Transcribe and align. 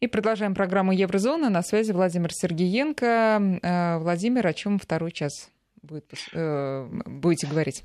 И 0.00 0.06
продолжаем 0.06 0.54
программу 0.54 0.92
Еврозона. 0.92 1.50
На 1.50 1.60
связи 1.62 1.90
Владимир 1.90 2.32
Сергеенко. 2.32 3.58
Э, 3.62 3.98
Владимир, 3.98 4.46
о 4.46 4.52
чем 4.52 4.78
второй 4.78 5.10
час 5.10 5.50
будет, 5.82 6.04
э, 6.32 6.88
будете 7.06 7.48
говорить? 7.48 7.82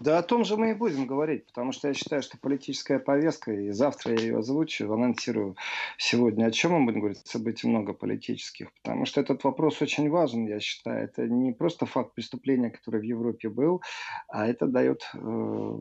Да 0.00 0.18
о 0.18 0.22
том 0.22 0.44
же 0.44 0.56
мы 0.56 0.70
и 0.70 0.74
будем 0.74 1.06
говорить, 1.06 1.46
потому 1.46 1.72
что 1.72 1.88
я 1.88 1.94
считаю, 1.94 2.22
что 2.22 2.38
политическая 2.38 2.98
повестка, 2.98 3.52
и 3.52 3.70
завтра 3.70 4.14
я 4.14 4.20
ее 4.20 4.38
озвучу, 4.38 4.90
анонсирую 4.90 5.56
сегодня, 5.98 6.46
о 6.46 6.50
чем 6.50 6.72
мы 6.72 6.86
будем 6.86 7.00
говорить, 7.00 7.26
событий 7.26 7.68
много 7.68 7.92
политических, 7.92 8.72
потому 8.82 9.04
что 9.04 9.20
этот 9.20 9.44
вопрос 9.44 9.82
очень 9.82 10.08
важен, 10.08 10.46
я 10.46 10.60
считаю. 10.60 11.04
Это 11.04 11.28
не 11.28 11.52
просто 11.52 11.84
факт 11.84 12.14
преступления, 12.14 12.70
который 12.70 13.00
в 13.00 13.04
Европе 13.04 13.50
был, 13.50 13.82
а 14.28 14.46
это 14.48 14.66
дает 14.66 15.08
э, 15.14 15.78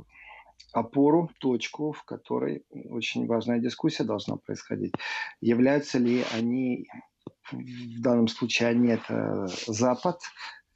опору, 0.74 1.30
точку, 1.40 1.92
в 1.92 2.04
которой 2.04 2.64
очень 2.90 3.26
важная 3.28 3.60
дискуссия 3.60 4.04
должна 4.04 4.38
происходить. 4.38 4.94
Являются 5.42 5.98
ли 5.98 6.24
они, 6.34 6.88
в 7.52 8.02
данном 8.02 8.28
случае 8.28 8.70
они 8.70 8.90
это 8.90 9.48
Запад, 9.68 10.20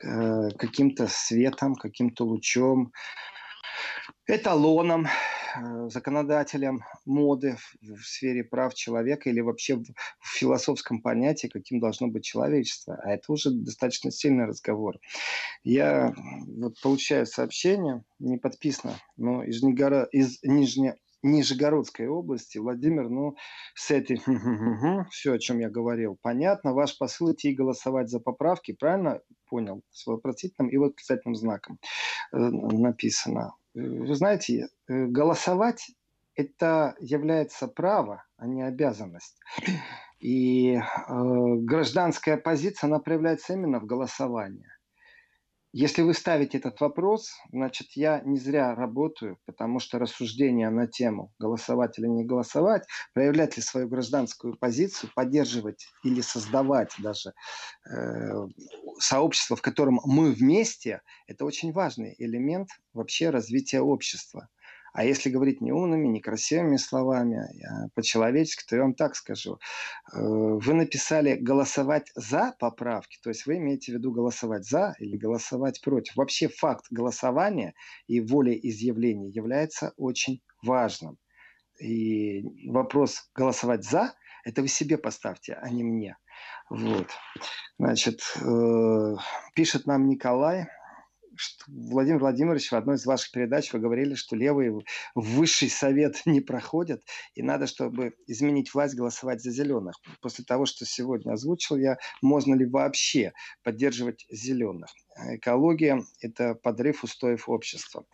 э, 0.03 0.49
каким-то 0.57 1.07
светом, 1.07 1.75
каким-то 1.75 2.25
лучом, 2.25 2.91
эталоном, 4.27 5.05
э, 5.05 5.89
законодателем 5.89 6.83
моды 7.05 7.57
в, 7.81 8.01
сфере 8.03 8.43
прав 8.43 8.73
человека 8.73 9.29
или 9.29 9.41
вообще 9.41 9.75
в, 9.75 9.83
в 9.83 10.37
философском 10.37 11.01
понятии, 11.01 11.47
каким 11.47 11.79
должно 11.79 12.07
быть 12.07 12.23
человечество. 12.23 12.99
А 13.03 13.11
это 13.11 13.31
уже 13.31 13.51
достаточно 13.51 14.11
сильный 14.11 14.45
разговор. 14.45 14.97
Я 15.63 16.13
вот 16.57 16.79
получаю 16.81 17.25
сообщение, 17.25 18.03
не 18.19 18.37
подписано, 18.37 18.95
но 19.17 19.43
из, 19.43 19.61
Нигора, 19.63 20.03
из 20.11 20.39
Нижне, 20.43 20.95
Нижегородской 21.23 22.07
области. 22.07 22.57
Владимир, 22.57 23.09
ну, 23.09 23.35
с 23.75 23.91
этой, 23.91 24.21
все, 25.11 25.33
о 25.33 25.39
чем 25.39 25.59
я 25.59 25.69
говорил, 25.69 26.17
понятно. 26.21 26.73
Ваш 26.73 26.97
посыл 26.97 27.33
идти 27.33 27.53
голосовать 27.53 28.09
за 28.09 28.19
поправки, 28.19 28.73
правильно 28.73 29.21
понял? 29.47 29.83
С 29.91 30.07
вопросительным 30.07 30.69
и 30.69 30.77
восклицательным 30.77 31.35
знаком 31.35 31.79
э, 32.33 32.37
написано. 32.37 33.53
Вы 33.73 34.15
знаете, 34.15 34.67
э, 34.87 35.05
голосовать 35.05 35.91
это 36.35 36.95
является 36.99 37.67
право, 37.67 38.25
а 38.37 38.47
не 38.47 38.63
обязанность. 38.63 39.39
И 40.19 40.75
э, 40.75 40.81
гражданская 41.07 42.37
позиция, 42.37 42.87
она 42.87 42.99
проявляется 42.99 43.53
именно 43.53 43.79
в 43.79 43.85
голосовании. 43.85 44.67
Если 45.73 46.01
вы 46.01 46.13
ставите 46.13 46.57
этот 46.57 46.81
вопрос, 46.81 47.31
значит, 47.49 47.91
я 47.95 48.21
не 48.25 48.37
зря 48.37 48.75
работаю, 48.75 49.37
потому 49.45 49.79
что 49.79 49.99
рассуждения 49.99 50.69
на 50.69 50.85
тему 50.85 51.31
голосовать 51.39 51.97
или 51.97 52.07
не 52.07 52.25
голосовать, 52.25 52.83
проявлять 53.13 53.55
ли 53.55 53.63
свою 53.63 53.87
гражданскую 53.87 54.57
позицию, 54.57 55.11
поддерживать 55.15 55.87
или 56.03 56.19
создавать 56.19 56.91
даже 56.99 57.31
э, 57.89 58.47
сообщество, 58.99 59.55
в 59.55 59.61
котором 59.61 60.01
мы 60.03 60.33
вместе, 60.33 61.01
это 61.27 61.45
очень 61.45 61.71
важный 61.71 62.15
элемент 62.17 62.67
вообще 62.93 63.29
развития 63.29 63.79
общества. 63.79 64.49
А 64.93 65.05
если 65.05 65.29
говорить 65.29 65.61
не 65.61 65.71
умными, 65.71 66.07
не 66.07 66.19
красивыми 66.19 66.77
словами, 66.77 67.37
а 67.65 67.87
по-человечески, 67.95 68.65
то 68.67 68.75
я 68.75 68.81
вам 68.81 68.93
так 68.93 69.15
скажу. 69.15 69.59
Э, 70.13 70.19
вы 70.19 70.73
написали 70.73 71.35
голосовать 71.35 72.11
за 72.15 72.53
поправки, 72.59 73.19
то 73.23 73.29
есть 73.29 73.45
вы 73.45 73.57
имеете 73.57 73.91
в 73.91 73.95
виду 73.95 74.11
голосовать 74.11 74.65
за 74.65 74.93
или 74.99 75.17
голосовать 75.17 75.81
против. 75.81 76.15
Вообще 76.15 76.49
факт 76.49 76.85
голосования 76.91 77.73
и 78.07 78.19
волеизъявления 78.19 79.29
является 79.29 79.93
очень 79.97 80.41
важным. 80.61 81.17
И 81.79 82.43
вопрос 82.69 83.29
голосовать 83.33 83.83
за, 83.83 84.13
это 84.43 84.61
вы 84.61 84.67
себе 84.67 84.97
поставьте, 84.97 85.53
а 85.53 85.69
не 85.69 85.83
мне. 85.83 86.17
Вот. 86.69 87.07
Значит, 87.79 88.21
э, 88.41 89.15
пишет 89.55 89.87
нам 89.87 90.07
Николай, 90.07 90.67
Владимир 91.67 92.19
Владимирович, 92.19 92.71
в 92.71 92.75
одной 92.75 92.95
из 92.95 93.05
ваших 93.05 93.31
передач 93.31 93.71
вы 93.71 93.79
говорили, 93.79 94.15
что 94.15 94.35
левые 94.35 94.71
в 94.71 94.83
высший 95.15 95.69
совет 95.69 96.21
не 96.25 96.41
проходят, 96.41 97.01
и 97.35 97.41
надо, 97.41 97.67
чтобы 97.67 98.13
изменить 98.27 98.73
власть, 98.73 98.95
голосовать 98.95 99.41
за 99.41 99.51
зеленых. 99.51 99.95
После 100.21 100.43
того, 100.43 100.65
что 100.65 100.85
сегодня 100.85 101.33
озвучил 101.33 101.77
я, 101.77 101.97
можно 102.21 102.53
ли 102.55 102.65
вообще 102.65 103.33
поддерживать 103.63 104.25
зеленых? 104.29 104.91
Экология– 105.27 106.03
это 106.21 106.55
подрыв 106.55 107.03
устоев 107.03 107.47
общества. 107.49 108.05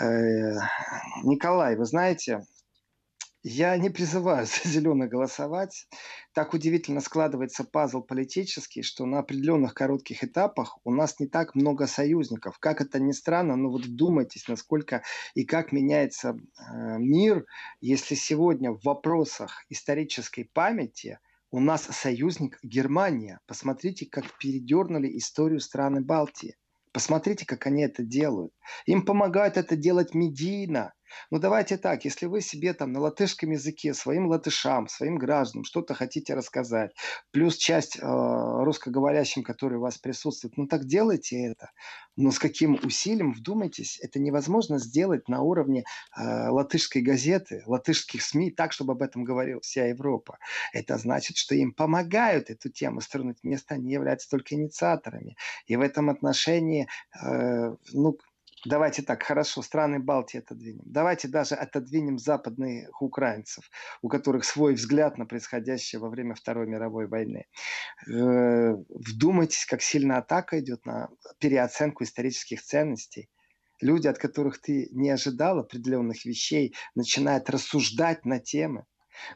Э, 0.00 0.54
Николай, 1.22 1.76
вы 1.76 1.84
знаете, 1.84 2.44
я 3.48 3.76
не 3.76 3.90
призываю 3.90 4.44
за 4.64 4.68
зеленых 4.68 5.08
голосовать. 5.08 5.86
Так 6.32 6.52
удивительно 6.52 7.00
складывается 7.00 7.62
пазл 7.62 8.02
политический, 8.02 8.82
что 8.82 9.06
на 9.06 9.20
определенных 9.20 9.72
коротких 9.72 10.24
этапах 10.24 10.78
у 10.82 10.90
нас 10.90 11.20
не 11.20 11.28
так 11.28 11.54
много 11.54 11.86
союзников. 11.86 12.58
Как 12.58 12.80
это 12.80 12.98
ни 12.98 13.12
странно, 13.12 13.54
но 13.54 13.70
вот 13.70 13.86
вдумайтесь, 13.86 14.48
насколько 14.48 15.04
и 15.34 15.44
как 15.44 15.70
меняется 15.70 16.30
э, 16.30 16.98
мир, 16.98 17.46
если 17.80 18.16
сегодня 18.16 18.72
в 18.72 18.82
вопросах 18.82 19.64
исторической 19.68 20.50
памяти 20.52 21.20
у 21.52 21.60
нас 21.60 21.84
союзник 21.84 22.58
Германия. 22.64 23.38
Посмотрите, 23.46 24.06
как 24.06 24.24
передернули 24.38 25.16
историю 25.16 25.60
страны 25.60 26.00
Балтии. 26.00 26.56
Посмотрите, 26.90 27.46
как 27.46 27.66
они 27.66 27.84
это 27.84 28.02
делают. 28.02 28.52
Им 28.86 29.04
помогает 29.04 29.56
это 29.56 29.76
делать 29.76 30.14
медийно. 30.14 30.92
Ну 31.30 31.38
давайте 31.38 31.76
так, 31.76 32.04
если 32.04 32.26
вы 32.26 32.40
себе 32.40 32.72
там 32.74 32.92
на 32.92 33.00
латышском 33.00 33.50
языке 33.50 33.94
своим 33.94 34.26
латышам, 34.26 34.88
своим 34.88 35.18
гражданам 35.18 35.64
что-то 35.64 35.94
хотите 35.94 36.34
рассказать, 36.34 36.94
плюс 37.30 37.56
часть 37.56 37.96
э, 37.96 38.00
русскоговорящим, 38.02 39.42
которые 39.42 39.78
у 39.78 39.82
вас 39.82 39.98
присутствуют, 39.98 40.56
ну 40.56 40.66
так 40.66 40.86
делайте 40.86 41.44
это. 41.44 41.70
Но 42.16 42.30
с 42.30 42.38
каким 42.38 42.78
усилием, 42.82 43.32
вдумайтесь, 43.32 43.98
это 44.00 44.18
невозможно 44.18 44.78
сделать 44.78 45.28
на 45.28 45.42
уровне 45.42 45.84
э, 46.16 46.48
латышской 46.48 47.02
газеты, 47.02 47.62
латышских 47.66 48.22
СМИ, 48.22 48.50
так, 48.50 48.72
чтобы 48.72 48.92
об 48.92 49.02
этом 49.02 49.24
говорила 49.24 49.60
вся 49.60 49.86
Европа. 49.86 50.38
Это 50.72 50.98
значит, 50.98 51.36
что 51.36 51.54
им 51.54 51.72
помогают 51.72 52.50
эту 52.50 52.70
тему 52.70 53.00
строить 53.00 53.38
вместо 53.42 53.74
они 53.74 53.92
являются 53.92 54.28
только 54.28 54.54
инициаторами. 54.54 55.36
И 55.66 55.76
в 55.76 55.80
этом 55.80 56.10
отношении, 56.10 56.88
э, 57.22 57.74
ну, 57.92 58.18
Давайте 58.64 59.02
так, 59.02 59.22
хорошо, 59.22 59.62
страны 59.62 59.98
Балтии 59.98 60.38
отодвинем. 60.38 60.82
Давайте 60.86 61.28
даже 61.28 61.54
отодвинем 61.54 62.18
западных 62.18 63.02
украинцев, 63.02 63.70
у 64.02 64.08
которых 64.08 64.44
свой 64.44 64.74
взгляд 64.74 65.18
на 65.18 65.26
происходящее 65.26 66.00
во 66.00 66.08
время 66.08 66.34
Второй 66.34 66.66
мировой 66.66 67.06
войны. 67.06 67.46
Э, 68.08 68.74
вдумайтесь, 68.88 69.66
как 69.66 69.82
сильно 69.82 70.18
атака 70.18 70.58
идет 70.58 70.86
на 70.86 71.08
переоценку 71.38 72.04
исторических 72.04 72.62
ценностей. 72.62 73.28
Люди, 73.80 74.08
от 74.08 74.18
которых 74.18 74.60
ты 74.60 74.88
не 74.92 75.10
ожидал 75.10 75.58
определенных 75.58 76.24
вещей, 76.24 76.74
начинают 76.94 77.50
рассуждать 77.50 78.24
на 78.24 78.40
темы. 78.40 78.86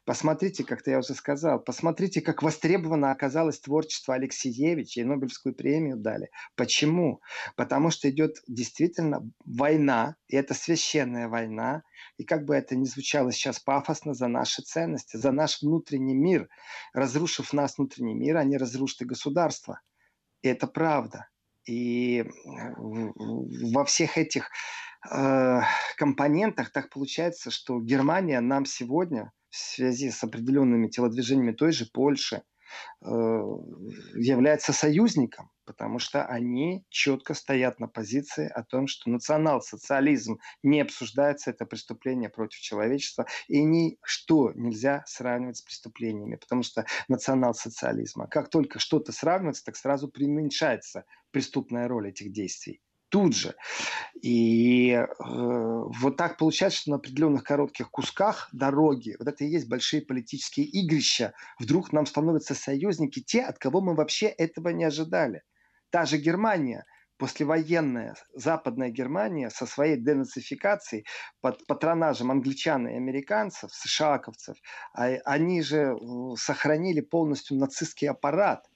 Посмотрите, 0.05 0.65
как-то 0.65 0.91
я 0.91 0.99
уже 0.99 1.15
сказал, 1.15 1.61
посмотрите, 1.61 2.21
как 2.21 2.43
востребовано 2.43 3.11
оказалось 3.11 3.61
творчество 3.61 4.15
Алексеевича 4.15 5.01
и 5.01 5.05
Нобелевскую 5.05 5.55
премию 5.55 5.97
дали. 5.97 6.31
Почему? 6.57 7.21
Потому 7.57 7.91
что 7.91 8.11
идет 8.11 8.37
действительно 8.47 9.29
война, 9.45 10.17
и 10.29 10.37
это 10.37 10.55
священная 10.55 11.29
война, 11.29 11.83
и 12.17 12.25
как 12.25 12.45
бы 12.45 12.55
это 12.55 12.77
ни 12.77 12.85
звучало 12.85 13.33
сейчас 13.33 13.59
пафосно, 13.61 14.15
за 14.15 14.29
наши 14.29 14.63
ценности, 14.63 15.17
за 15.17 15.33
наш 15.33 15.63
внутренний 15.63 16.15
мир. 16.15 16.49
Разрушив 16.93 17.53
нас 17.53 17.79
внутренний 17.79 18.15
мир, 18.15 18.37
они 18.37 18.57
разрушат 18.57 19.03
и 19.03 19.07
государство. 19.07 19.81
И 20.43 20.49
это 20.49 20.67
правда. 20.67 21.29
И 21.67 22.25
во 22.45 23.85
всех 23.85 24.19
этих 24.19 24.51
э, 25.11 25.61
компонентах 25.97 26.73
так 26.73 26.91
получается, 26.91 27.51
что 27.51 27.81
Германия 27.81 28.41
нам 28.41 28.65
сегодня 28.65 29.33
в 29.51 29.57
связи 29.57 30.11
с 30.11 30.23
определенными 30.23 30.89
телодвижениями 30.89 31.53
той 31.53 31.73
же 31.73 31.87
Польши 31.87 32.43
э, 33.05 33.09
является 34.15 34.73
союзником, 34.73 35.51
потому 35.65 35.99
что 35.99 36.25
они 36.25 36.85
четко 36.89 37.35
стоят 37.35 37.81
на 37.81 37.89
позиции 37.89 38.49
о 38.49 38.63
том, 38.63 38.87
что 38.87 39.11
национал-социализм 39.11 40.39
не 40.63 40.81
обсуждается, 40.81 41.51
это 41.51 41.67
преступление 41.67 42.29
против 42.29 42.61
человечества, 42.61 43.27
и 43.49 43.63
ничто 43.63 44.53
нельзя 44.55 45.03
сравнивать 45.07 45.59
с 45.59 45.63
преступлениями, 45.63 46.37
потому 46.37 46.63
что 46.63 46.87
национал-социализма, 47.09 48.29
как 48.29 48.51
только 48.51 48.79
что-то 48.79 49.13
сравнивается, 49.13 49.65
так 49.65 49.77
сразу 49.77 50.09
преуменьшается 50.09 51.05
преступная 51.33 51.89
роль 51.89 52.09
этих 52.09 52.33
действий 52.33 52.81
тут 53.11 53.35
же. 53.37 53.55
И 54.23 54.93
э, 54.93 55.07
вот 55.19 56.17
так 56.17 56.39
получается, 56.39 56.81
что 56.81 56.91
на 56.91 56.97
определенных 56.97 57.45
коротких 57.45 57.91
кусках 57.91 58.49
дороги, 58.53 59.17
вот 59.19 59.29
это 59.29 59.45
и 59.45 59.49
есть 59.49 59.69
большие 59.69 60.03
политические 60.03 60.67
игрища, 60.67 61.35
вдруг 61.59 61.93
нам 61.93 62.07
становятся 62.07 62.55
союзники 62.55 63.21
те, 63.21 63.43
от 63.43 63.59
кого 63.59 63.81
мы 63.81 63.95
вообще 63.95 64.27
этого 64.27 64.71
не 64.71 64.85
ожидали. 64.85 65.43
Та 65.91 66.07
же 66.07 66.19
Германия 66.19 66.85
послевоенная 67.21 68.15
Западная 68.33 68.89
Германия 68.89 69.51
со 69.51 69.67
своей 69.67 69.99
денацификацией 69.99 71.05
под 71.43 71.67
патронажем 71.67 72.31
англичан 72.31 72.89
и 72.89 72.95
американцев, 72.95 73.71
сшаковцев, 73.75 74.57
а, 74.95 75.05
они 75.27 75.61
же 75.61 75.95
сохранили 76.37 77.03
полностью 77.03 77.59
нацистский 77.59 78.09
аппарат 78.09 78.70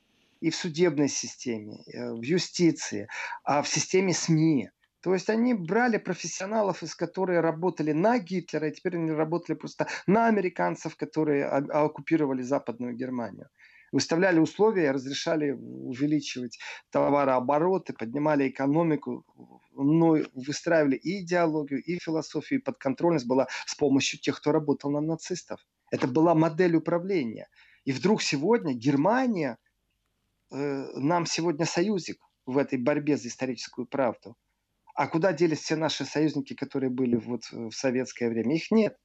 и 0.45 0.51
в 0.51 0.57
судебной 0.57 1.09
системе, 1.09 1.83
э, 1.87 2.13
в 2.13 2.23
юстиции, 2.23 3.09
а 3.45 3.63
в 3.63 3.69
системе 3.69 4.13
СМИ. 4.13 4.69
То 5.01 5.15
есть 5.15 5.31
они 5.31 5.55
брали 5.55 5.97
профессионалов, 5.97 6.83
из 6.83 6.95
которых 6.95 7.43
работали 7.43 7.93
на 7.93 8.19
Гитлера, 8.19 8.69
и 8.69 8.73
теперь 8.73 8.97
они 8.97 9.11
работали 9.13 9.57
просто 9.57 9.87
на 10.07 10.27
американцев, 10.27 10.97
которые 10.97 11.47
оккупировали 11.47 12.43
Западную 12.43 12.95
Германию 12.95 13.49
выставляли 13.93 14.41
условия, 14.41 14.91
разрешали 14.91 15.53
увеличивать 15.53 16.59
товарообороты, 16.91 17.93
поднимали 17.93 18.49
экономику, 18.49 19.25
но 19.73 20.17
выстраивали 20.35 20.97
и 20.97 21.23
идеологию, 21.23 21.81
и 21.81 22.01
философию, 22.01 22.59
и 22.59 22.63
подконтрольность 22.63 23.29
была 23.29 23.47
с 23.67 23.77
помощью 23.77 24.19
тех, 24.19 24.41
кто 24.41 24.51
работал 24.51 24.91
на 24.91 25.01
нацистов. 25.01 25.61
Это 25.93 26.09
была 26.09 26.35
модель 26.35 26.75
управления. 26.75 27.47
И 27.85 27.93
вдруг 27.93 28.21
сегодня 28.21 28.75
Германия 28.75 29.59
нам 30.55 31.27
сегодня 31.27 31.67
союзик 31.67 32.19
в 32.47 32.59
этой 32.59 32.79
борьбе 32.79 33.17
за 33.17 33.29
историческую 33.29 33.87
правду. 33.87 34.37
А 34.95 35.09
куда 35.09 35.33
делись 35.33 35.61
все 35.61 35.77
наши 35.77 36.05
союзники, 36.05 36.55
которые 36.55 36.91
были 36.91 37.17
вот 37.17 37.43
в 37.51 37.73
советское 37.73 38.29
время? 38.29 38.55
Их 38.55 38.71
нет. 38.71 38.97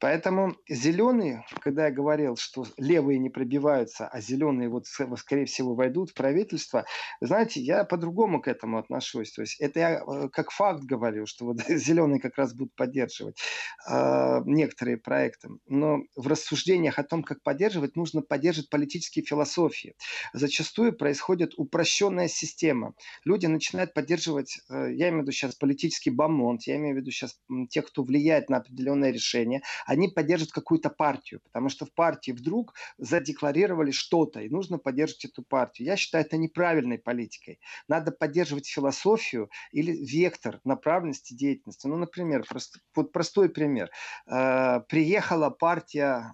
Поэтому 0.00 0.56
зеленые, 0.68 1.44
когда 1.60 1.86
я 1.86 1.92
говорил, 1.92 2.36
что 2.36 2.66
левые 2.76 3.18
не 3.18 3.30
пробиваются, 3.30 4.06
а 4.06 4.20
зеленые 4.20 4.68
вот 4.68 4.86
скорее 4.86 5.46
всего 5.46 5.74
войдут 5.74 6.10
в 6.10 6.14
правительство, 6.14 6.84
знаете, 7.20 7.60
я 7.60 7.84
по-другому 7.84 8.40
к 8.40 8.48
этому 8.48 8.78
отношусь. 8.78 9.32
То 9.32 9.42
есть 9.42 9.60
это 9.60 9.80
я 9.80 10.00
э, 10.00 10.28
как 10.30 10.50
факт 10.50 10.82
говорю, 10.84 11.26
что 11.26 11.46
вот 11.46 11.58
зеленые 11.68 12.20
как 12.20 12.36
раз 12.36 12.54
будут 12.54 12.74
поддерживать 12.74 13.40
э, 13.88 14.40
некоторые 14.44 14.98
проекты. 14.98 15.48
Но 15.66 16.00
в 16.16 16.26
рассуждениях 16.26 16.98
о 16.98 17.04
том, 17.04 17.22
как 17.22 17.42
поддерживать, 17.42 17.96
нужно 17.96 18.22
поддерживать 18.22 18.70
политические 18.70 19.24
философии. 19.24 19.94
Зачастую 20.32 20.96
происходит 20.96 21.52
упрощенная 21.56 22.28
система. 22.28 22.94
Люди 23.24 23.46
начинают 23.46 23.94
поддерживать, 23.94 24.58
э, 24.68 24.92
я 24.92 25.08
имею 25.08 25.20
в 25.20 25.22
виду 25.22 25.32
сейчас 25.32 25.54
политический 25.54 26.10
бомонд, 26.10 26.62
я 26.64 26.76
имею 26.76 26.96
в 26.96 26.98
виду 26.98 27.10
сейчас 27.10 27.38
тех, 27.70 27.86
кто 27.86 28.02
влияет 28.02 28.50
на 28.50 28.58
определенное 28.58 29.10
решение 29.10 29.27
решение, 29.28 29.62
они 29.86 30.08
поддержат 30.08 30.52
какую-то 30.52 30.90
партию, 30.90 31.40
потому 31.44 31.68
что 31.68 31.86
в 31.86 31.92
партии 31.92 32.32
вдруг 32.32 32.74
задекларировали 32.98 33.90
что-то, 33.90 34.40
и 34.40 34.48
нужно 34.48 34.78
поддерживать 34.78 35.26
эту 35.26 35.42
партию. 35.42 35.86
Я 35.86 35.96
считаю 35.96 36.24
это 36.24 36.36
неправильной 36.36 36.98
политикой. 36.98 37.60
Надо 37.88 38.12
поддерживать 38.12 38.66
философию 38.66 39.50
или 39.72 39.92
вектор 39.92 40.60
направленности 40.64 41.34
деятельности. 41.34 41.86
Ну, 41.86 41.96
например, 41.96 42.44
прост, 42.48 42.78
вот 42.94 43.12
простой 43.12 43.48
пример. 43.48 43.90
Э, 44.26 44.80
приехала 44.88 45.50
партия 45.50 46.32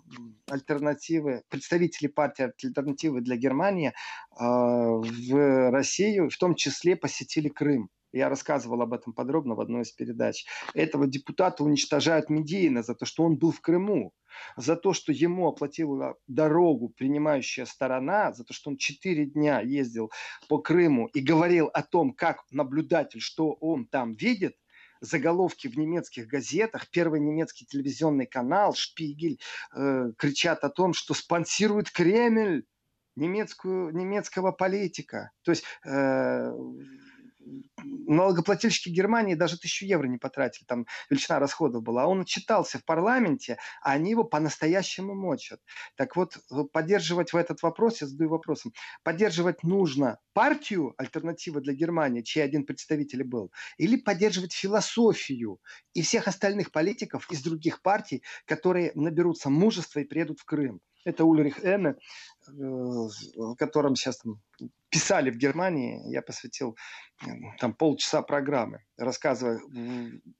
альтернативы, 0.49 1.43
представители 1.49 2.09
партии 2.09 2.53
альтернативы 2.63 3.21
для 3.21 3.37
Германии 3.37 3.89
э, 3.89 3.93
в 4.39 5.71
Россию, 5.71 6.31
в 6.31 6.37
том 6.37 6.55
числе 6.55 6.97
посетили 6.97 7.49
Крым. 7.49 7.91
Я 8.15 8.29
рассказывал 8.29 8.81
об 8.81 8.95
этом 8.95 9.13
подробно 9.13 9.57
в 9.57 9.61
одной 9.61 9.83
из 9.83 9.91
передач. 9.91 10.47
Этого 10.73 11.07
депутата 11.09 11.65
уничтожают 11.65 12.31
медийно 12.31 12.83
за 12.85 12.95
то, 12.95 13.07
что 13.07 13.25
он 13.25 13.37
был 13.37 13.51
в 13.51 13.61
Крыму 13.61 14.13
за 14.57 14.77
то, 14.77 14.93
что 14.93 15.13
ему 15.13 15.47
оплатила 15.47 16.17
дорогу 16.27 16.89
принимающая 16.89 17.67
сторона, 17.67 18.33
за 18.33 18.45
то, 18.45 18.53
что 18.53 18.71
он 18.71 18.77
четыре 18.77 19.27
дня 19.27 19.61
ездил 19.61 20.11
по 20.49 20.59
Крыму 20.59 21.07
и 21.07 21.21
говорил 21.21 21.67
о 21.67 21.83
том, 21.83 22.13
как 22.13 22.43
наблюдатель, 22.51 23.21
что 23.21 23.53
он 23.53 23.87
там 23.87 24.13
видит, 24.13 24.57
заголовки 25.01 25.69
в 25.69 25.77
немецких 25.77 26.27
газетах, 26.27 26.89
первый 26.91 27.21
немецкий 27.21 27.67
телевизионный 27.67 28.27
канал, 28.27 28.75
Шпигель, 28.75 29.39
э, 29.75 30.13
кричат 30.17 30.65
о 30.65 30.71
том, 30.71 30.95
что 30.95 31.15
спонсирует 31.15 31.91
Кремль 31.91 32.65
немецкую, 33.17 33.95
немецкого 33.95 34.53
политика. 34.53 35.31
То 35.43 35.51
есть 35.51 35.65
э, 35.85 36.53
налогоплательщики 37.83 38.89
Германии 38.89 39.35
даже 39.35 39.59
тысячу 39.59 39.87
евро 39.87 40.07
не 40.07 40.19
потратили, 40.19 40.65
там 40.65 40.87
величина 41.11 41.39
расходов 41.39 41.83
была. 41.83 42.05
А 42.05 42.07
он 42.07 42.23
отчитался 42.23 42.79
в 42.79 42.85
парламенте, 42.85 43.59
а 43.83 43.93
они 43.93 44.11
его 44.11 44.25
по-настоящему 44.25 45.15
мочат. 45.15 45.61
Так 45.97 46.17
вот, 46.17 46.39
поддерживать 46.73 47.33
в 47.33 47.37
этот 47.37 47.63
вопрос, 47.63 48.01
я 48.01 48.07
задаю 48.07 48.31
вопросом, 48.31 48.73
поддерживать 49.03 49.63
нужно 49.63 50.19
партию 50.33 50.95
альтернатива 50.99 51.61
для 51.61 51.75
Германии, 51.75 52.23
чей 52.23 52.41
один 52.43 52.65
представитель 52.65 53.25
был, 53.25 53.53
или 53.79 53.97
поддерживать 53.97 54.53
философию 54.53 55.61
и 55.93 56.03
всех 56.03 56.29
остальных 56.29 56.73
политиков 56.73 57.31
из 57.31 57.43
других 57.43 57.83
партий, 57.83 58.23
которые 58.47 58.93
наберутся 58.95 59.51
мужества 59.51 60.01
и 60.01 60.05
приедут 60.05 60.41
в 60.41 60.45
Крым. 60.45 60.81
Это 61.05 61.25
Ульрих 61.25 61.65
Эне, 61.65 61.97
в 62.47 63.55
котором 63.57 63.95
сейчас 63.95 64.19
там 64.19 64.41
писали 64.89 65.31
в 65.31 65.37
Германии, 65.37 66.01
я 66.11 66.23
посвятил 66.23 66.77
там 67.59 67.75
полчаса 67.75 68.23
программы, 68.23 68.85
рассказывая 68.97 69.61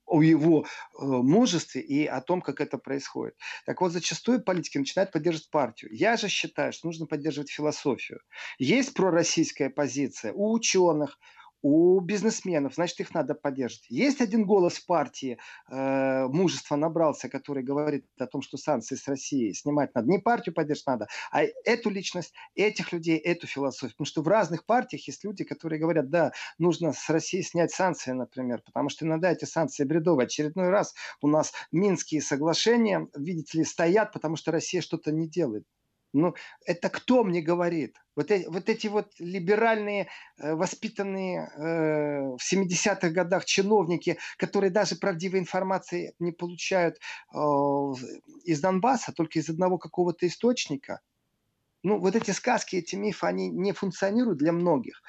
о 0.05 0.21
его 0.21 0.63
э, 0.63 0.65
мужестве 1.03 1.81
и 1.81 2.05
о 2.05 2.21
том, 2.21 2.41
как 2.41 2.61
это 2.61 2.77
происходит. 2.77 3.35
Так 3.65 3.81
вот, 3.81 3.91
зачастую 3.91 4.41
политики 4.41 4.77
начинают 4.77 5.11
поддерживать 5.11 5.49
партию. 5.49 5.91
Я 5.93 6.15
же 6.15 6.29
считаю, 6.29 6.71
что 6.71 6.87
нужно 6.87 7.05
поддерживать 7.05 7.51
философию. 7.51 8.19
Есть 8.57 8.93
пророссийская 8.93 9.69
позиция 9.69 10.31
у 10.31 10.53
ученых, 10.53 11.19
у 11.65 11.99
бизнесменов, 11.99 12.75
значит, 12.75 12.99
их 12.99 13.13
надо 13.15 13.33
поддерживать. 13.33 13.89
Есть 13.89 14.21
один 14.21 14.45
голос 14.45 14.79
партии, 14.79 15.39
э, 15.71 16.27
мужество 16.27 16.75
набрался, 16.75 17.27
который 17.27 17.63
говорит 17.63 18.05
о 18.19 18.27
том, 18.27 18.43
что 18.43 18.57
санкции 18.57 18.93
с 18.93 19.07
Россией 19.07 19.51
снимать 19.55 19.95
надо. 19.95 20.07
Не 20.07 20.19
партию 20.19 20.53
поддерживать 20.53 20.85
надо, 20.85 21.07
а 21.31 21.41
эту 21.41 21.89
личность, 21.89 22.35
этих 22.53 22.93
людей, 22.93 23.17
эту 23.17 23.47
философию. 23.47 23.93
Потому 23.93 24.05
что 24.05 24.21
в 24.21 24.27
разных 24.27 24.63
партиях 24.63 25.07
есть 25.07 25.23
люди, 25.23 25.43
которые 25.43 25.79
говорят, 25.79 26.11
да, 26.11 26.33
нужно 26.59 26.93
с 26.93 27.09
России 27.09 27.41
снять 27.41 27.71
санкции, 27.71 28.11
например, 28.11 28.61
потому 28.63 28.89
что 28.89 29.03
иногда 29.03 29.31
эти 29.31 29.45
санкции 29.45 29.85
бредовые. 29.85 30.25
Очередной 30.25 30.69
раз 30.69 30.93
у 31.21 31.27
нас 31.27 31.51
Минские 31.71 32.21
соглашения, 32.21 33.07
видите 33.17 33.57
ли, 33.57 33.63
стоят, 33.63 34.13
потому 34.13 34.35
что 34.35 34.51
Россия 34.51 34.81
что-то 34.81 35.11
не 35.11 35.27
делает. 35.27 35.65
Ну, 36.15 36.33
это 36.65 36.89
кто 36.89 37.25
мне 37.25 37.41
говорит? 37.41 37.97
Вот, 38.15 38.31
эти, 38.31 38.47
вот 38.47 38.69
эти 38.69 38.87
вот 38.87 39.11
либеральные, 39.19 40.07
э, 40.37 40.53
воспитанные 40.55 41.41
э, 41.41 42.37
в 42.37 42.39
70-х 42.39 43.09
годах 43.09 43.43
чиновники, 43.43 44.17
которые 44.37 44.69
даже 44.69 44.95
правдивой 44.95 45.39
информации 45.39 46.13
не 46.19 46.31
получают 46.31 46.95
э, 46.95 47.37
из 48.45 48.61
Донбасса, 48.61 49.11
только 49.11 49.39
из 49.39 49.49
одного 49.49 49.77
какого-то 49.77 50.25
источника. 50.25 51.01
Ну, 51.83 51.99
вот 51.99 52.15
эти 52.15 52.31
сказки, 52.31 52.77
эти 52.77 52.95
мифы, 52.95 53.27
они 53.27 53.49
не 53.49 53.73
функционируют 53.73 54.39
для 54.39 54.53
многих. 54.53 55.03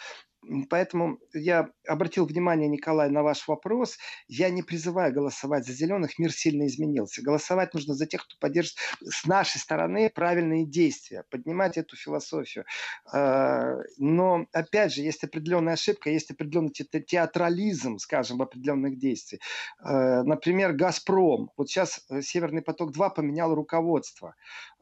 Поэтому 0.70 1.18
я 1.34 1.68
обратил 1.86 2.26
внимание, 2.26 2.68
Николай, 2.68 3.10
на 3.10 3.22
ваш 3.22 3.48
вопрос. 3.48 3.96
Я 4.28 4.50
не 4.50 4.62
призываю 4.62 5.12
голосовать 5.12 5.66
за 5.66 5.72
зеленых, 5.72 6.18
мир 6.18 6.32
сильно 6.32 6.66
изменился. 6.66 7.22
Голосовать 7.22 7.74
нужно 7.74 7.94
за 7.94 8.06
тех, 8.06 8.24
кто 8.24 8.36
поддержит 8.38 8.76
с 9.02 9.26
нашей 9.26 9.58
стороны 9.58 10.10
правильные 10.10 10.64
действия, 10.66 11.24
поднимать 11.30 11.76
эту 11.76 11.96
философию. 11.96 12.64
А, 13.12 13.76
но, 13.98 14.46
опять 14.52 14.92
же, 14.92 15.02
есть 15.02 15.24
определенная 15.24 15.74
ошибка, 15.74 16.10
есть 16.10 16.30
определенный 16.30 16.70
театрализм, 16.70 17.98
скажем, 17.98 18.38
в 18.38 18.42
определенных 18.42 18.98
действиях. 18.98 19.42
А, 19.80 20.22
например, 20.22 20.72
«Газпром». 20.72 21.50
Вот 21.56 21.68
сейчас 21.68 22.04
э, 22.10 22.22
«Северный 22.22 22.62
поток-2» 22.62 23.14
поменял 23.14 23.54
руководство. 23.54 24.34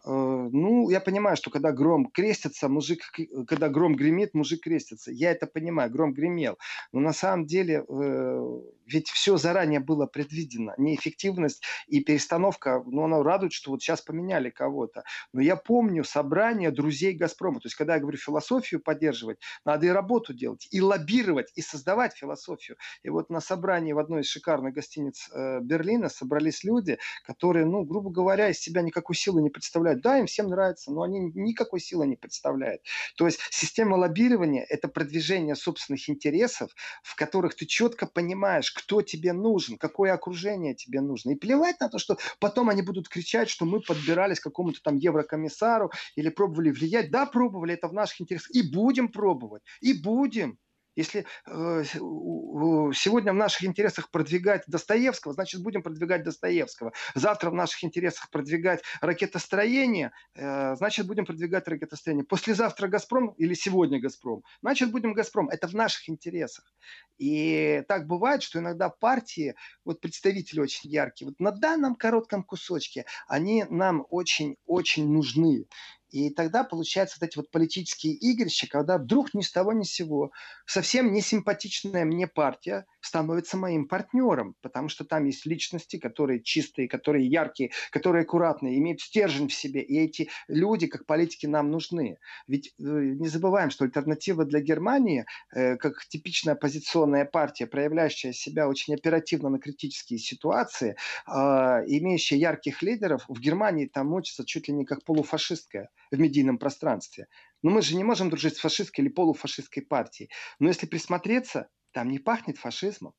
Э, 0.05 0.49
ну, 0.53 0.91
я 0.91 1.01
понимаю, 1.01 1.37
что 1.37 1.51
когда 1.51 1.73
гром 1.73 2.07
крестится, 2.07 2.69
мужик, 2.69 3.01
когда 3.49 3.69
гром 3.69 3.95
гремит, 3.95 4.35
мужик 4.35 4.63
крестится. 4.63 5.11
Я 5.11 5.31
это 5.31 5.47
понимаю, 5.47 5.91
гром 5.91 6.13
гремел. 6.13 6.59
Но 6.93 7.01
на 7.01 7.13
самом 7.13 7.47
деле 7.47 7.85
э, 7.89 8.61
ведь 8.87 9.09
все 9.09 9.37
заранее 9.37 9.81
было 9.81 10.07
предвидено. 10.07 10.75
Неэффективность 10.77 11.63
и 11.87 12.01
перестановка, 12.01 12.83
ну, 12.87 13.05
она 13.05 13.23
радует, 13.23 13.53
что 13.53 13.71
вот 13.71 13.83
сейчас 13.83 14.01
поменяли 14.03 14.51
кого-то. 14.51 15.05
Но 15.33 15.41
я 15.41 15.57
помню 15.57 16.05
собрание 16.05 16.71
друзей 16.71 17.15
«Газпрома». 17.15 17.61
То 17.61 17.67
есть, 17.67 17.77
когда 17.77 17.95
я 17.95 18.01
говорю 18.01 18.19
философию 18.19 18.81
поддерживать, 18.81 19.39
надо 19.65 19.87
и 19.87 19.91
работу 19.91 20.35
делать, 20.35 20.69
и 20.71 20.81
лоббировать, 20.81 21.53
и 21.55 21.63
создавать 21.63 22.15
философию. 22.15 22.77
И 23.03 23.09
вот 23.09 23.31
на 23.31 23.41
собрании 23.41 23.93
в 23.93 23.99
одной 23.99 24.23
из 24.23 24.27
шикарных 24.27 24.75
гостиниц 24.75 25.29
э, 25.33 25.61
Берлина 25.61 26.09
собрались 26.09 26.65
люди, 26.65 26.99
которые, 27.25 27.67
ну, 27.67 27.85
грубо 27.85 28.11
говоря, 28.11 28.51
из 28.51 28.61
себя 28.61 28.83
никакой 28.83 29.17
силы 29.17 29.43
не 29.43 29.51
представляют. 29.51 30.03
Да, 30.03 30.19
им 30.19 30.27
всем 30.27 30.49
нравится, 30.49 30.93
но 30.93 31.03
они 31.03 31.31
никакой 31.35 31.81
силы 31.81 32.07
не 32.07 32.17
представляют. 32.17 32.83
То 33.17 33.27
есть, 33.27 33.41
система 33.51 33.97
лоббирования– 33.97 34.67
это 34.69 34.89
продвижение 34.89 35.55
собственных 35.55 36.09
интересов, 36.09 36.71
в 37.03 37.17
которых 37.17 37.55
ты 37.55 37.67
четко 37.67 38.07
понимаешь, 38.07 38.74
кто 38.75 39.03
тебе 39.03 39.33
нужен, 39.33 39.79
какое 39.79 40.13
окружение 40.13 40.75
тебе 40.75 41.01
нужно. 41.01 41.31
И 41.31 41.35
плевать 41.37 41.81
на 41.81 41.89
то, 41.89 41.99
что 41.99 42.19
потом 42.41 42.69
они 42.69 42.83
будут 42.83 43.09
кричать, 43.09 43.49
что 43.49 43.65
мы 43.65 43.81
подбирались 43.81 44.41
к 44.41 44.45
какому-то 44.45 44.81
там 44.83 44.97
еврокомиссару 44.97 45.91
или 46.17 46.29
пробовали 46.29 46.71
влиять. 46.71 47.11
Да, 47.11 47.27
пробовали, 47.27 47.75
это 47.75 47.89
в 47.89 47.93
наших 47.93 48.21
интересах. 48.21 48.51
И 48.55 48.63
будем 48.63 49.09
пробовать, 49.09 49.63
и 49.81 49.93
будем. 49.95 50.59
Если 50.97 51.27
э, 51.47 51.85
сегодня 51.85 53.33
в 53.33 53.37
наших 53.37 53.65
интересах 53.65 54.11
продвигать 54.11 54.63
Достоевского, 54.67 55.35
значит, 55.35 55.63
будем 55.63 55.83
продвигать 55.83 56.23
Достоевского. 56.23 56.93
Завтра 57.15 57.51
в 57.51 57.55
наших 57.55 57.83
интересах 57.85 58.31
продвигать 58.31 58.83
ракетостроение, 59.01 60.13
э, 60.35 60.77
значит, 60.77 61.07
будем 61.07 61.25
продвигать 61.25 61.67
ракетостроение. 61.67 62.25
Послезавтра 62.25 62.89
«Газпром» 62.89 63.31
или 63.39 63.55
сегодня 63.55 64.01
«Газпром», 64.01 64.43
значит, 64.63 64.93
будем 64.93 65.15
«Газпром». 65.15 65.49
Это 65.49 65.67
в 65.67 65.75
наших 65.75 66.09
интересах. 66.09 66.73
И 67.19 67.83
так 67.89 68.07
бывает, 68.07 68.43
что 68.43 68.61
иногда 68.61 68.89
партии, 68.89 69.55
вот 69.85 70.01
представители 70.01 70.61
очень 70.61 70.91
яркие, 70.91 71.29
вот 71.29 71.41
на 71.41 71.51
данном 71.51 71.95
коротком 71.97 72.43
кусочке, 72.43 73.05
они 73.27 73.65
нам 73.69 74.07
очень-очень 74.11 75.09
нужны. 75.09 75.67
И 76.15 76.31
тогда 76.31 76.63
получаются 76.63 77.17
вот 77.21 77.27
эти 77.27 77.37
вот 77.37 77.51
политические 77.51 78.13
игрища, 78.15 78.69
когда 78.69 78.99
вдруг 78.99 79.35
ни 79.35 79.41
с 79.41 79.51
того 79.51 79.73
ни 79.73 79.83
с 79.83 79.91
сего 79.91 80.31
совсем 80.65 81.13
не 81.13 81.21
симпатичная 81.21 82.05
мне 82.05 82.29
партия 82.29 82.87
становится 83.01 83.57
моим 83.57 83.89
партнером, 83.89 84.55
потому 84.63 84.89
что 84.89 85.05
там 85.05 85.25
есть 85.25 85.45
личности, 85.45 85.99
которые 85.99 86.41
чистые, 86.41 86.87
которые 86.87 87.27
яркие, 87.27 87.73
которые 87.91 88.23
аккуратные, 88.23 88.79
имеют 88.79 89.01
стержень 89.01 89.49
в 89.49 89.55
себе. 89.55 89.83
И 89.83 89.99
эти 89.99 90.31
люди, 90.47 90.87
как 90.87 91.05
политики, 91.05 91.47
нам 91.47 91.73
нужны. 91.73 92.19
Ведь 92.47 92.73
э, 92.79 92.83
не 92.83 93.27
забываем, 93.27 93.71
что 93.71 93.85
альтернатива 93.85 94.45
для 94.45 94.61
Германии, 94.61 95.27
э, 95.53 95.75
как 95.77 96.07
типичная 96.07 96.55
оппозиционная 96.55 97.25
партия, 97.25 97.67
проявляющая 97.67 98.33
себя 98.33 98.69
очень 98.69 98.95
оперативно 98.95 99.49
на 99.49 99.59
критические 99.59 100.21
ситуации, 100.21 100.95
а, 101.27 101.81
имеющая 101.89 102.37
ярких 102.37 102.83
лидеров, 102.83 103.25
в 103.27 103.41
Германии 103.41 103.87
там 103.87 104.07
мочится 104.07 104.47
чуть 104.47 104.69
ли 104.69 104.75
не 104.75 104.85
как 104.85 105.03
полуфашистская 105.03 105.91
в 106.15 106.21
медийном 106.21 106.59
пространстве. 106.59 107.27
Но 107.63 107.71
мы 107.71 107.83
же 107.83 107.97
не 107.97 108.05
можем 108.05 108.31
дружить 108.31 108.57
с 108.57 108.61
фашистской 108.61 109.05
или 109.05 109.13
полуфашистской 109.13 109.83
партией. 109.83 110.31
Но 110.59 110.69
если 110.69 110.87
присмотреться, 110.87 111.69
там 111.93 112.11
не 112.11 112.19
пахнет 112.19 112.59
фашизмом. 112.59 113.15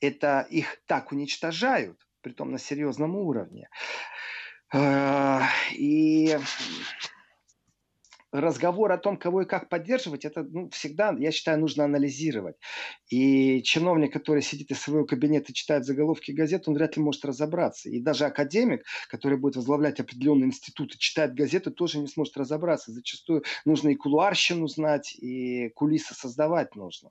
Это 0.00 0.46
их 0.50 0.82
так 0.86 1.12
уничтожают, 1.12 2.00
притом 2.22 2.50
на 2.50 2.58
серьезном 2.58 3.16
уровне. 3.16 3.68
Э, 4.72 5.42
и 5.72 6.38
разговор 8.32 8.90
о 8.92 8.98
том, 8.98 9.16
кого 9.16 9.42
и 9.42 9.46
как 9.46 9.68
поддерживать, 9.68 10.24
это 10.24 10.42
ну, 10.42 10.70
всегда, 10.70 11.14
я 11.18 11.30
считаю, 11.30 11.60
нужно 11.60 11.84
анализировать. 11.84 12.56
И 13.10 13.62
чиновник, 13.62 14.12
который 14.12 14.42
сидит 14.42 14.70
из 14.70 14.80
своего 14.80 15.04
кабинета 15.04 15.52
и 15.52 15.54
читает 15.54 15.84
заголовки 15.84 16.32
газет, 16.32 16.66
он 16.66 16.74
вряд 16.74 16.96
ли 16.96 17.02
может 17.02 17.24
разобраться. 17.24 17.90
И 17.90 18.00
даже 18.00 18.24
академик, 18.24 18.84
который 19.08 19.38
будет 19.38 19.56
возглавлять 19.56 20.00
определенные 20.00 20.46
институты, 20.46 20.96
читает 20.98 21.34
газеты, 21.34 21.70
тоже 21.70 21.98
не 21.98 22.08
сможет 22.08 22.36
разобраться. 22.36 22.90
Зачастую 22.90 23.44
нужно 23.64 23.90
и 23.90 23.94
кулуарщину 23.94 24.66
знать, 24.66 25.14
и 25.14 25.68
кулисы 25.70 26.14
создавать 26.14 26.74
нужно. 26.74 27.10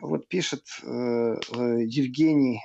Вот 0.00 0.28
пишет 0.28 0.64
э, 0.82 0.86
э, 0.86 1.36
Евгений 1.84 2.60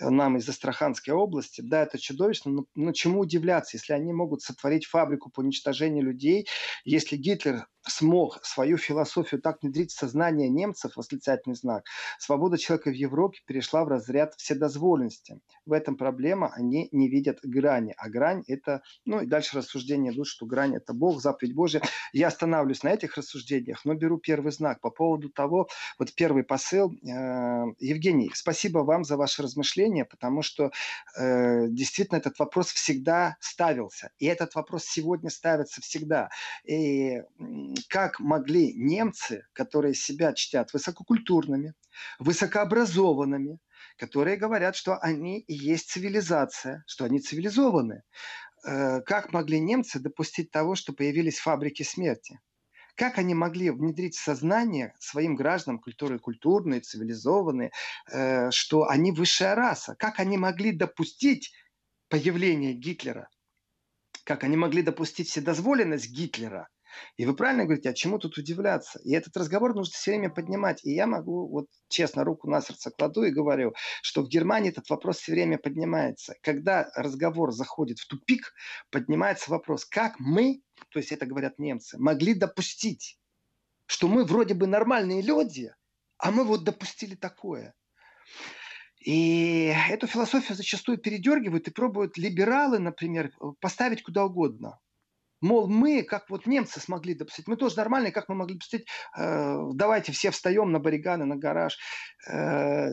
нам 0.00 0.36
из 0.36 0.48
Астраханской 0.48 1.12
области, 1.14 1.60
да, 1.60 1.82
это 1.82 1.98
чудовищно, 1.98 2.50
но, 2.50 2.64
но 2.74 2.92
чему 2.92 3.20
удивляться, 3.20 3.76
если 3.76 3.92
они 3.92 4.12
могут 4.12 4.42
сотворить 4.42 4.86
фабрику 4.86 5.30
по 5.30 5.40
уничтожению 5.40 6.04
людей, 6.04 6.46
если 6.84 7.16
Гитлер 7.16 7.66
смог 7.88 8.38
свою 8.44 8.76
философию 8.76 9.40
так 9.40 9.62
внедрить 9.62 9.92
в 9.92 9.98
сознание 9.98 10.48
немцев, 10.48 10.96
восклицательный 10.96 11.56
знак, 11.56 11.84
свобода 12.18 12.58
человека 12.58 12.90
в 12.90 12.94
Европе 12.94 13.40
перешла 13.46 13.84
в 13.84 13.88
разряд 13.88 14.34
вседозволенности. 14.36 15.40
В 15.66 15.72
этом 15.72 15.96
проблема, 15.96 16.52
они 16.54 16.88
не 16.92 17.08
видят 17.08 17.38
грани. 17.42 17.94
А 17.98 18.08
грань 18.08 18.42
это, 18.46 18.82
ну 19.04 19.20
и 19.20 19.26
дальше 19.26 19.56
рассуждение 19.56 20.12
идут, 20.12 20.26
что 20.26 20.46
грань 20.46 20.76
это 20.76 20.92
Бог, 20.92 21.20
заповедь 21.20 21.54
Божия. 21.54 21.82
Я 22.12 22.28
останавливаюсь 22.28 22.82
на 22.82 22.88
этих 22.88 23.16
рассуждениях, 23.16 23.84
но 23.84 23.94
беру 23.94 24.18
первый 24.18 24.52
знак 24.52 24.80
по 24.80 24.90
поводу 24.90 25.28
того, 25.28 25.68
вот 25.98 26.14
первый 26.14 26.44
посыл. 26.44 26.92
Э, 26.92 27.64
Евгений, 27.78 28.30
спасибо 28.34 28.80
вам 28.80 29.04
за 29.04 29.16
ваши 29.16 29.42
размышления, 29.42 30.04
потому 30.04 30.42
что 30.42 30.70
э, 31.18 31.68
действительно 31.68 32.18
этот 32.18 32.38
вопрос 32.38 32.72
всегда 32.72 33.36
ставился. 33.40 34.10
И 34.18 34.26
этот 34.26 34.54
вопрос 34.54 34.84
сегодня 34.84 35.30
ставится 35.30 35.80
всегда. 35.80 36.30
И 36.64 37.22
как 37.88 38.20
могли 38.20 38.72
немцы, 38.74 39.46
которые 39.52 39.94
себя 39.94 40.32
чтят 40.32 40.72
высококультурными, 40.72 41.74
высокообразованными, 42.18 43.58
которые 43.96 44.36
говорят, 44.36 44.76
что 44.76 44.96
они 44.98 45.40
и 45.40 45.54
есть 45.54 45.90
цивилизация, 45.90 46.84
что 46.86 47.04
они 47.04 47.20
цивилизованы, 47.20 48.02
э, 48.64 49.00
как 49.02 49.32
могли 49.32 49.60
немцы 49.60 49.98
допустить 49.98 50.50
того, 50.50 50.74
что 50.74 50.92
появились 50.92 51.38
фабрики 51.38 51.82
смерти? 51.82 52.40
Как 52.94 53.18
они 53.18 53.34
могли 53.34 53.70
внедрить 53.70 54.16
в 54.16 54.22
сознание 54.22 54.92
своим 54.98 55.36
гражданам, 55.36 55.78
культуры 55.78 56.18
культурные, 56.18 56.80
цивилизованные, 56.80 57.70
э, 58.10 58.50
что 58.50 58.88
они 58.88 59.12
высшая 59.12 59.54
раса? 59.54 59.94
Как 59.96 60.18
они 60.18 60.36
могли 60.36 60.72
допустить 60.72 61.52
появление 62.08 62.72
Гитлера? 62.72 63.28
Как 64.24 64.44
они 64.44 64.56
могли 64.56 64.82
допустить 64.82 65.28
вседозволенность 65.28 66.10
Гитлера– 66.10 66.68
и 67.16 67.26
вы 67.26 67.34
правильно 67.34 67.64
говорите, 67.64 67.90
а 67.90 67.94
чему 67.94 68.18
тут 68.18 68.38
удивляться? 68.38 68.98
И 69.00 69.12
этот 69.12 69.36
разговор 69.36 69.74
нужно 69.74 69.92
все 69.92 70.12
время 70.12 70.30
поднимать. 70.30 70.84
И 70.84 70.92
я 70.92 71.06
могу, 71.06 71.48
вот 71.48 71.66
честно, 71.88 72.24
руку 72.24 72.48
на 72.48 72.60
сердце 72.60 72.90
кладу 72.90 73.24
и 73.24 73.30
говорю, 73.30 73.74
что 74.02 74.22
в 74.22 74.28
Германии 74.28 74.70
этот 74.70 74.88
вопрос 74.90 75.18
все 75.18 75.32
время 75.32 75.58
поднимается. 75.58 76.34
Когда 76.42 76.90
разговор 76.94 77.52
заходит 77.52 77.98
в 77.98 78.06
тупик, 78.06 78.52
поднимается 78.90 79.50
вопрос, 79.50 79.84
как 79.84 80.18
мы, 80.18 80.62
то 80.90 80.98
есть 80.98 81.12
это 81.12 81.26
говорят 81.26 81.58
немцы, 81.58 81.98
могли 81.98 82.34
допустить, 82.34 83.18
что 83.86 84.08
мы 84.08 84.24
вроде 84.24 84.54
бы 84.54 84.66
нормальные 84.66 85.22
люди, 85.22 85.72
а 86.18 86.30
мы 86.30 86.44
вот 86.44 86.64
допустили 86.64 87.14
такое. 87.14 87.74
И 89.00 89.72
эту 89.90 90.06
философию 90.06 90.56
зачастую 90.56 90.98
передергивают 90.98 91.68
и 91.68 91.70
пробуют 91.70 92.18
либералы, 92.18 92.78
например, 92.78 93.32
поставить 93.60 94.02
куда 94.02 94.24
угодно. 94.24 94.78
Мол, 95.40 95.68
мы, 95.68 96.02
как 96.02 96.30
вот 96.30 96.46
немцы 96.46 96.80
смогли 96.80 97.14
допустить, 97.14 97.46
мы 97.46 97.56
тоже 97.56 97.76
нормальные, 97.76 98.12
как 98.12 98.28
мы 98.28 98.34
могли 98.34 98.54
допустить, 98.54 98.86
э, 99.16 99.58
давайте 99.74 100.12
все 100.12 100.30
встаем 100.30 100.72
на 100.72 100.80
барриганы, 100.80 101.24
на 101.24 101.36
гараж. 101.36 101.78
Э, 102.28 102.88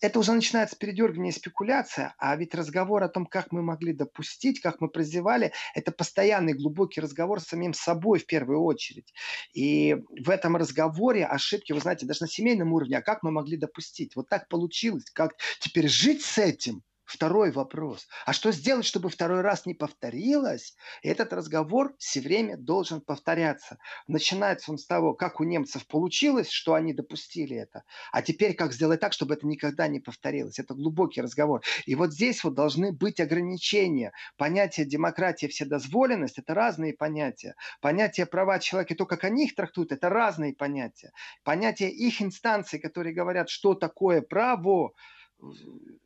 это 0.00 0.20
уже 0.20 0.32
начинается 0.32 0.76
передергивание 0.76 1.32
и 1.32 1.36
спекуляция, 1.36 2.14
а 2.18 2.36
ведь 2.36 2.54
разговор 2.54 3.02
о 3.02 3.08
том, 3.08 3.26
как 3.26 3.50
мы 3.52 3.62
могли 3.62 3.92
допустить, 3.92 4.60
как 4.60 4.80
мы 4.80 4.88
прозевали, 4.88 5.52
это 5.74 5.90
постоянный 5.90 6.52
глубокий 6.52 7.00
разговор 7.00 7.40
с 7.40 7.46
самим 7.46 7.72
собой 7.72 8.20
в 8.20 8.26
первую 8.26 8.62
очередь. 8.62 9.12
И 9.54 9.96
в 10.10 10.30
этом 10.30 10.56
разговоре 10.56 11.26
ошибки, 11.26 11.72
вы 11.72 11.80
знаете, 11.80 12.06
даже 12.06 12.22
на 12.22 12.28
семейном 12.28 12.72
уровне, 12.72 12.98
а 12.98 13.02
как 13.02 13.22
мы 13.22 13.32
могли 13.32 13.56
допустить? 13.56 14.14
Вот 14.14 14.28
так 14.28 14.48
получилось, 14.48 15.10
как 15.12 15.32
теперь 15.58 15.88
жить 15.88 16.22
с 16.22 16.38
этим? 16.38 16.82
Второй 17.08 17.52
вопрос. 17.52 18.06
А 18.26 18.34
что 18.34 18.52
сделать, 18.52 18.84
чтобы 18.84 19.08
второй 19.08 19.40
раз 19.40 19.64
не 19.64 19.72
повторилось? 19.72 20.76
И 21.00 21.08
этот 21.08 21.32
разговор 21.32 21.94
все 21.96 22.20
время 22.20 22.58
должен 22.58 23.00
повторяться. 23.00 23.78
Начинается 24.06 24.70
он 24.70 24.76
с 24.76 24.84
того, 24.84 25.14
как 25.14 25.40
у 25.40 25.44
немцев 25.44 25.86
получилось, 25.86 26.50
что 26.50 26.74
они 26.74 26.92
допустили 26.92 27.56
это. 27.56 27.84
А 28.12 28.20
теперь 28.20 28.52
как 28.52 28.74
сделать 28.74 29.00
так, 29.00 29.14
чтобы 29.14 29.32
это 29.32 29.46
никогда 29.46 29.88
не 29.88 30.00
повторилось. 30.00 30.58
Это 30.58 30.74
глубокий 30.74 31.22
разговор. 31.22 31.62
И 31.86 31.94
вот 31.94 32.12
здесь 32.12 32.44
вот 32.44 32.52
должны 32.52 32.92
быть 32.92 33.20
ограничения. 33.20 34.12
Понятие 34.36 34.84
демократия, 34.84 35.48
вседозволенность– 35.48 36.36
это 36.40 36.52
разные 36.52 36.92
понятия. 36.92 37.54
Понятие 37.80 38.26
права 38.26 38.58
человека, 38.58 38.94
то, 38.94 39.06
как 39.06 39.24
они 39.24 39.46
их 39.46 39.54
трактуют, 39.54 39.92
это 39.92 40.10
разные 40.10 40.54
понятия. 40.54 41.12
Понятие 41.42 41.90
их 41.90 42.20
инстанций, 42.20 42.78
которые 42.78 43.14
говорят, 43.14 43.48
что 43.48 43.72
такое 43.72 44.20
право, 44.20 44.92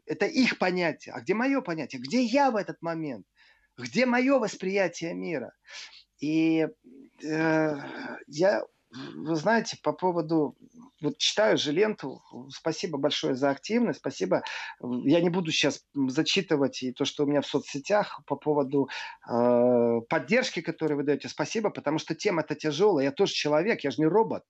это 0.06 0.26
их 0.26 0.58
понятие. 0.58 1.14
А 1.14 1.20
где 1.20 1.34
мое 1.34 1.60
понятие? 1.60 2.00
Где 2.02 2.22
я 2.22 2.50
в 2.50 2.56
этот 2.56 2.80
момент? 2.82 3.26
Где 3.76 4.06
мое 4.06 4.38
восприятие 4.38 5.14
мира? 5.14 5.52
И 6.20 6.68
э, 7.24 7.76
я, 8.26 8.62
вы 8.90 9.34
знаете, 9.36 9.78
по 9.82 9.92
поводу 9.92 10.56
вот 11.00 11.18
читаю 11.18 11.58
же 11.58 11.72
ленту. 11.72 12.22
Спасибо 12.50 12.98
большое 12.98 13.34
за 13.34 13.50
активность. 13.50 14.00
Спасибо. 14.00 14.42
Я 14.80 15.20
не 15.20 15.30
буду 15.30 15.50
сейчас 15.50 15.84
зачитывать 15.94 16.82
и 16.82 16.92
то, 16.92 17.04
что 17.04 17.24
у 17.24 17.26
меня 17.26 17.40
в 17.40 17.46
соцсетях 17.46 18.20
по 18.26 18.36
поводу 18.36 18.88
э, 19.28 20.00
поддержки, 20.08 20.60
которую 20.60 20.98
вы 20.98 21.04
даете. 21.04 21.28
Спасибо, 21.28 21.70
потому 21.70 21.98
что 21.98 22.14
тема-то 22.14 22.54
тяжелая. 22.54 23.06
Я 23.06 23.12
тоже 23.12 23.32
человек, 23.32 23.82
я 23.82 23.90
же 23.90 24.00
не 24.00 24.06
робот. 24.06 24.44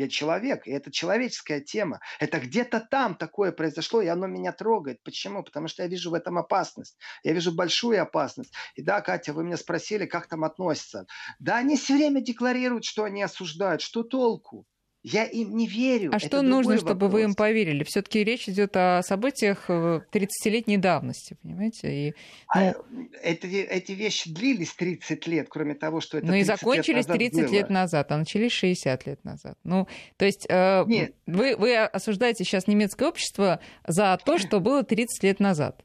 Я 0.00 0.08
человек, 0.08 0.66
и 0.66 0.70
это 0.70 0.90
человеческая 0.90 1.60
тема. 1.60 2.00
Это 2.20 2.40
где-то 2.40 2.80
там 2.80 3.14
такое 3.14 3.52
произошло, 3.52 4.00
и 4.00 4.06
оно 4.06 4.26
меня 4.26 4.50
трогает. 4.50 5.02
Почему? 5.02 5.42
Потому 5.42 5.68
что 5.68 5.82
я 5.82 5.90
вижу 5.90 6.10
в 6.10 6.14
этом 6.14 6.38
опасность. 6.38 6.96
Я 7.22 7.34
вижу 7.34 7.52
большую 7.52 8.00
опасность. 8.00 8.50
И 8.76 8.82
да, 8.82 9.02
Катя, 9.02 9.34
вы 9.34 9.44
меня 9.44 9.58
спросили, 9.58 10.06
как 10.06 10.26
там 10.26 10.42
относятся. 10.44 11.04
Да, 11.38 11.58
они 11.58 11.76
все 11.76 11.96
время 11.96 12.22
декларируют, 12.22 12.86
что 12.86 13.04
они 13.04 13.22
осуждают. 13.22 13.82
Что 13.82 14.02
толку? 14.02 14.64
Я 15.02 15.24
им 15.24 15.56
не 15.56 15.66
верю. 15.66 16.10
А 16.12 16.16
Это 16.16 16.26
что 16.26 16.42
нужно, 16.42 16.74
вопрос. 16.74 16.88
чтобы 16.90 17.08
вы 17.08 17.22
им 17.22 17.34
поверили? 17.34 17.84
Все-таки 17.84 18.22
речь 18.22 18.48
идет 18.50 18.76
о 18.76 19.02
событиях 19.02 19.70
30-летней 19.70 20.76
э, 20.76 20.78
давности, 20.78 21.38
понимаете? 21.42 22.08
И, 22.08 22.14
а, 22.48 22.74
ну... 22.90 23.08
а, 23.14 23.16
это, 23.22 23.46
эти 23.46 23.92
вещи 23.92 24.30
длились 24.30 24.74
30 24.74 25.26
лет, 25.26 25.46
кроме 25.48 25.74
того, 25.74 26.00
что 26.00 26.18
это 26.18 26.26
Ну 26.26 26.34
и 26.34 26.42
закончились 26.42 27.08
лет 27.08 27.16
30 27.16 27.44
было. 27.44 27.52
лет 27.52 27.70
назад, 27.70 28.12
а 28.12 28.18
начались 28.18 28.52
60 28.52 29.06
лет 29.06 29.24
назад. 29.24 29.56
Ну, 29.64 29.88
то 30.18 30.26
есть 30.26 30.46
э, 30.50 30.84
Нет. 30.86 31.14
Вы, 31.26 31.56
вы 31.56 31.76
осуждаете 31.78 32.44
сейчас 32.44 32.66
немецкое 32.66 33.08
общество 33.08 33.60
за 33.86 34.18
то, 34.22 34.36
что 34.36 34.60
было 34.60 34.82
30 34.82 35.22
лет 35.22 35.40
назад. 35.40 35.82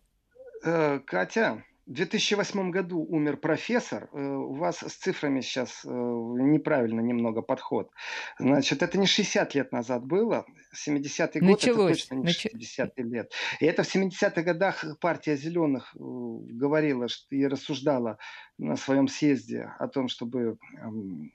Э, 0.65 0.99
Катя, 1.05 1.63
в 1.85 1.91
2008 1.93 2.71
году 2.71 3.05
умер 3.05 3.37
профессор. 3.37 4.09
Э, 4.11 4.17
у 4.17 4.53
вас 4.53 4.79
с 4.79 4.93
цифрами 4.95 5.41
сейчас 5.41 5.85
э, 5.85 5.89
неправильно 5.89 6.99
немного 6.99 7.41
подход. 7.41 7.91
Значит, 8.39 8.81
это 8.81 8.97
не 8.97 9.05
60 9.05 9.53
лет 9.53 9.71
назад 9.71 10.03
было. 10.03 10.45
70-й 10.75 11.39
год 11.39 11.61
Началось. 11.61 11.91
это 11.91 12.09
точно 12.09 12.15
не 12.15 12.33
60 12.33 12.97
лет. 12.97 13.31
И 13.59 13.65
это 13.65 13.83
в 13.83 13.95
70-х 13.95 14.41
годах 14.41 14.83
партия 14.99 15.37
зеленых 15.37 15.95
говорила 15.95 17.07
и 17.29 17.47
рассуждала 17.47 18.17
на 18.57 18.77
своем 18.77 19.07
съезде 19.07 19.69
о 19.79 19.87
том, 19.87 20.07
чтобы 20.07 20.57
эм, 20.81 21.31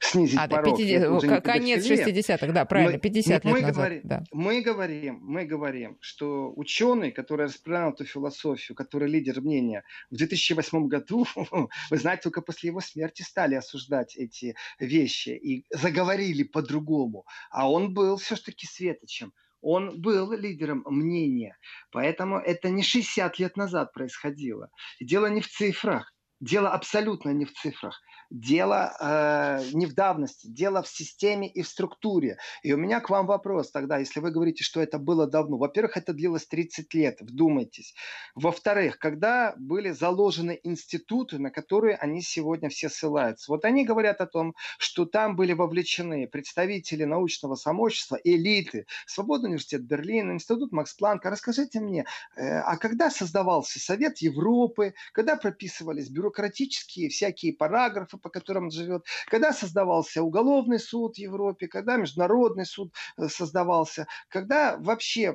снизить 0.00 0.38
а, 0.38 0.46
порог. 0.48 0.76
50, 0.78 1.42
конец 1.42 1.84
60-х, 1.84 2.52
да, 2.52 2.64
правильно, 2.64 2.98
50 2.98 3.44
мы, 3.44 3.50
лет 3.50 3.54
мы 3.54 3.60
назад. 3.60 3.74
Говорим, 3.74 4.00
да. 4.04 4.24
Мы 4.32 4.62
говорим, 4.62 5.18
мы 5.22 5.44
говорим, 5.44 5.98
что 6.00 6.52
ученый, 6.54 7.10
который 7.10 7.46
распространял 7.46 7.90
эту 7.90 8.04
философию, 8.04 8.76
который 8.76 9.08
лидер 9.08 9.40
мнения, 9.40 9.82
в 10.10 10.16
2008 10.16 10.86
году, 10.86 11.26
вы 11.90 11.96
знаете, 11.96 12.22
только 12.22 12.42
после 12.42 12.68
его 12.68 12.80
смерти 12.80 13.22
стали 13.22 13.56
осуждать 13.56 14.16
эти 14.16 14.54
вещи 14.78 15.30
и 15.30 15.66
заговорили 15.70 16.44
по-другому. 16.44 17.26
А 17.50 17.70
он 17.70 17.92
был 17.92 18.16
все-таки 18.16 18.66
светочем 18.66 19.32
он 19.62 20.00
был 20.00 20.32
лидером 20.32 20.82
мнения. 20.86 21.56
Поэтому 21.92 22.38
это 22.38 22.68
не 22.68 22.82
60 22.82 23.38
лет 23.38 23.56
назад 23.56 23.92
происходило. 23.92 24.70
дело 25.00 25.26
не 25.26 25.40
в 25.40 25.48
цифрах. 25.48 26.11
Дело 26.42 26.70
абсолютно 26.70 27.30
не 27.30 27.44
в 27.44 27.52
цифрах. 27.52 28.02
Дело 28.28 28.96
э, 28.98 29.62
не 29.74 29.86
в 29.86 29.94
давности, 29.94 30.48
дело 30.48 30.82
в 30.82 30.88
системе 30.88 31.46
и 31.48 31.62
в 31.62 31.68
структуре. 31.68 32.38
И 32.64 32.72
у 32.72 32.76
меня 32.76 32.98
к 32.98 33.10
вам 33.10 33.26
вопрос 33.26 33.70
тогда, 33.70 33.98
если 33.98 34.18
вы 34.18 34.32
говорите, 34.32 34.64
что 34.64 34.80
это 34.80 34.98
было 34.98 35.28
давно. 35.28 35.56
Во-первых, 35.56 35.96
это 35.98 36.12
длилось 36.12 36.46
30 36.46 36.92
лет, 36.94 37.20
вдумайтесь. 37.20 37.94
Во-вторых, 38.34 38.98
когда 38.98 39.54
были 39.56 39.90
заложены 39.90 40.58
институты, 40.64 41.38
на 41.38 41.50
которые 41.50 41.94
они 41.94 42.22
сегодня 42.22 42.70
все 42.70 42.88
ссылаются. 42.88 43.52
Вот 43.52 43.64
они 43.64 43.84
говорят 43.84 44.20
о 44.20 44.26
том, 44.26 44.56
что 44.78 45.04
там 45.04 45.36
были 45.36 45.52
вовлечены 45.52 46.26
представители 46.26 47.04
научного 47.04 47.54
самообщества, 47.54 48.18
элиты, 48.24 48.86
Свободный 49.06 49.50
университет 49.50 49.84
Берлина, 49.84 50.32
Институт 50.32 50.72
Макс 50.72 50.92
Планка. 50.94 51.30
Расскажите 51.30 51.78
мне, 51.78 52.04
э, 52.34 52.58
а 52.60 52.76
когда 52.78 53.10
создавался 53.10 53.78
Совет 53.78 54.18
Европы, 54.18 54.94
когда 55.12 55.36
прописывались 55.36 56.08
бюрократические 56.32 57.08
всякие 57.10 57.52
параграфы, 57.52 58.16
по 58.16 58.30
которым 58.30 58.64
он 58.64 58.70
живет, 58.70 59.04
когда 59.26 59.52
создавался 59.52 60.22
уголовный 60.22 60.78
суд 60.78 61.16
в 61.16 61.18
Европе, 61.18 61.68
когда 61.68 61.96
международный 61.96 62.64
суд 62.64 62.92
э, 63.18 63.28
создавался, 63.28 64.06
когда 64.28 64.76
вообще 64.78 65.34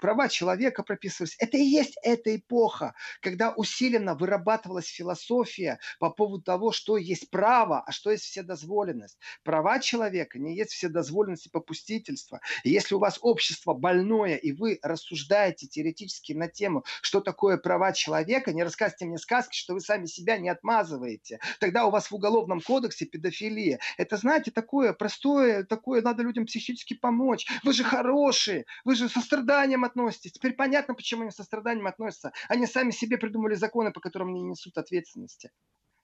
права 0.00 0.28
человека 0.28 0.82
прописывались. 0.82 1.36
Это 1.38 1.58
и 1.58 1.62
есть 1.62 1.96
эта 2.02 2.34
эпоха, 2.34 2.94
когда 3.20 3.52
усиленно 3.52 4.14
вырабатывалась 4.14 4.86
философия 4.86 5.78
по 5.98 6.10
поводу 6.10 6.42
того, 6.42 6.72
что 6.72 6.96
есть 6.96 7.30
право, 7.30 7.82
а 7.86 7.92
что 7.92 8.10
есть 8.10 8.24
вседозволенность. 8.24 9.18
Права 9.44 9.78
человека 9.80 10.38
не 10.38 10.56
есть 10.56 10.72
вседозволенность 10.72 11.46
и 11.46 11.50
попустительство. 11.50 12.40
Если 12.64 12.94
у 12.94 12.98
вас 12.98 13.18
общество 13.20 13.74
больное, 13.74 14.36
и 14.36 14.52
вы 14.52 14.78
рассуждаете 14.82 15.66
теоретически 15.66 16.32
на 16.32 16.48
тему, 16.48 16.84
что 17.02 17.20
такое 17.20 17.58
права 17.58 17.92
человека, 17.92 18.52
не 18.52 18.62
рассказывайте 18.62 19.04
мне 19.04 19.18
сказки, 19.18 19.56
что 19.56 19.74
вы 19.74 19.80
сами 19.80 20.06
себя 20.22 20.38
не 20.38 20.48
отмазываете. 20.48 21.40
Тогда 21.60 21.86
у 21.86 21.90
вас 21.90 22.10
в 22.10 22.14
уголовном 22.14 22.60
кодексе 22.60 23.06
педофилия. 23.06 23.80
Это, 23.98 24.16
знаете, 24.16 24.50
такое 24.50 24.92
простое, 24.92 25.64
такое, 25.64 26.02
надо 26.02 26.22
людям 26.22 26.46
психически 26.46 26.94
помочь. 26.94 27.46
Вы 27.64 27.72
же 27.72 27.84
хорошие, 27.84 28.64
вы 28.84 28.94
же 28.94 29.08
со 29.08 29.20
страданием 29.20 29.84
относитесь. 29.84 30.32
Теперь 30.32 30.54
понятно, 30.54 30.94
почему 30.94 31.22
они 31.22 31.30
со 31.30 31.42
страданием 31.42 31.86
относятся. 31.86 32.32
Они 32.48 32.66
сами 32.66 32.90
себе 32.90 33.18
придумали 33.18 33.54
законы, 33.54 33.92
по 33.92 34.00
которым 34.00 34.32
не 34.32 34.42
несут 34.42 34.78
ответственности. 34.78 35.50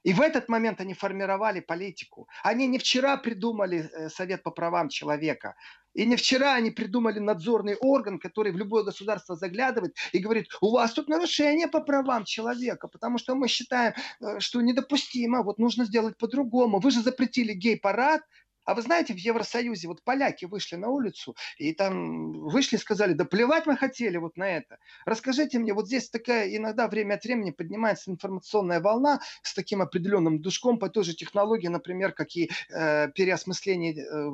И 0.08 0.14
в 0.14 0.22
этот 0.22 0.48
момент 0.48 0.80
они 0.80 0.94
формировали 0.94 1.60
политику. 1.60 2.28
Они 2.42 2.66
не 2.66 2.78
вчера 2.78 3.18
придумали 3.18 3.78
э, 3.78 4.08
Совет 4.08 4.42
по 4.42 4.50
правам 4.50 4.88
человека. 4.88 5.54
И 5.92 6.06
не 6.06 6.16
вчера 6.16 6.54
они 6.54 6.70
придумали 6.70 7.18
надзорный 7.18 7.76
орган, 7.76 8.18
который 8.18 8.52
в 8.52 8.56
любое 8.56 8.84
государство 8.84 9.36
заглядывает 9.36 9.94
и 10.12 10.18
говорит, 10.18 10.46
у 10.62 10.70
вас 10.70 10.94
тут 10.94 11.08
нарушение 11.08 11.68
по 11.68 11.80
правам 11.80 12.24
человека, 12.24 12.88
потому 12.88 13.18
что 13.18 13.34
мы 13.34 13.48
считаем, 13.48 13.92
э, 14.20 14.40
что 14.40 14.62
недопустимо, 14.62 15.42
вот 15.42 15.58
нужно 15.58 15.84
сделать 15.84 16.16
по-другому. 16.16 16.80
Вы 16.80 16.90
же 16.90 17.02
запретили 17.02 17.52
гей-парад, 17.52 18.22
а 18.68 18.74
вы 18.74 18.82
знаете, 18.82 19.14
в 19.14 19.16
Евросоюзе 19.16 19.88
вот 19.88 20.02
поляки 20.04 20.44
вышли 20.44 20.76
на 20.76 20.90
улицу 20.90 21.34
и 21.56 21.72
там 21.72 22.32
вышли 22.32 22.76
и 22.76 22.78
сказали, 22.78 23.14
да 23.14 23.24
плевать 23.24 23.64
мы 23.64 23.78
хотели 23.78 24.18
вот 24.18 24.36
на 24.36 24.46
это. 24.46 24.76
Расскажите 25.06 25.58
мне, 25.58 25.72
вот 25.72 25.86
здесь 25.86 26.10
такая 26.10 26.54
иногда 26.54 26.86
время 26.86 27.14
от 27.14 27.24
времени 27.24 27.50
поднимается 27.50 28.10
информационная 28.10 28.80
волна 28.80 29.20
с 29.42 29.54
таким 29.54 29.80
определенным 29.80 30.42
душком 30.42 30.78
по 30.78 30.90
той 30.90 31.04
же 31.04 31.14
технологии, 31.14 31.68
например, 31.68 32.12
как 32.12 32.36
и 32.36 32.50
э, 32.68 33.08
переосмысление 33.12 33.94
э, 33.94 34.30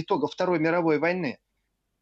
итогов 0.00 0.32
Второй 0.32 0.60
мировой 0.60 0.98
войны 0.98 1.36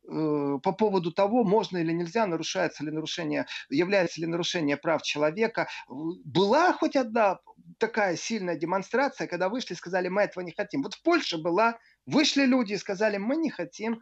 э, 0.09 0.59
по 0.63 0.73
поводу 0.73 1.11
того, 1.11 1.43
можно 1.43 1.79
или 1.79 1.91
нельзя, 1.91 2.27
нарушается 2.27 2.85
ли 2.85 2.93
нарушение, 2.93 3.47
является 3.71 4.21
ли 4.21 4.29
нарушение 4.29 4.77
прав 4.77 5.03
человека. 5.03 5.67
Была 5.89 6.75
хоть 6.75 6.95
одна 6.95 7.41
такая 7.79 8.17
сильная 8.17 8.57
демонстрация, 8.57 9.27
когда 9.27 9.49
вышли 9.49 9.75
и 9.75 9.77
сказали, 9.77 10.09
мы 10.09 10.23
этого 10.23 10.45
не 10.45 10.53
хотим. 10.53 10.83
Вот 10.83 10.95
в 10.95 11.03
Польше 11.03 11.39
была, 11.39 11.79
вышли 12.07 12.45
люди 12.45 12.75
и 12.75 12.79
сказали, 12.79 13.19
мы 13.19 13.37
не 13.37 13.51
хотим. 13.51 14.01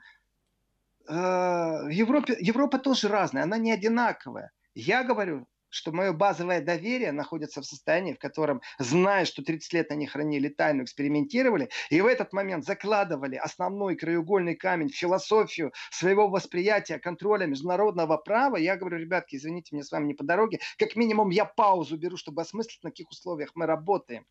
Э, 1.08 1.86
Европе, 1.90 2.36
Европа 2.40 2.78
тоже 2.78 3.08
разная, 3.08 3.44
она 3.44 3.58
не 3.58 3.72
одинаковая. 3.72 4.52
Я 4.74 5.04
говорю, 5.04 5.46
что 5.70 5.92
мое 5.92 6.12
базовое 6.12 6.60
доверие 6.60 7.12
находится 7.12 7.62
в 7.62 7.66
состоянии, 7.66 8.12
в 8.12 8.18
котором, 8.18 8.60
зная, 8.78 9.24
что 9.24 9.42
30 9.42 9.72
лет 9.72 9.90
они 9.90 10.06
хранили 10.06 10.48
тайну, 10.48 10.84
экспериментировали, 10.84 11.70
и 11.88 12.00
в 12.00 12.06
этот 12.06 12.32
момент 12.32 12.64
закладывали 12.64 13.36
основной 13.36 13.96
краеугольный 13.96 14.56
камень 14.56 14.90
философию 14.90 15.72
своего 15.90 16.28
восприятия 16.28 16.98
контроля 16.98 17.46
международного 17.46 18.16
права, 18.16 18.56
я 18.56 18.76
говорю, 18.76 18.98
ребятки, 18.98 19.36
извините, 19.36 19.74
мне 19.74 19.84
с 19.84 19.92
вами 19.92 20.08
не 20.08 20.14
по 20.14 20.24
дороге, 20.24 20.60
как 20.76 20.96
минимум 20.96 21.30
я 21.30 21.44
паузу 21.44 21.96
беру, 21.96 22.16
чтобы 22.16 22.42
осмыслить, 22.42 22.82
на 22.82 22.90
каких 22.90 23.10
условиях 23.10 23.52
мы 23.54 23.66
работаем. 23.66 24.26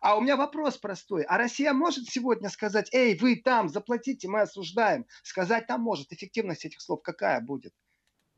А 0.00 0.16
у 0.16 0.22
меня 0.22 0.36
вопрос 0.36 0.78
простой. 0.78 1.24
А 1.24 1.36
Россия 1.36 1.74
может 1.74 2.08
сегодня 2.08 2.48
сказать, 2.48 2.88
эй, 2.92 3.18
вы 3.18 3.36
там, 3.36 3.68
заплатите, 3.68 4.28
мы 4.28 4.40
осуждаем. 4.40 5.04
Сказать 5.22 5.66
там 5.66 5.82
может. 5.82 6.10
Эффективность 6.12 6.64
этих 6.64 6.80
слов 6.80 7.02
какая 7.02 7.40
будет? 7.40 7.74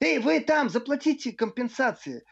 Эй, 0.00 0.18
вы 0.18 0.40
там, 0.40 0.68
заплатите 0.68 1.32
компенсации. 1.32 2.24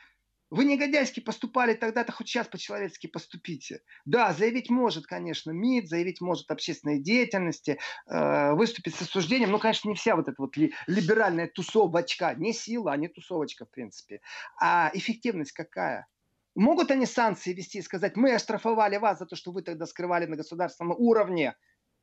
Вы 0.51 0.65
негодяйски 0.65 1.21
поступали 1.21 1.75
тогда-то, 1.75 2.11
хоть 2.11 2.29
сейчас 2.29 2.49
по-человечески 2.49 3.07
поступите. 3.07 3.83
Да, 4.05 4.33
заявить 4.33 4.69
может, 4.69 5.07
конечно, 5.07 5.53
МИД, 5.53 5.89
заявить 5.89 6.21
может 6.21 6.51
общественной 6.51 6.99
деятельности, 6.99 7.79
э, 8.09 8.53
выступить 8.55 8.97
с 8.97 9.03
осуждением. 9.03 9.53
Ну, 9.53 9.61
конечно, 9.61 9.89
не 9.89 9.95
вся 9.95 10.17
вот 10.17 10.27
эта 10.27 10.35
вот 10.43 10.57
ли, 10.57 10.75
либеральная 10.89 11.47
тусовочка. 11.47 12.35
Не 12.35 12.53
сила, 12.53 12.93
а 12.93 12.97
не 12.97 13.07
тусовочка, 13.07 13.65
в 13.65 13.71
принципе. 13.71 14.21
А 14.61 14.91
эффективность 14.93 15.53
какая? 15.53 16.09
Могут 16.57 16.91
они 16.91 17.07
санкции 17.07 17.53
вести 17.53 17.79
и 17.79 17.83
сказать, 17.83 18.17
мы 18.17 18.35
оштрафовали 18.35 18.97
вас 18.97 19.21
за 19.21 19.27
то, 19.27 19.37
что 19.37 19.53
вы 19.53 19.63
тогда 19.63 19.87
скрывали 19.87 20.27
на 20.27 20.35
государственном 20.35 20.97
уровне? 20.99 21.55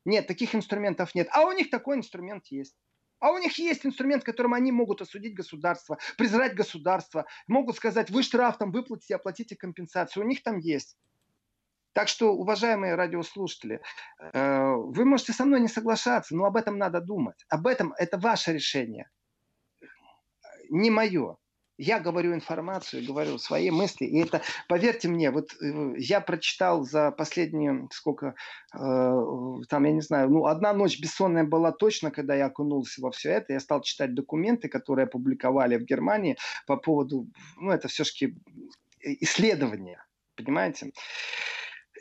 Нет, 0.05 0.25
таких 0.25 0.55
инструментов 0.55 1.13
нет. 1.15 1.27
А 1.31 1.43
у 1.45 1.51
них 1.51 1.69
такой 1.69 1.97
инструмент 1.97 2.45
есть. 2.47 2.77
А 3.19 3.31
у 3.31 3.37
них 3.37 3.57
есть 3.57 3.85
инструмент, 3.85 4.23
которым 4.23 4.53
они 4.53 4.71
могут 4.71 5.01
осудить 5.01 5.33
государство, 5.33 5.97
презирать 6.17 6.55
государство, 6.55 7.25
могут 7.47 7.75
сказать, 7.75 8.09
вы 8.09 8.23
штраф 8.23 8.57
там 8.57 8.71
выплатите, 8.71 9.15
оплатите 9.15 9.55
компенсацию. 9.55 10.23
У 10.23 10.27
них 10.27 10.43
там 10.43 10.59
есть. 10.59 10.97
Так 11.93 12.09
что, 12.09 12.33
уважаемые 12.33 12.93
радиослушатели, 12.93 13.81
э, 14.19 14.71
вы 14.75 15.03
можете 15.03 15.33
со 15.33 15.45
мной 15.45 15.61
не 15.61 15.67
соглашаться, 15.67 16.35
но 16.35 16.45
об 16.45 16.55
этом 16.55 16.77
надо 16.77 17.01
думать. 17.01 17.43
Об 17.49 17.65
этом 17.65 17.93
это 17.97 18.19
ваше 18.19 18.53
решение, 18.53 19.09
не 20.69 20.91
мое 20.91 21.37
я 21.77 21.99
говорю 21.99 22.33
информацию, 22.33 23.05
говорю 23.05 23.37
свои 23.37 23.69
мысли, 23.69 24.05
и 24.05 24.19
это, 24.19 24.41
поверьте 24.67 25.07
мне, 25.07 25.31
вот 25.31 25.53
э, 25.61 25.93
я 25.97 26.21
прочитал 26.21 26.83
за 26.83 27.11
последние, 27.11 27.87
сколько, 27.91 28.35
э, 28.73 28.77
там, 29.69 29.83
я 29.85 29.91
не 29.91 30.01
знаю, 30.01 30.29
ну, 30.29 30.45
одна 30.45 30.73
ночь 30.73 30.99
бессонная 30.99 31.43
была 31.43 31.71
точно, 31.71 32.11
когда 32.11 32.35
я 32.35 32.47
окунулся 32.47 33.01
во 33.01 33.11
все 33.11 33.31
это, 33.31 33.53
я 33.53 33.59
стал 33.59 33.81
читать 33.81 34.13
документы, 34.13 34.69
которые 34.69 35.05
опубликовали 35.05 35.77
в 35.77 35.85
Германии 35.85 36.37
по 36.65 36.77
поводу, 36.77 37.27
ну, 37.57 37.71
это 37.71 37.87
все-таки 37.87 38.35
исследования, 38.99 40.03
понимаете? 40.35 40.91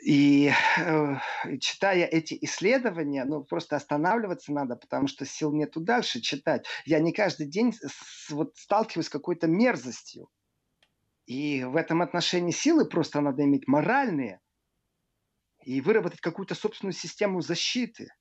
И 0.03 0.51
э, 0.77 1.15
читая 1.59 2.05
эти 2.05 2.37
исследования, 2.41 3.25
ну 3.25 3.43
просто 3.43 3.75
останавливаться 3.75 4.51
надо, 4.51 4.75
потому 4.75 5.07
что 5.07 5.25
сил 5.25 5.53
нету 5.53 5.79
дальше 5.79 6.21
читать. 6.21 6.65
Я 6.85 6.99
не 6.99 7.13
каждый 7.13 7.47
день 7.47 7.73
с, 7.73 8.29
вот, 8.29 8.55
сталкиваюсь 8.57 9.07
с 9.07 9.09
какой-то 9.09 9.47
мерзостью. 9.47 10.29
И 11.25 11.63
в 11.63 11.75
этом 11.75 12.01
отношении 12.01 12.51
силы 12.51 12.85
просто 12.85 13.21
надо 13.21 13.43
иметь 13.43 13.67
моральные 13.67 14.39
и 15.63 15.81
выработать 15.81 16.21
какую-то 16.21 16.55
собственную 16.55 16.93
систему 16.93 17.41
защиты– 17.41 18.09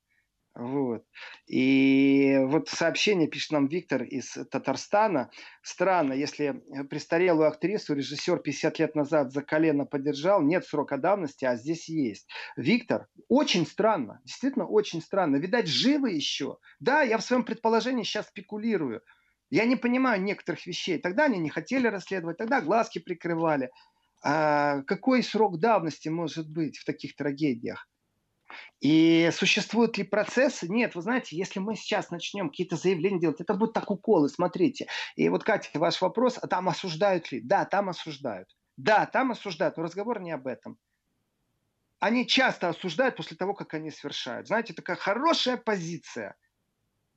вот. 0.58 1.04
И 1.46 2.38
вот 2.44 2.70
сообщение 2.70 3.28
пишет 3.28 3.52
нам 3.52 3.66
Виктор 3.66 4.02
из 4.02 4.38
Татарстана. 4.50 5.30
Странно, 5.62 6.14
если 6.14 6.62
престарелую 6.88 7.48
актрису 7.48 7.94
режиссер 7.94 8.38
50 8.38 8.78
лет 8.78 8.94
назад 8.94 9.32
за 9.32 9.42
колено 9.42 9.84
поддержал, 9.84 10.40
нет 10.40 10.64
срока 10.64 10.96
давности, 10.96 11.44
а 11.44 11.56
здесь 11.56 11.90
есть. 11.90 12.26
Виктор, 12.56 13.06
очень 13.28 13.66
странно, 13.66 14.22
действительно 14.24 14.66
очень 14.66 15.02
странно. 15.02 15.36
Видать, 15.36 15.68
живы 15.68 16.12
еще. 16.12 16.56
Да, 16.80 17.02
я 17.02 17.18
в 17.18 17.22
своем 17.22 17.44
предположении 17.44 18.02
сейчас 18.02 18.28
спекулирую. 18.28 19.02
Я 19.50 19.66
не 19.66 19.76
понимаю 19.76 20.22
некоторых 20.22 20.66
вещей. 20.66 20.98
Тогда 20.98 21.24
они 21.24 21.38
не 21.38 21.50
хотели 21.50 21.86
расследовать, 21.86 22.38
тогда 22.38 22.62
глазки 22.62 22.98
прикрывали. 22.98 23.70
А 24.24 24.80
какой 24.84 25.22
срок 25.22 25.60
давности 25.60 26.08
может 26.08 26.50
быть 26.50 26.78
в 26.78 26.86
таких 26.86 27.14
трагедиях? 27.14 27.86
И 28.80 29.30
существуют 29.32 29.98
ли 29.98 30.04
процессы? 30.04 30.68
Нет, 30.68 30.94
вы 30.94 31.02
знаете, 31.02 31.36
если 31.36 31.58
мы 31.58 31.76
сейчас 31.76 32.10
начнем 32.10 32.48
какие-то 32.48 32.76
заявления 32.76 33.20
делать, 33.20 33.40
это 33.40 33.54
будет 33.54 33.72
так 33.72 33.90
уколы, 33.90 34.28
смотрите. 34.28 34.86
И 35.16 35.28
вот, 35.28 35.44
Катя, 35.44 35.70
ваш 35.78 36.00
вопрос, 36.00 36.38
а 36.40 36.46
там 36.46 36.68
осуждают 36.68 37.30
ли? 37.32 37.40
Да, 37.40 37.64
там 37.64 37.88
осуждают. 37.88 38.48
Да, 38.76 39.06
там 39.06 39.32
осуждают, 39.32 39.76
но 39.76 39.82
разговор 39.82 40.20
не 40.20 40.32
об 40.32 40.46
этом. 40.46 40.78
Они 41.98 42.26
часто 42.26 42.68
осуждают 42.68 43.16
после 43.16 43.36
того, 43.36 43.54
как 43.54 43.72
они 43.74 43.90
совершают. 43.90 44.46
Знаете, 44.48 44.74
такая 44.74 44.96
хорошая 44.96 45.56
позиция– 45.56 46.36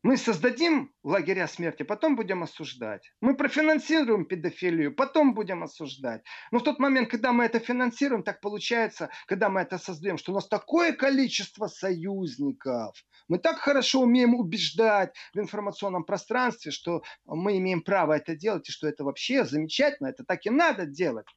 мы 0.02 0.16
создадим 0.16 0.94
лагеря 1.04 1.48
смерти, 1.48 1.84
потом 1.84 2.16
будем 2.16 2.44
осуждать. 2.44 3.12
Мы 3.20 3.36
профинансируем 3.36 4.26
педофилию, 4.26 4.96
потом 4.96 5.34
будем 5.34 5.64
осуждать. 5.64 6.24
Но 6.52 6.60
в 6.60 6.64
тот 6.64 6.80
момент, 6.80 7.10
когда 7.10 7.34
мы 7.34 7.44
это 7.46 7.60
финансируем, 7.60 8.24
так 8.24 8.40
получается, 8.40 9.10
когда 9.28 9.50
мы 9.50 9.62
это 9.62 9.78
создаем, 9.78 10.18
что 10.18 10.32
у 10.32 10.36
нас 10.36 10.48
такое 10.48 10.94
количество 10.94 11.68
союзников. 11.68 12.96
Мы 13.28 13.40
так 13.40 13.58
хорошо 13.58 14.02
умеем 14.02 14.36
убеждать 14.36 15.14
в 15.34 15.40
информационном 15.40 16.06
пространстве, 16.06 16.72
что 16.72 17.04
мы 17.26 17.58
имеем 17.58 17.82
право 17.82 18.14
это 18.14 18.36
делать, 18.36 18.70
и 18.70 18.72
что 18.72 18.88
это 18.88 19.04
вообще 19.04 19.44
замечательно, 19.44 20.08
это 20.08 20.24
так 20.24 20.46
и 20.46 20.50
надо 20.50 20.86
делать. 20.86 21.28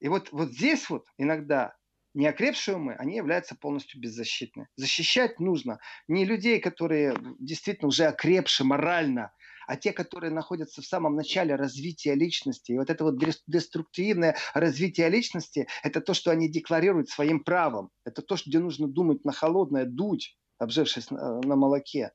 И 0.00 0.08
вот, 0.08 0.30
вот 0.32 0.52
здесь 0.52 0.88
вот 0.88 1.06
иногда 1.16 1.74
неокрепшие 2.14 2.76
умы, 2.76 2.94
они 2.94 3.16
являются 3.16 3.54
полностью 3.54 4.00
беззащитны. 4.00 4.68
Защищать 4.76 5.40
нужно 5.40 5.80
не 6.08 6.24
людей, 6.24 6.60
которые 6.60 7.16
действительно 7.38 7.88
уже 7.88 8.06
окрепшие 8.06 8.66
морально, 8.66 9.32
а 9.66 9.76
те, 9.76 9.92
которые 9.92 10.30
находятся 10.30 10.82
в 10.82 10.86
самом 10.86 11.16
начале 11.16 11.54
развития 11.54 12.14
личности. 12.14 12.72
И 12.72 12.78
вот 12.78 12.90
это 12.90 13.04
вот 13.04 13.18
деструктивное 13.46 14.36
развитие 14.52 15.08
личности, 15.08 15.66
это 15.82 16.00
то, 16.00 16.14
что 16.14 16.30
они 16.30 16.48
декларируют 16.48 17.08
своим 17.08 17.40
правом. 17.40 17.90
Это 18.04 18.22
то, 18.22 18.36
где 18.46 18.58
нужно 18.58 18.88
думать 18.88 19.24
на 19.24 19.32
холодное, 19.32 19.84
дуть, 19.84 20.36
обжившись 20.58 21.10
на, 21.10 21.40
на 21.40 21.56
молоке. 21.56 22.12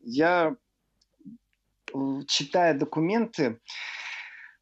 Я, 0.00 0.56
читая 2.28 2.74
документы, 2.74 3.60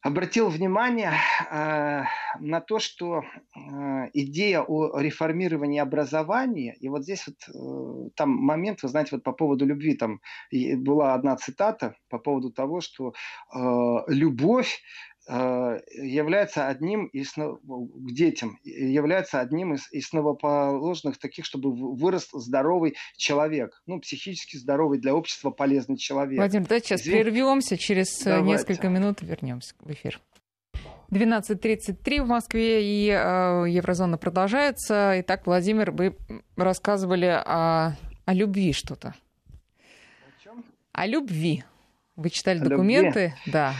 обратил 0.03 0.49
внимание 0.49 1.13
э, 1.49 2.03
на 2.39 2.59
то, 2.59 2.79
что 2.79 3.21
э, 3.21 3.59
идея 4.13 4.61
о 4.61 4.99
реформировании 4.99 5.79
образования, 5.79 6.75
и 6.79 6.89
вот 6.89 7.03
здесь 7.03 7.25
вот 7.25 7.37
э, 7.47 8.09
там 8.15 8.29
момент, 8.31 8.83
вы 8.83 8.89
знаете, 8.89 9.11
вот 9.13 9.23
по 9.23 9.31
поводу 9.31 9.65
любви, 9.65 9.95
там 9.95 10.19
была 10.51 11.13
одна 11.13 11.37
цитата 11.37 11.95
по 12.09 12.19
поводу 12.19 12.51
того, 12.51 12.81
что 12.81 13.13
э, 13.55 13.59
любовь 14.07 14.81
является 15.25 16.67
одним 16.67 17.05
из 17.05 17.33
к 17.33 18.11
детям 18.11 18.57
является 18.63 19.39
одним 19.39 19.73
из 19.73 19.87
основоположных 19.93 21.17
таких, 21.17 21.45
чтобы 21.45 21.73
вырос 21.73 22.29
здоровый 22.33 22.95
человек, 23.15 23.81
ну 23.85 23.99
психически 23.99 24.57
здоровый 24.57 24.99
для 24.99 25.15
общества 25.15 25.49
полезный 25.49 25.97
человек. 25.97 26.37
Владимир, 26.37 26.67
давайте 26.67 26.87
сейчас 26.87 27.01
Извин... 27.01 27.21
прервемся, 27.21 27.77
через 27.77 28.21
э, 28.21 28.25
давайте. 28.25 28.51
несколько 28.51 28.89
минут 28.89 29.21
вернемся 29.21 29.75
в 29.79 29.91
эфир. 29.91 30.19
12.33 31.09 32.23
в 32.23 32.27
Москве, 32.27 32.83
и 32.83 33.09
э, 33.09 33.65
Еврозона 33.69 34.17
продолжается. 34.17 35.13
Итак, 35.21 35.45
Владимир, 35.45 35.91
вы 35.91 36.17
рассказывали 36.57 37.27
о, 37.27 37.95
о 38.25 38.33
любви 38.33 38.73
что-то. 38.73 39.13
О 39.47 40.43
чем? 40.43 40.65
О 40.91 41.05
любви. 41.05 41.63
Вы 42.15 42.29
читали 42.29 42.59
о 42.59 42.65
документы? 42.65 43.35
Любви. 43.45 43.51
Да. 43.51 43.73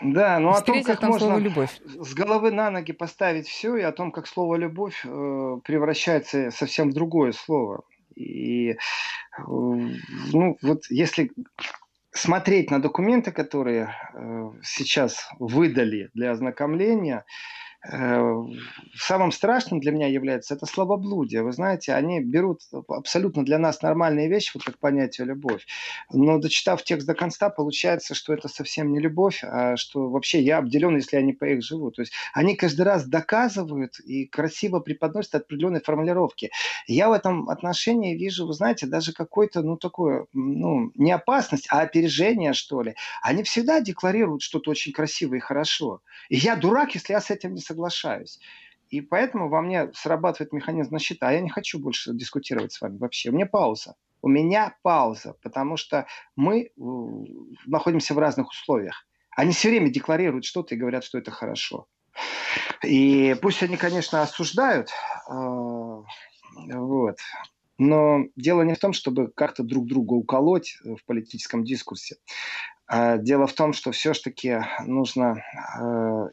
Да, 0.00 0.38
ну 0.38 0.50
о 0.50 0.60
том, 0.62 0.82
как 0.82 1.00
там 1.00 1.10
можно 1.10 1.36
любовь. 1.38 1.80
с 1.84 2.14
головы 2.14 2.50
на 2.50 2.70
ноги 2.70 2.92
поставить 2.92 3.48
все, 3.48 3.76
и 3.76 3.82
о 3.82 3.92
том, 3.92 4.12
как 4.12 4.26
слово 4.26 4.56
любовь 4.56 5.04
э, 5.04 5.58
превращается 5.64 6.50
совсем 6.50 6.90
в 6.90 6.94
другое 6.94 7.32
слово. 7.32 7.82
И 8.14 8.70
э, 8.70 8.76
ну 9.46 10.56
вот 10.62 10.82
если 10.90 11.32
смотреть 12.12 12.70
на 12.70 12.80
документы, 12.80 13.32
которые 13.32 13.94
э, 14.14 14.50
сейчас 14.62 15.28
выдали 15.38 16.10
для 16.14 16.32
ознакомления, 16.32 17.24
самым 17.82 19.30
страшным 19.30 19.80
для 19.80 19.92
меня 19.92 20.08
является 20.08 20.54
это 20.54 20.66
слабоблудие. 20.66 21.42
Вы 21.42 21.52
знаете, 21.52 21.94
они 21.94 22.20
берут 22.20 22.60
абсолютно 22.88 23.44
для 23.44 23.58
нас 23.58 23.82
нормальные 23.82 24.28
вещи, 24.28 24.50
вот 24.54 24.64
как 24.64 24.78
понятие 24.78 25.26
любовь. 25.26 25.66
Но 26.12 26.38
дочитав 26.38 26.82
текст 26.82 27.06
до 27.06 27.14
конца, 27.14 27.50
получается, 27.50 28.14
что 28.14 28.32
это 28.34 28.48
совсем 28.48 28.92
не 28.92 28.98
любовь, 28.98 29.44
а 29.44 29.76
что 29.76 30.08
вообще 30.08 30.40
я 30.40 30.58
обделен, 30.58 30.96
если 30.96 31.16
я 31.16 31.22
не 31.22 31.32
по 31.32 31.44
их 31.44 31.62
живу. 31.62 31.90
То 31.92 32.02
есть 32.02 32.12
они 32.34 32.56
каждый 32.56 32.82
раз 32.82 33.06
доказывают 33.06 34.00
и 34.00 34.26
красиво 34.26 34.80
преподносят 34.80 35.36
определенные 35.36 35.80
формулировки. 35.80 36.50
Я 36.86 37.08
в 37.08 37.12
этом 37.12 37.48
отношении 37.48 38.16
вижу, 38.16 38.46
вы 38.46 38.54
знаете, 38.54 38.86
даже 38.86 39.12
какой-то, 39.12 39.62
ну, 39.62 39.76
такое, 39.76 40.26
ну, 40.32 40.90
не 40.96 41.12
опасность, 41.12 41.68
а 41.70 41.80
опережение, 41.80 42.54
что 42.54 42.82
ли. 42.82 42.96
Они 43.22 43.44
всегда 43.44 43.80
декларируют 43.80 44.42
что-то 44.42 44.72
очень 44.72 44.92
красивое 44.92 45.38
и 45.38 45.42
хорошо. 45.42 46.02
И 46.28 46.36
я 46.36 46.56
дурак, 46.56 46.94
если 46.94 47.12
я 47.12 47.20
с 47.20 47.30
этим 47.30 47.54
не 47.54 47.60
соглашаюсь. 47.68 48.40
И 48.90 49.00
поэтому 49.00 49.48
во 49.48 49.60
мне 49.60 49.92
срабатывает 49.92 50.52
механизм 50.52 50.90
защиты, 50.90 51.26
а 51.26 51.32
я 51.32 51.40
не 51.40 51.50
хочу 51.50 51.78
больше 51.78 52.14
дискутировать 52.14 52.72
с 52.72 52.80
вами 52.80 52.96
вообще. 52.96 53.30
У 53.30 53.34
меня 53.34 53.46
пауза. 53.46 53.94
У 54.22 54.28
меня 54.28 54.76
пауза, 54.82 55.34
потому 55.42 55.76
что 55.76 56.06
мы 56.34 56.62
э, 56.62 56.70
находимся 57.66 58.14
в 58.14 58.18
разных 58.18 58.48
условиях. 58.50 59.06
Они 59.36 59.52
все 59.52 59.68
время 59.68 59.90
декларируют 59.90 60.44
что-то 60.44 60.74
и 60.74 60.78
говорят, 60.78 61.04
что 61.04 61.18
это 61.18 61.30
хорошо. 61.30 61.86
И 62.82 63.36
пусть 63.40 63.62
они, 63.62 63.76
конечно, 63.76 64.22
осуждают, 64.22 64.88
э, 65.30 66.02
вот, 66.74 67.18
но 67.78 68.24
дело 68.34 68.62
не 68.62 68.74
в 68.74 68.78
том, 68.80 68.92
чтобы 68.92 69.30
как-то 69.30 69.62
друг 69.62 69.86
друга 69.86 70.14
уколоть 70.14 70.78
в 70.82 70.98
политическом 71.06 71.64
дискурсе. 71.64 72.16
А 72.88 73.18
дело 73.18 73.46
в 73.46 73.52
том, 73.52 73.74
что 73.74 73.92
все-таки 73.92 74.60
нужно 74.86 75.36
э, 75.36 75.82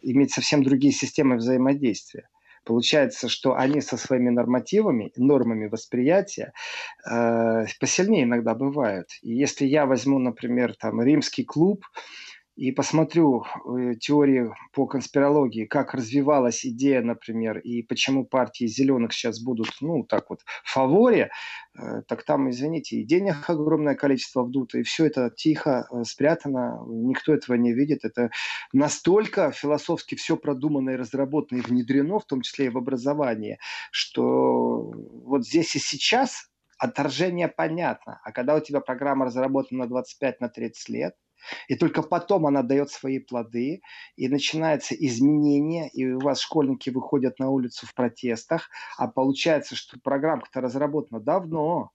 иметь 0.03 0.31
совсем 0.31 0.63
другие 0.63 0.93
системы 0.93 1.35
взаимодействия. 1.35 2.29
Получается, 2.63 3.29
что 3.29 3.55
они 3.55 3.81
со 3.81 3.97
своими 3.97 4.29
нормативами, 4.29 5.11
нормами 5.17 5.67
восприятия 5.67 6.53
э, 7.09 7.65
посильнее 7.79 8.23
иногда 8.23 8.55
бывают. 8.55 9.07
И 9.21 9.33
если 9.33 9.65
я 9.65 9.85
возьму, 9.85 10.17
например, 10.17 10.73
там 10.75 11.01
римский 11.01 11.43
клуб, 11.43 11.85
и 12.55 12.71
посмотрю 12.71 13.43
э, 13.43 13.95
теории 13.95 14.53
по 14.71 14.85
конспирологии, 14.87 15.65
как 15.65 15.93
развивалась 15.93 16.65
идея, 16.65 17.01
например, 17.01 17.59
и 17.59 17.81
почему 17.81 18.25
партии 18.25 18.65
зеленых 18.65 19.11
сейчас 19.11 19.41
будут, 19.41 19.67
ну, 19.81 20.03
так 20.03 20.29
вот, 20.29 20.41
в 20.63 20.71
фаворе, 20.71 21.31
э, 21.77 22.01
так 22.07 22.23
там, 22.23 22.49
извините, 22.49 22.97
и 22.97 23.03
денег 23.03 23.49
огромное 23.49 23.95
количество 23.95 24.43
вдуто, 24.43 24.77
и 24.77 24.83
все 24.83 25.05
это 25.05 25.29
тихо 25.35 25.87
э, 25.91 26.03
спрятано, 26.05 26.79
никто 26.87 27.33
этого 27.33 27.55
не 27.55 27.73
видит. 27.73 28.05
Это 28.05 28.31
настолько 28.71 29.51
философски 29.51 30.15
все 30.15 30.37
продумано 30.37 30.91
и 30.91 30.95
разработано 30.95 31.59
и 31.59 31.61
внедрено, 31.61 32.19
в 32.19 32.25
том 32.25 32.41
числе 32.41 32.67
и 32.67 32.69
в 32.69 32.77
образование, 32.77 33.59
что 33.91 34.93
вот 35.25 35.45
здесь 35.45 35.75
и 35.75 35.79
сейчас 35.79 36.49
отторжение 36.77 37.47
понятно. 37.47 38.21
А 38.23 38.31
когда 38.31 38.55
у 38.55 38.59
тебя 38.59 38.79
программа 38.79 39.25
разработана 39.25 39.85
на 39.85 39.89
25-30 39.89 40.39
на 40.39 40.51
лет, 40.87 41.15
и 41.67 41.75
только 41.75 42.01
потом 42.01 42.45
она 42.45 42.63
дает 42.63 42.89
свои 42.89 43.19
плоды, 43.19 43.81
и 44.15 44.27
начинается 44.27 44.95
изменение, 44.95 45.89
и 45.89 46.05
у 46.11 46.19
вас 46.19 46.41
школьники 46.41 46.89
выходят 46.89 47.39
на 47.39 47.49
улицу 47.49 47.87
в 47.87 47.93
протестах, 47.93 48.69
а 48.97 49.07
получается, 49.07 49.75
что 49.75 49.99
программа-то 49.99 50.61
разработана 50.61 51.19
давно, 51.19 51.91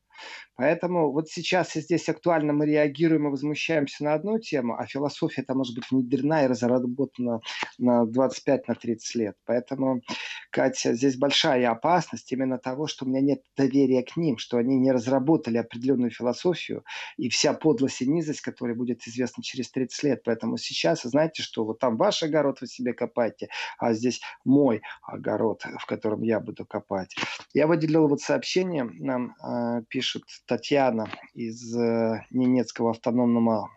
Поэтому 0.57 1.11
вот 1.11 1.29
сейчас 1.29 1.75
и 1.77 1.81
здесь 1.81 2.09
актуально 2.11 2.53
мы 2.53 2.67
реагируем 2.67 3.27
и 3.27 3.31
возмущаемся 3.31 4.05
на 4.05 4.13
одну 4.13 4.39
тему, 4.39 4.77
а 4.79 4.87
философия 4.87 5.41
это 5.41 5.55
может 5.55 5.75
быть 5.75 5.91
внедрена 5.91 6.45
и 6.45 6.49
разработана 6.49 7.41
на 7.79 8.05
25-30 8.05 8.67
на 8.67 9.19
лет. 9.19 9.37
Поэтому, 9.47 10.03
Катя, 10.51 10.93
здесь 10.93 11.17
большая 11.17 11.71
опасность 11.71 12.31
именно 12.33 12.59
того, 12.59 12.87
что 12.87 13.07
у 13.07 13.09
меня 13.09 13.23
нет 13.23 13.43
доверия 13.57 14.03
к 14.03 14.19
ним, 14.19 14.37
что 14.37 14.59
они 14.59 14.77
не 14.77 14.93
разработали 14.93 15.57
определенную 15.57 16.11
философию 16.11 16.85
и 17.17 17.31
вся 17.31 17.55
подлость 17.55 18.03
и 18.03 18.07
низость, 18.07 18.43
которая 18.43 18.77
будет 18.77 19.07
известна 19.07 19.43
через 19.43 19.71
30 19.71 20.03
лет. 20.03 20.23
Поэтому 20.25 20.59
сейчас, 20.59 21.03
знаете, 21.03 21.43
что 21.43 21.65
вот 21.65 21.79
там 21.79 21.97
ваш 21.97 22.23
огород 22.23 22.61
вы 22.61 22.67
себе 22.67 22.93
копаете, 22.93 23.49
а 23.79 23.95
здесь 23.95 24.21
мой 24.45 24.83
огород, 25.03 25.63
в 25.79 25.87
котором 25.87 26.21
я 26.23 26.39
буду 26.39 26.67
копать. 26.67 27.17
Я 27.55 27.67
выделил 27.67 28.09
вот 28.09 28.21
сообщение, 28.21 28.85
нам 28.85 29.35
э, 29.43 29.83
пишут 30.11 30.25
Татьяна 30.47 31.09
из 31.35 31.77
э, 31.77 32.25
Ненецкого 32.31 32.91
автономного 32.91 33.71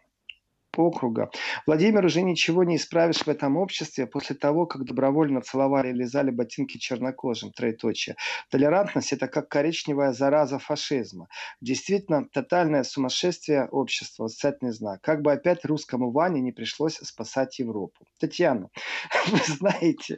округа. 0.78 1.30
Владимир, 1.66 2.06
уже 2.06 2.22
ничего 2.22 2.64
не 2.64 2.76
исправишь 2.76 3.26
в 3.26 3.28
этом 3.28 3.58
обществе 3.58 4.08
после 4.08 4.36
того, 4.36 4.66
как 4.66 4.86
добровольно 4.86 5.42
целовали 5.42 5.90
и 5.90 5.94
лизали 5.94 6.32
ботинки 6.32 6.78
чернокожим. 6.78 7.52
Троеточие. 7.52 8.16
Толерантность– 8.50 9.14
это 9.14 9.28
как 9.28 9.50
коричневая 9.50 10.14
зараза 10.14 10.60
фашизма. 10.60 11.28
Действительно, 11.62 12.26
тотальное 12.32 12.84
сумасшествие 12.84 13.68
общества, 13.72 14.24
восклицательный 14.24 14.72
знак. 14.72 15.02
Как 15.02 15.22
бы 15.22 15.32
опять 15.32 15.66
русскому 15.66 16.12
Ване 16.12 16.42
не 16.42 16.52
пришлось 16.52 16.96
спасать 16.96 17.60
Европу. 17.60 18.06
Татьяна, 18.20 18.70
вы 19.28 19.40
знаете, 19.46 20.18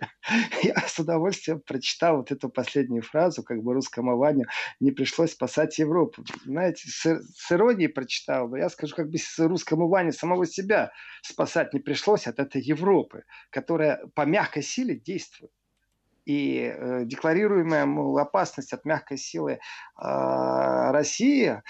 я 0.63 0.75
с 0.87 0.99
удовольствием 0.99 1.61
прочитал 1.65 2.17
вот 2.17 2.31
эту 2.31 2.49
последнюю 2.49 3.03
фразу, 3.03 3.43
как 3.43 3.61
бы 3.61 3.73
русскому 3.73 4.17
Ване 4.17 4.45
не 4.79 4.91
пришлось 4.91 5.31
спасать 5.31 5.77
Европу. 5.79 6.23
Знаете, 6.45 6.87
с, 6.87 7.21
с 7.35 7.51
иронией 7.51 7.89
прочитал, 7.89 8.47
но 8.47 8.57
я 8.57 8.69
скажу, 8.69 8.95
как 8.95 9.09
бы 9.09 9.17
с 9.17 9.39
русскому 9.39 9.87
Ване 9.87 10.11
самого 10.11 10.44
самого 10.45 10.47
себя 10.47 10.91
спасать 11.21 11.73
не 11.73 11.79
пришлось 11.79 12.27
от 12.27 12.39
этой 12.39 12.61
Европы, 12.61 13.23
которая 13.51 14.01
по 14.15 14.25
мягкой 14.25 14.63
силе 14.63 14.95
действует. 14.95 15.51
И 16.25 16.73
э, 16.75 17.05
декларируемая 17.05 17.85
мол, 17.85 18.17
опасность 18.17 18.73
от 18.73 18.83
мягкой 18.83 19.17
силы 19.17 19.51
э, 19.51 19.57
России 19.97 21.61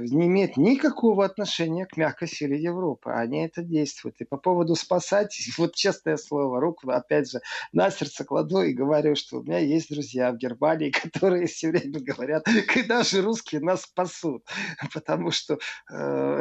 не 0.00 0.26
имеет 0.26 0.56
никакого 0.56 1.24
отношения 1.24 1.86
к 1.86 1.96
мягкой 1.96 2.28
силе 2.28 2.60
Европы. 2.60 3.10
Они 3.10 3.44
это 3.44 3.62
действуют. 3.62 4.20
И 4.20 4.24
по 4.24 4.36
поводу 4.36 4.74
спасать, 4.74 5.36
вот 5.58 5.74
честное 5.74 6.16
слово, 6.16 6.60
руку 6.60 6.90
опять 6.90 7.30
же 7.30 7.40
на 7.72 7.90
сердце 7.90 8.24
кладу 8.24 8.62
и 8.62 8.72
говорю, 8.72 9.14
что 9.16 9.38
у 9.38 9.42
меня 9.42 9.58
есть 9.58 9.90
друзья 9.90 10.32
в 10.32 10.36
Германии, 10.36 10.90
которые 11.02 11.46
все 11.46 11.70
время 11.70 12.00
говорят, 12.00 12.46
когда 12.72 13.02
же 13.02 13.22
русские 13.22 13.60
нас 13.60 13.82
спасут. 13.82 14.44
Потому 14.94 15.30
что 15.30 15.58
э, 15.92 16.40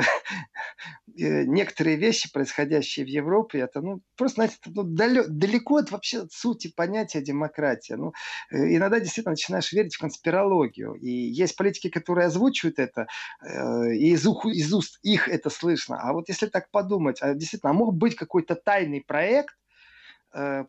э, 1.17 1.43
некоторые 1.45 1.97
вещи, 1.97 2.31
происходящие 2.31 3.05
в 3.05 3.09
Европе, 3.09 3.59
это 3.59 3.81
ну, 3.81 4.01
просто, 4.15 4.35
знаете, 4.35 4.57
ну, 4.67 4.83
далеко 4.83 5.77
от 5.77 5.91
вообще 5.91 6.27
сути 6.29 6.71
понятия 6.75 7.21
демократия. 7.21 7.95
Ну, 7.95 8.13
э, 8.51 8.75
иногда 8.75 8.99
действительно 8.99 9.31
начинаешь 9.31 9.71
верить 9.71 9.95
в 9.95 9.99
конспирологию. 9.99 10.93
И 10.93 11.09
есть 11.09 11.55
политики, 11.55 11.89
которые 11.89 12.27
озвучивают 12.27 12.79
это, 12.79 13.01
Э, 13.01 13.14
и 13.43 14.11
из, 14.11 14.25
ух, 14.25 14.45
из 14.45 14.73
уст 14.73 14.99
их 15.03 15.27
это 15.27 15.49
слышно. 15.49 15.99
А 16.01 16.13
вот 16.13 16.29
если 16.29 16.47
так 16.47 16.69
подумать, 16.71 17.21
а 17.21 17.33
действительно, 17.33 17.71
а 17.71 17.73
мог 17.73 17.95
быть 17.95 18.15
какой-то 18.15 18.55
тайный 18.55 19.01
проект, 19.01 19.55
Э, 19.55 19.64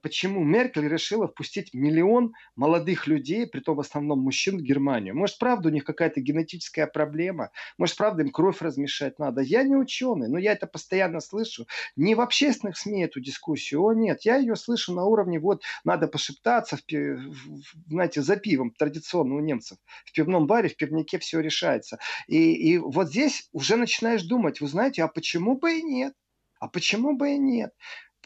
почему 0.03 0.45
Меркель 0.45 0.89
решила 0.89 1.27
впустить 1.27 1.75
миллион 1.75 2.35
молодых 2.55 3.07
людей, 3.07 3.47
при 3.47 3.61
том 3.61 3.77
в 3.77 3.81
основном 3.81 4.21
мужчин, 4.21 4.59
в 4.59 4.63
Германию. 4.63 5.17
Может, 5.17 5.39
правда, 5.39 5.69
у 5.69 5.73
них 5.73 5.85
какая-то 5.85 6.21
генетическая 6.21 6.87
проблема, 6.87 7.51
может, 7.79 7.97
правда, 7.97 8.23
им 8.23 8.31
кровь 8.31 8.63
размешать 8.63 9.19
надо. 9.19 9.41
Я 9.41 9.63
не 9.65 9.77
ученый, 9.77 10.29
но 10.29 10.39
я 10.39 10.53
это 10.53 10.67
постоянно 10.67 11.21
слышу. 11.21 11.67
Не 11.97 12.15
в 12.15 12.21
общественных 12.21 12.77
СМИ 12.79 13.05
эту 13.05 13.21
дискуссию, 13.21 13.83
о 13.83 13.93
нет, 13.93 14.23
я 14.23 14.37
ее 14.37 14.57
слышу 14.57 14.93
на 14.93 15.05
уровне, 15.05 15.41
вот, 15.41 15.63
надо 15.85 16.07
пошептаться, 16.07 16.77
в, 16.77 16.83
в, 16.89 17.57
знаете, 17.89 18.23
за 18.23 18.37
пивом, 18.37 18.71
традиционно 18.71 19.35
у 19.35 19.41
немцев. 19.41 19.79
В 20.05 20.13
пивном 20.13 20.47
баре, 20.47 20.69
в 20.69 20.77
пивнике 20.77 21.19
все 21.19 21.41
решается. 21.41 21.99
И, 22.29 22.53
и 22.53 22.79
вот 22.79 23.09
здесь 23.09 23.49
уже 23.53 23.77
начинаешь 23.77 24.23
думать, 24.23 24.61
вы 24.61 24.69
знаете, 24.69 25.03
а 25.03 25.09
почему 25.09 25.59
бы 25.59 25.79
и 25.79 25.83
нет? 25.83 26.15
А 26.59 26.69
почему 26.69 27.17
бы 27.17 27.35
и 27.35 27.39
нет? 27.39 27.73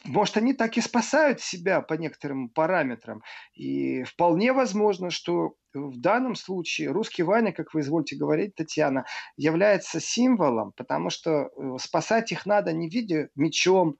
Может, 0.05 0.37
они 0.37 0.53
так 0.53 0.77
и 0.77 0.81
спасают 0.81 1.41
себя 1.41 1.81
по 1.81 1.93
некоторым 1.93 2.49
параметрам. 2.49 3.21
И 3.53 4.03
вполне 4.03 4.53
возможно, 4.53 5.09
что 5.09 5.53
в 5.73 5.99
данном 5.99 6.35
случае 6.35 6.91
русский 6.91 7.23
Ваня, 7.23 7.51
как 7.51 7.73
вы 7.73 7.81
извольте 7.81 8.15
говорить, 8.15 8.55
Татьяна, 8.55 9.05
является 9.37 9.99
символом, 9.99 10.73
потому 10.75 11.09
что 11.09 11.31
э, 11.31 11.77
спасать 11.79 12.31
их 12.31 12.45
надо 12.45 12.73
не 12.73 12.89
в 12.89 12.93
виде 12.93 13.29
мечом, 13.35 13.97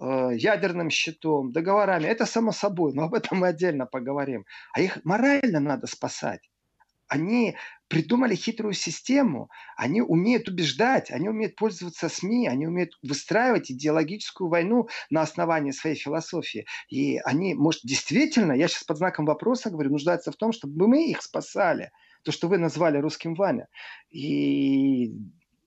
э, 0.00 0.30
ядерным 0.34 0.90
щитом, 0.90 1.52
договорами. 1.52 2.04
Это 2.04 2.26
само 2.26 2.52
собой, 2.52 2.92
но 2.94 3.04
об 3.04 3.14
этом 3.14 3.38
мы 3.38 3.48
отдельно 3.48 3.86
поговорим. 3.86 4.46
А 4.72 4.80
их 4.80 5.04
морально 5.04 5.60
надо 5.60 5.86
спасать 5.86 6.48
они 7.12 7.56
придумали 7.92 8.34
хитрую 8.34 8.72
систему, 8.72 9.50
они 9.76 10.00
умеют 10.00 10.48
убеждать, 10.48 11.10
они 11.10 11.28
умеют 11.28 11.56
пользоваться 11.56 12.08
СМИ, 12.08 12.48
они 12.48 12.66
умеют 12.66 12.98
выстраивать 13.02 13.70
идеологическую 13.70 14.48
войну 14.48 14.88
на 15.10 15.20
основании 15.20 15.72
своей 15.72 15.96
философии. 15.96 16.64
И 16.88 17.18
они, 17.18 17.52
может, 17.52 17.82
действительно, 17.84 18.52
я 18.52 18.68
сейчас 18.68 18.84
под 18.84 18.96
знаком 18.96 19.26
вопроса 19.26 19.68
говорю, 19.68 19.90
нуждаются 19.90 20.32
в 20.32 20.36
том, 20.36 20.52
чтобы 20.52 20.88
мы 20.88 21.10
их 21.10 21.20
спасали. 21.20 21.90
То, 22.24 22.32
что 22.32 22.48
вы 22.48 22.56
назвали 22.56 22.96
русским 22.96 23.34
Ваня. 23.34 23.68
И 24.08 25.12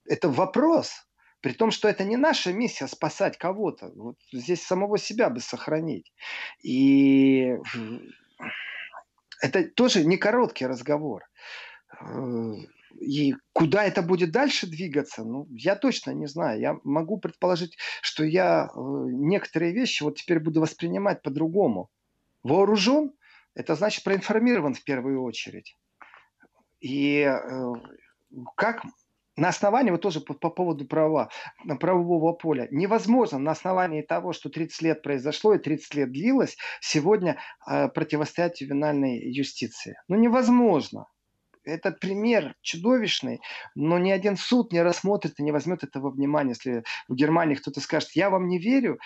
это 0.08 0.28
вопрос. 0.28 1.06
При 1.42 1.52
том, 1.54 1.70
что 1.70 1.88
это 1.88 2.04
не 2.06 2.18
наша 2.18 2.52
миссия 2.54 2.88
спасать 2.88 3.38
кого-то. 3.38 3.92
Вот 3.96 4.16
здесь 4.34 4.64
самого 4.64 4.98
себя 4.98 5.30
бы 5.30 5.42
сохранить. 5.42 6.12
И 6.64 7.56
это 9.42 9.64
тоже 9.76 10.04
не 10.06 10.18
короткий 10.18 10.66
разговор. 10.66 11.22
Э, 12.02 12.54
и 13.00 13.36
куда 13.54 13.84
это 13.84 14.02
будет 14.02 14.32
дальше 14.32 14.68
двигаться, 14.68 15.24
ну, 15.24 15.48
я 15.52 15.76
точно 15.76 16.12
не 16.12 16.28
знаю. 16.28 16.60
Я 16.60 16.78
могу 16.84 17.18
предположить, 17.18 17.78
что 18.02 18.24
я 18.24 18.66
э, 18.68 18.80
некоторые 18.80 19.74
вещи 19.74 20.04
вот 20.04 20.18
теперь 20.18 20.40
буду 20.40 20.62
воспринимать 20.62 21.22
по-другому. 21.22 21.90
Вооружен– 22.44 23.12
это 23.56 23.76
значит 23.76 24.04
проинформирован 24.04 24.74
в 24.74 24.84
первую 24.84 25.24
очередь. 25.24 25.78
И 26.80 27.20
э, 27.20 27.74
как 28.56 28.84
на 29.38 29.50
основании, 29.50 29.92
вот 29.92 30.02
тоже 30.02 30.22
по, 30.22 30.34
по 30.34 30.50
поводу 30.50 30.86
права, 30.86 31.30
правового 31.80 32.34
поля, 32.34 32.68
невозможно 32.72 33.38
на 33.38 33.52
основании 33.52 34.02
того, 34.02 34.32
что 34.34 34.50
30 34.50 34.82
лет 34.82 35.02
произошло 35.02 35.54
и 35.54 35.60
30 35.60 35.96
лет 35.96 36.12
длилось, 36.12 36.58
сегодня 36.80 37.38
э, 37.70 37.90
противостоять 37.90 38.62
ювенальной 38.62 39.20
юстиции. 39.32 39.96
Ну, 40.08 40.16
невозможно. 40.16 41.08
Этот 41.66 42.00
пример 42.00 42.56
чудовищный, 42.62 43.42
но 43.76 43.98
ни 44.00 44.12
один 44.12 44.38
суд 44.38 44.72
не 44.72 44.82
рассмотрит 44.82 45.40
и 45.40 45.44
не 45.44 45.52
возьмет 45.52 45.84
этого 45.84 46.10
внимания. 46.10 46.52
Если 46.52 46.84
в 47.08 47.16
Германии 47.16 47.56
кто-то 47.56 47.82
скажет, 47.82 48.12
я 48.14 48.30
вам 48.30 48.48
не 48.48 48.60
верю, 48.60 49.00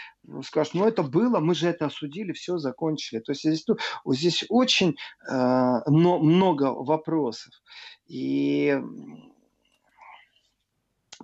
скажут, 0.44 0.74
ну 0.74 0.86
это 0.86 1.04
было, 1.04 1.40
мы 1.40 1.56
же 1.56 1.70
это 1.70 1.86
осудили, 1.86 2.34
все 2.34 2.58
закончили. 2.58 3.20
То 3.20 3.32
есть 3.32 3.42
здесь, 3.42 3.66
ну, 3.68 3.78
здесь 4.14 4.46
очень 4.50 4.98
э, 5.30 5.34
но, 5.88 6.20
много 6.20 6.66
вопросов. 6.74 7.54
И 8.08 8.78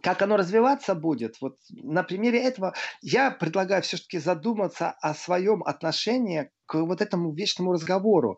как 0.02 0.22
оно 0.22 0.38
развиваться 0.38 0.94
будет, 0.94 1.38
вот 1.42 1.58
на 1.70 2.04
примере 2.04 2.40
этого 2.42 2.74
я 3.02 3.32
предлагаю 3.32 3.82
все-таки 3.82 4.20
задуматься 4.20 4.92
о 4.92 5.14
своем 5.14 5.64
отношении 5.64 6.52
к 6.66 6.76
вот 6.76 7.02
этому 7.02 7.34
вечному 7.34 7.74
разговору 7.74 8.38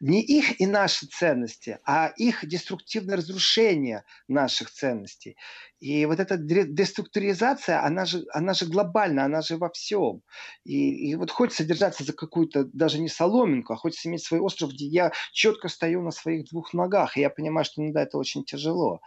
не 0.00 0.22
их 0.22 0.60
и 0.60 0.66
наши 0.66 1.06
ценности, 1.06 1.78
а 1.84 2.12
их 2.16 2.46
деструктивное 2.46 3.16
разрушение 3.16 4.04
наших 4.28 4.70
ценностей. 4.70 5.36
И 5.80 6.06
вот 6.06 6.18
эта 6.18 6.36
деструктуризация, 6.36 7.84
она 7.84 8.04
же, 8.04 8.24
она 8.32 8.52
же 8.52 8.66
глобальна, 8.66 9.24
она 9.24 9.42
же 9.42 9.56
во 9.56 9.70
всем. 9.70 10.22
И, 10.64 11.10
и 11.10 11.14
вот 11.14 11.30
хочется 11.30 11.64
держаться 11.64 12.04
за 12.04 12.12
какую-то 12.12 12.64
даже 12.64 12.98
не 12.98 13.08
соломинку, 13.08 13.72
а 13.72 13.76
хочется 13.76 14.08
иметь 14.08 14.24
свой 14.24 14.40
остров, 14.40 14.72
где 14.72 14.86
я 14.86 15.12
четко 15.32 15.68
стою 15.68 16.02
на 16.02 16.10
своих 16.10 16.48
двух 16.50 16.74
ногах. 16.74 17.16
И 17.16 17.20
я 17.20 17.30
понимаю, 17.30 17.64
что 17.64 17.82
иногда 17.82 18.02
это 18.02 18.18
очень 18.18 18.44
тяжело. 18.44 19.00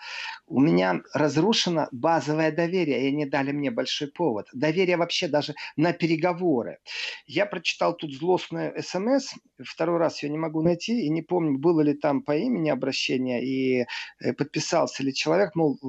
У 0.46 0.60
меня 0.62 1.02
разрушено 1.14 1.88
базовое 1.92 2.52
доверие, 2.52 3.04
и 3.04 3.08
они 3.10 3.26
дали 3.26 3.52
мне 3.52 3.72
большой 3.72 4.10
повод. 4.10 4.48
Доверие 4.54 4.98
вообще 4.98 5.28
даже 5.28 5.56
на 5.76 5.92
переговоры. 5.94 6.80
Я 7.26 7.46
прочитал 7.46 7.96
тут 7.96 8.14
злостное 8.14 8.61
смс, 8.82 9.34
второй 9.64 9.98
раз 9.98 10.24
ее 10.24 10.30
не 10.30 10.38
могу 10.38 10.62
найти, 10.62 11.06
и 11.06 11.10
не 11.10 11.22
помню, 11.22 11.58
было 11.58 11.82
ли 11.82 11.94
там 11.94 12.22
по 12.22 12.36
имени 12.36 12.70
обращение, 12.70 13.44
и 13.44 13.86
э, 14.20 14.34
подписался 14.34 15.04
ли 15.04 15.14
человек, 15.14 15.56
мол, 15.56 15.80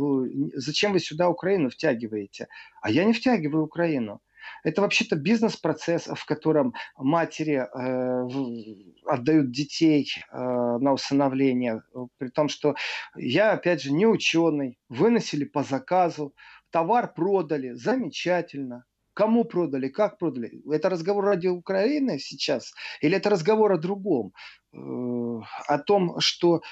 зачем 0.55 0.93
вы 0.93 1.01
сюда 1.01 1.29
Украину 1.29 1.71
втягиваете? 1.71 2.49
А 2.81 2.91
я 2.91 3.05
не 3.05 3.13
втягиваю 3.13 3.65
Украину. 3.65 4.21
Это 4.65 4.83
вообще-то 4.83 5.17
бизнес-процесс, 5.17 6.07
в 6.07 6.25
котором 6.25 6.75
матери 6.97 7.55
э, 7.55 8.29
отдают 9.07 9.51
детей 9.51 10.13
э, 10.31 10.37
на 10.37 10.93
усыновление, 10.93 11.83
при 12.19 12.29
том, 12.29 12.49
что 12.49 12.75
я, 13.17 13.53
опять 13.53 13.83
же, 13.83 13.93
не 13.93 14.07
ученый, 14.07 14.79
выносили 14.89 15.45
по 15.45 15.63
заказу, 15.63 16.35
товар 16.71 17.13
продали, 17.13 17.73
замечательно. 17.73 18.85
Кому 19.15 19.45
продали, 19.45 19.89
как 19.89 20.19
продали? 20.19 20.63
Это 20.73 20.89
разговор 20.89 21.25
ради 21.25 21.47
Украины 21.49 22.19
сейчас? 22.19 22.73
Или 23.01 23.17
это 23.17 23.31
разговор 23.31 23.73
о 23.73 23.79
другом? 23.79 24.33
Э, 24.73 24.79
о 25.67 25.79
том, 25.79 26.19
что 26.21 26.63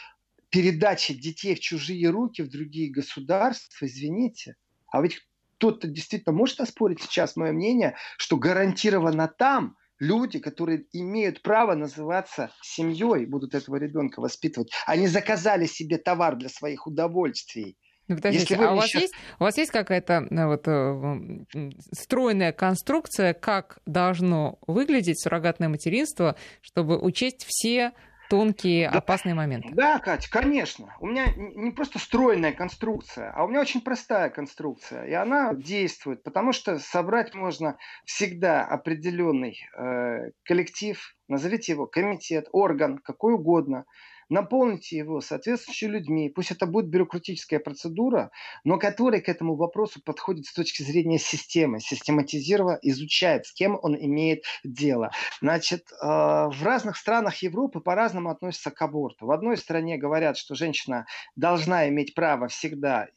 передача 0.49 1.15
детей 1.15 1.55
в 1.55 1.61
чужие 1.61 2.09
руки, 2.11 2.43
в 2.43 2.49
другие 2.49 2.91
государства, 2.91 3.87
извините. 3.87 4.57
А 4.89 5.03
ведь 5.03 5.21
кто-то 5.57 5.87
действительно 5.89 6.35
может 6.35 6.61
оспорить 6.61 7.03
сейчас 7.03 7.37
мое 7.37 7.53
мнение, 7.53 7.97
что 8.17 8.37
гарантированно 8.37 9.29
там 9.29 9.77
люди, 9.99 10.39
которые 10.39 10.87
имеют 10.93 11.43
право 11.43 11.75
называться 11.75 12.51
семьей, 12.63 13.27
будут 13.27 13.55
этого 13.55 13.77
ребенка 13.77 14.21
воспитывать. 14.21 14.73
Они 14.87 15.07
заказали 15.07 15.67
себе 15.67 15.99
товар 15.99 16.37
для 16.37 16.49
своих 16.49 16.87
удовольствий. 16.87 17.77
Ну, 18.11 18.17
подождите, 18.17 18.57
а 18.57 18.73
у 18.73 18.77
вас, 18.77 18.87
сейчас... 18.87 19.03
есть, 19.03 19.15
у 19.39 19.45
вас 19.45 19.57
есть 19.57 19.71
какая-то 19.71 20.27
э, 20.29 20.47
вот, 20.47 20.63
э, 20.67 21.71
стройная 21.93 22.51
конструкция, 22.51 23.35
как 23.35 23.79
должно 23.87 24.59
выглядеть 24.67 25.23
суррогатное 25.23 25.69
материнство, 25.69 26.35
чтобы 26.61 26.99
учесть 26.99 27.45
все 27.47 27.93
тонкие, 28.29 28.91
да, 28.91 28.99
опасные 28.99 29.37
моменты. 29.37 29.69
Да, 29.75 30.01
Катя, 30.01 30.29
конечно. 30.29 30.97
У 30.99 31.07
меня 31.07 31.27
не 31.37 31.71
просто 31.71 32.01
стройная 32.01 32.53
конструкция, 32.53 33.31
а 33.31 33.45
у 33.45 33.49
меня 33.49 33.61
очень 33.61 33.81
простая 33.81 34.29
конструкция. 34.29 35.05
И 35.05 35.13
она 35.13 35.55
действует, 35.55 36.25
потому 36.25 36.53
что 36.53 36.81
собрать 36.81 37.33
можно 37.33 37.77
всегда 38.05 38.65
определенный 38.65 39.57
э, 39.79 40.33
коллектив, 40.43 41.01
назовите 41.29 41.73
его 41.73 41.87
комитет, 41.87 42.49
орган, 42.51 42.99
какой 42.99 43.35
угодно– 43.35 43.85
наполните 44.31 44.97
его 44.97 45.21
соответствующими 45.21 45.91
людьми. 45.91 46.31
Пусть 46.31 46.53
это 46.53 46.67
будет 46.67 46.87
бюрократическая 46.87 47.59
процедура, 47.59 48.31
но 48.65 48.79
которая 48.79 49.21
к 49.21 49.29
этому 49.29 49.57
вопросу 49.57 50.01
подходит 50.03 50.47
с 50.47 50.55
точки 50.55 50.83
зрения 50.83 51.19
системы, 51.19 51.81
систематизировав, 51.81 52.79
изучает, 52.83 53.47
с 53.47 53.53
кем 53.53 53.79
он 53.83 53.97
имеет 53.97 54.45
дело. 54.65 55.11
Значит, 55.41 55.91
э, 55.93 56.07
в 56.07 56.63
разных 56.63 56.97
странах 56.97 57.43
Европы 57.43 57.81
по-разному 57.81 58.31
относятся 58.31 58.71
к 58.71 58.81
аборту. 58.81 59.27
В 59.27 59.33
одной 59.33 59.57
стране 59.57 59.99
говорят, 59.99 60.37
что 60.39 60.55
женщина 60.55 61.07
должна 61.37 61.89
иметь 61.89 62.15
право 62.15 62.49
всегда 62.49 63.09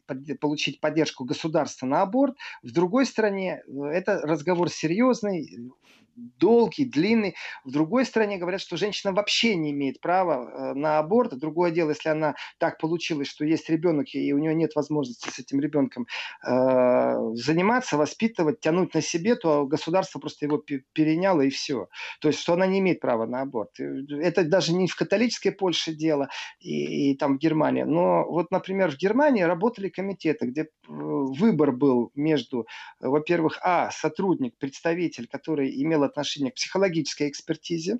получить 0.41 0.79
поддержку 0.81 1.23
государства 1.23 1.85
на 1.85 2.01
аборт. 2.01 2.35
В 2.63 2.71
другой 2.71 3.05
стране 3.05 3.61
э, 3.67 3.85
это 3.85 4.19
разговор 4.23 4.69
серьезный, 4.69 5.71
долгий, 6.15 6.85
длинный. 6.85 7.35
В 7.63 7.71
другой 7.71 8.05
стране 8.05 8.37
говорят, 8.37 8.61
что 8.61 8.77
женщина 8.77 9.13
вообще 9.13 9.55
не 9.55 9.71
имеет 9.71 9.99
права 9.99 10.49
э, 10.49 10.73
на 10.73 10.99
аборт. 10.99 11.37
Другое 11.37 11.71
дело, 11.71 11.89
если 11.89 12.09
она 12.09 12.35
так 12.57 12.79
получилось, 12.79 13.27
что 13.27 13.45
есть 13.45 13.69
ребенок, 13.69 14.07
и 14.13 14.33
у 14.33 14.37
нее 14.37 14.53
нет 14.53 14.75
возможности 14.75 15.29
с 15.29 15.39
этим 15.39 15.59
ребенком 15.59 16.07
э, 16.45 17.15
заниматься, 17.33 17.97
воспитывать, 17.97 18.59
тянуть 18.59 18.93
на 18.93 19.01
себе, 19.01 19.35
то 19.35 19.65
государство 19.65 20.19
просто 20.19 20.45
его 20.45 20.57
переняло 20.57 21.41
и 21.41 21.49
все. 21.49 21.87
То 22.21 22.27
есть, 22.27 22.39
что 22.39 22.53
она 22.53 22.67
не 22.67 22.79
имеет 22.79 22.99
права 22.99 23.25
на 23.25 23.41
аборт. 23.41 23.79
Это 23.79 24.43
даже 24.43 24.73
не 24.73 24.87
в 24.87 24.95
католической 24.95 25.51
Польше 25.51 25.93
дело 25.93 26.29
и, 26.59 27.11
и 27.11 27.17
там 27.17 27.37
в 27.37 27.39
Германии. 27.39 27.83
Но 27.83 28.25
вот, 28.27 28.51
например, 28.51 28.91
в 28.91 28.97
Германии 28.97 29.43
работали 29.43 29.89
комитеты, 29.89 30.47
где 30.47 30.61
э, 30.61 30.67
выбор 30.87 31.71
был 31.71 32.11
между, 32.15 32.67
во-первых, 32.99 33.59
а, 33.63 33.89
сотрудник, 33.91 34.57
представитель, 34.57 35.27
который 35.27 35.81
имел 35.81 36.02
отношение 36.05 36.51
к 36.51 36.55
психологической 36.55 37.29
экспертизе. 37.29 37.99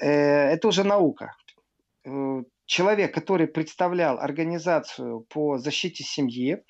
Э, 0.00 0.08
это 0.50 0.68
уже 0.68 0.84
наука. 0.84 1.34
Э, 2.04 2.42
человек, 2.66 3.14
который 3.14 3.46
представлял 3.46 4.18
организацию 4.18 5.20
по 5.28 5.58
защите 5.58 6.04
семьи, 6.04 6.64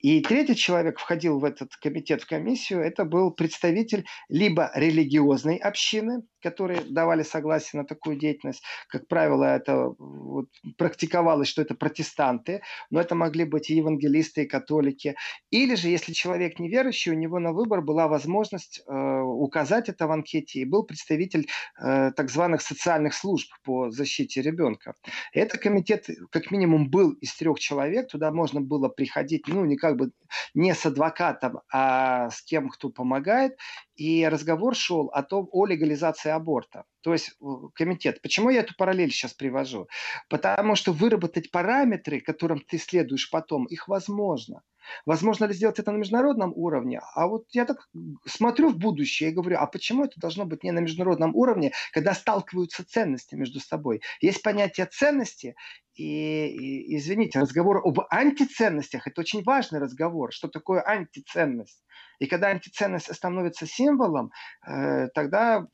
и 0.00 0.20
третий 0.22 0.56
человек 0.56 0.98
входил 0.98 1.38
в 1.38 1.44
этот 1.44 1.76
комитет, 1.76 2.22
в 2.22 2.26
комиссию, 2.26 2.80
это 2.80 3.04
был 3.04 3.30
представитель 3.30 4.06
либо 4.28 4.70
религиозной 4.74 5.56
общины, 5.56 6.22
которые 6.42 6.80
давали 6.82 7.22
согласие 7.22 7.80
на 7.82 7.86
такую 7.86 8.16
деятельность. 8.16 8.62
Как 8.88 9.06
правило, 9.08 9.44
это 9.44 9.94
вот, 9.98 10.46
практиковалось, 10.78 11.48
что 11.48 11.62
это 11.62 11.74
протестанты, 11.74 12.62
но 12.90 13.00
это 13.00 13.14
могли 13.14 13.44
быть 13.44 13.70
и 13.70 13.74
евангелисты, 13.74 14.44
и 14.44 14.46
католики. 14.46 15.16
Или 15.50 15.74
же, 15.74 15.88
если 15.88 16.12
человек 16.12 16.58
неверующий, 16.58 17.10
у 17.10 17.14
него 17.14 17.38
на 17.38 17.52
выбор 17.52 17.82
была 17.82 18.08
возможность 18.08 18.82
э, 18.86 19.20
указать 19.20 19.88
это 19.88 20.06
в 20.06 20.12
анкете, 20.12 20.60
и 20.60 20.64
был 20.64 20.84
представитель 20.84 21.48
э, 21.78 22.12
так 22.16 22.30
званых 22.30 22.62
социальных 22.62 23.14
служб 23.14 23.50
по 23.64 23.90
защите 23.90 24.42
ребенка. 24.42 24.94
Этот 25.32 25.60
комитет, 25.60 26.06
как 26.30 26.50
минимум, 26.50 26.90
был 26.90 27.12
из 27.12 27.34
трех 27.36 27.58
человек, 27.58 28.08
туда 28.08 28.32
можно 28.32 28.60
было 28.60 28.88
приходить, 28.88 29.46
ну, 29.46 29.64
не 29.64 29.76
как 29.76 29.89
бы 29.94 30.12
не 30.54 30.74
с 30.74 30.86
адвокатом, 30.86 31.60
а 31.72 32.30
с 32.30 32.42
тем, 32.44 32.68
кто 32.68 32.90
помогает. 32.90 33.58
И 34.00 34.26
разговор 34.26 34.74
шел 34.74 35.08
о 35.08 35.22
том, 35.22 35.46
о 35.52 35.66
легализации 35.66 36.30
аборта. 36.30 36.84
То 37.02 37.12
есть 37.12 37.32
э, 37.38 37.44
комитет. 37.74 38.22
Почему 38.22 38.48
я 38.48 38.60
эту 38.60 38.74
параллель 38.74 39.10
сейчас 39.10 39.34
привожу? 39.34 39.88
Потому 40.30 40.74
что 40.74 40.92
выработать 40.92 41.50
параметры, 41.50 42.22
которым 42.22 42.60
ты 42.60 42.78
следуешь 42.78 43.28
потом, 43.28 43.66
их 43.66 43.88
возможно. 43.88 44.62
Возможно 45.04 45.44
ли 45.44 45.52
сделать 45.52 45.78
это 45.78 45.92
на 45.92 45.98
международном 45.98 46.54
уровне? 46.56 47.02
А 47.14 47.26
вот 47.26 47.44
я 47.50 47.66
так 47.66 47.90
смотрю 48.24 48.70
в 48.70 48.78
будущее 48.78 49.28
и 49.28 49.34
говорю, 49.34 49.58
а 49.58 49.66
почему 49.66 50.06
это 50.06 50.18
должно 50.18 50.46
быть 50.46 50.64
не 50.64 50.70
на 50.70 50.78
международном 50.78 51.36
уровне, 51.36 51.72
когда 51.92 52.14
сталкиваются 52.14 52.86
ценности 52.88 53.34
между 53.34 53.60
собой? 53.60 54.00
Есть 54.22 54.42
понятие 54.42 54.86
ценности, 54.86 55.56
и, 55.94 56.46
и 56.46 56.96
извините, 56.96 57.38
разговор 57.38 57.82
об 57.84 58.00
антиценностях– 58.08 59.06
это 59.06 59.20
очень 59.20 59.42
важный 59.42 59.78
разговор. 59.78 60.32
Что 60.32 60.48
такое 60.48 60.80
антиценность? 60.80 61.84
И 62.20 62.26
когда 62.26 62.48
антиценность 62.48 63.12
становится 63.12 63.66
символом, 63.66 64.30
э, 64.66 65.08
тогда 65.08 65.66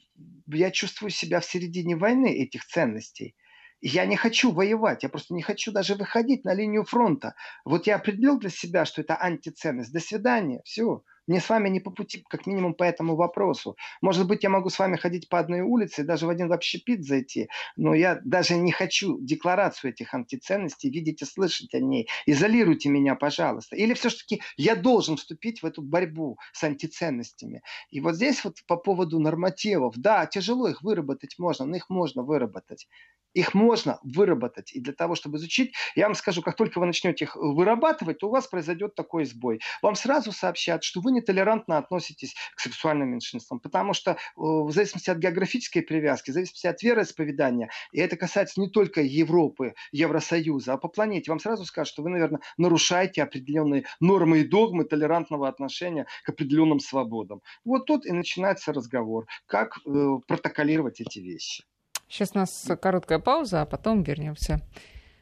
я 0.46 0.70
чувствую 0.70 1.10
себя 1.10 1.40
в 1.40 1.44
середине 1.44 1.96
войны 1.96 2.28
этих 2.28 2.64
ценностей. 2.64 3.36
Я 3.82 4.06
не 4.06 4.16
хочу 4.16 4.52
воевать, 4.52 5.02
я 5.02 5.08
просто 5.08 5.34
не 5.34 5.42
хочу 5.42 5.70
даже 5.70 5.96
выходить 5.96 6.44
на 6.44 6.54
линию 6.54 6.84
фронта. 6.84 7.34
Вот 7.64 7.86
я 7.86 7.96
определил 7.96 8.38
для 8.38 8.48
себя, 8.48 8.84
что 8.86 9.02
это 9.02 9.20
антиценность. 9.20 9.92
До 9.92 10.00
свидания, 10.00 10.62
все. 10.64 11.02
Мне 11.26 11.40
с 11.40 11.48
вами 11.48 11.68
не 11.68 11.80
по 11.80 11.90
пути, 11.90 12.24
как 12.28 12.46
минимум, 12.46 12.74
по 12.74 12.84
этому 12.84 13.16
вопросу. 13.16 13.76
Может 14.00 14.26
быть, 14.28 14.42
я 14.44 14.50
могу 14.50 14.70
с 14.70 14.78
вами 14.78 14.96
ходить 14.96 15.28
по 15.28 15.38
одной 15.38 15.60
улице, 15.60 16.04
даже 16.04 16.26
в 16.26 16.30
один 16.30 16.52
общепит 16.52 17.04
зайти, 17.04 17.48
но 17.76 17.94
я 17.94 18.20
даже 18.24 18.56
не 18.56 18.72
хочу 18.72 19.18
декларацию 19.20 19.92
этих 19.92 20.14
антиценностей 20.14 20.90
видеть 20.90 21.22
и 21.22 21.24
слышать 21.24 21.74
о 21.74 21.80
ней. 21.80 22.08
Изолируйте 22.26 22.88
меня, 22.88 23.14
пожалуйста. 23.14 23.76
Или 23.76 23.94
все-таки 23.94 24.40
я 24.56 24.76
должен 24.76 25.16
вступить 25.16 25.62
в 25.62 25.66
эту 25.66 25.82
борьбу 25.82 26.38
с 26.52 26.62
антиценностями. 26.64 27.62
И 27.90 28.00
вот 28.00 28.14
здесь 28.14 28.44
вот 28.44 28.58
по 28.66 28.76
поводу 28.76 29.18
нормативов. 29.18 29.94
Да, 29.96 30.26
тяжело 30.26 30.68
их 30.68 30.82
выработать 30.82 31.36
можно, 31.38 31.66
но 31.66 31.76
их 31.76 31.90
можно 31.90 32.22
выработать. 32.22 32.86
Их 33.34 33.52
можно 33.52 33.98
выработать. 34.02 34.72
И 34.72 34.80
для 34.80 34.94
того, 34.94 35.14
чтобы 35.14 35.36
изучить, 35.36 35.74
я 35.94 36.06
вам 36.06 36.14
скажу, 36.14 36.40
как 36.40 36.56
только 36.56 36.78
вы 36.78 36.86
начнете 36.86 37.26
их 37.26 37.36
вырабатывать, 37.36 38.18
то 38.18 38.28
у 38.28 38.30
вас 38.30 38.46
произойдет 38.46 38.94
такой 38.94 39.26
сбой. 39.26 39.60
Вам 39.82 39.94
сразу 39.94 40.32
сообщат, 40.32 40.84
что 40.84 41.02
вы 41.02 41.12
нетолерантно 41.16 41.78
относитесь 41.78 42.34
к 42.54 42.60
сексуальным 42.60 43.10
меньшинствам, 43.10 43.60
потому 43.60 43.94
что 43.94 44.12
э, 44.12 44.16
в 44.36 44.70
зависимости 44.70 45.10
от 45.10 45.18
географической 45.18 45.82
привязки, 45.82 46.30
в 46.30 46.34
зависимости 46.34 46.66
от 46.66 46.82
вероисповедания, 46.82 47.70
и 47.92 48.00
это 48.00 48.16
касается 48.16 48.60
не 48.60 48.70
только 48.70 49.00
Европы, 49.02 49.74
Евросоюза, 49.92 50.74
а 50.74 50.76
по 50.76 50.88
планете, 50.88 51.30
вам 51.30 51.40
сразу 51.40 51.64
скажут, 51.64 51.92
что 51.92 52.02
вы, 52.02 52.10
наверное, 52.10 52.40
нарушаете 52.56 53.22
определенные 53.22 53.84
нормы 54.00 54.40
и 54.40 54.44
догмы 54.44 54.84
толерантного 54.84 55.48
отношения 55.48 56.06
к 56.24 56.28
определенным 56.28 56.80
свободам. 56.80 57.42
Вот 57.64 57.86
тут 57.86 58.06
и 58.06 58.12
начинается 58.12 58.72
разговор, 58.72 59.26
как 59.46 59.78
э, 59.86 60.18
протоколировать 60.26 61.00
эти 61.00 61.18
вещи. 61.18 61.64
Сейчас 62.08 62.32
у 62.34 62.38
нас 62.38 62.68
короткая 62.80 63.18
пауза, 63.18 63.62
а 63.62 63.66
потом 63.66 64.02
вернемся 64.02 64.60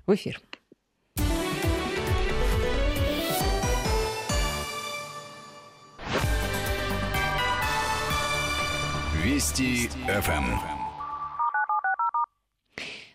в 0.06 0.14
эфир. 0.14 0.40
Вести 9.34 9.88
ФМ. 10.06 10.44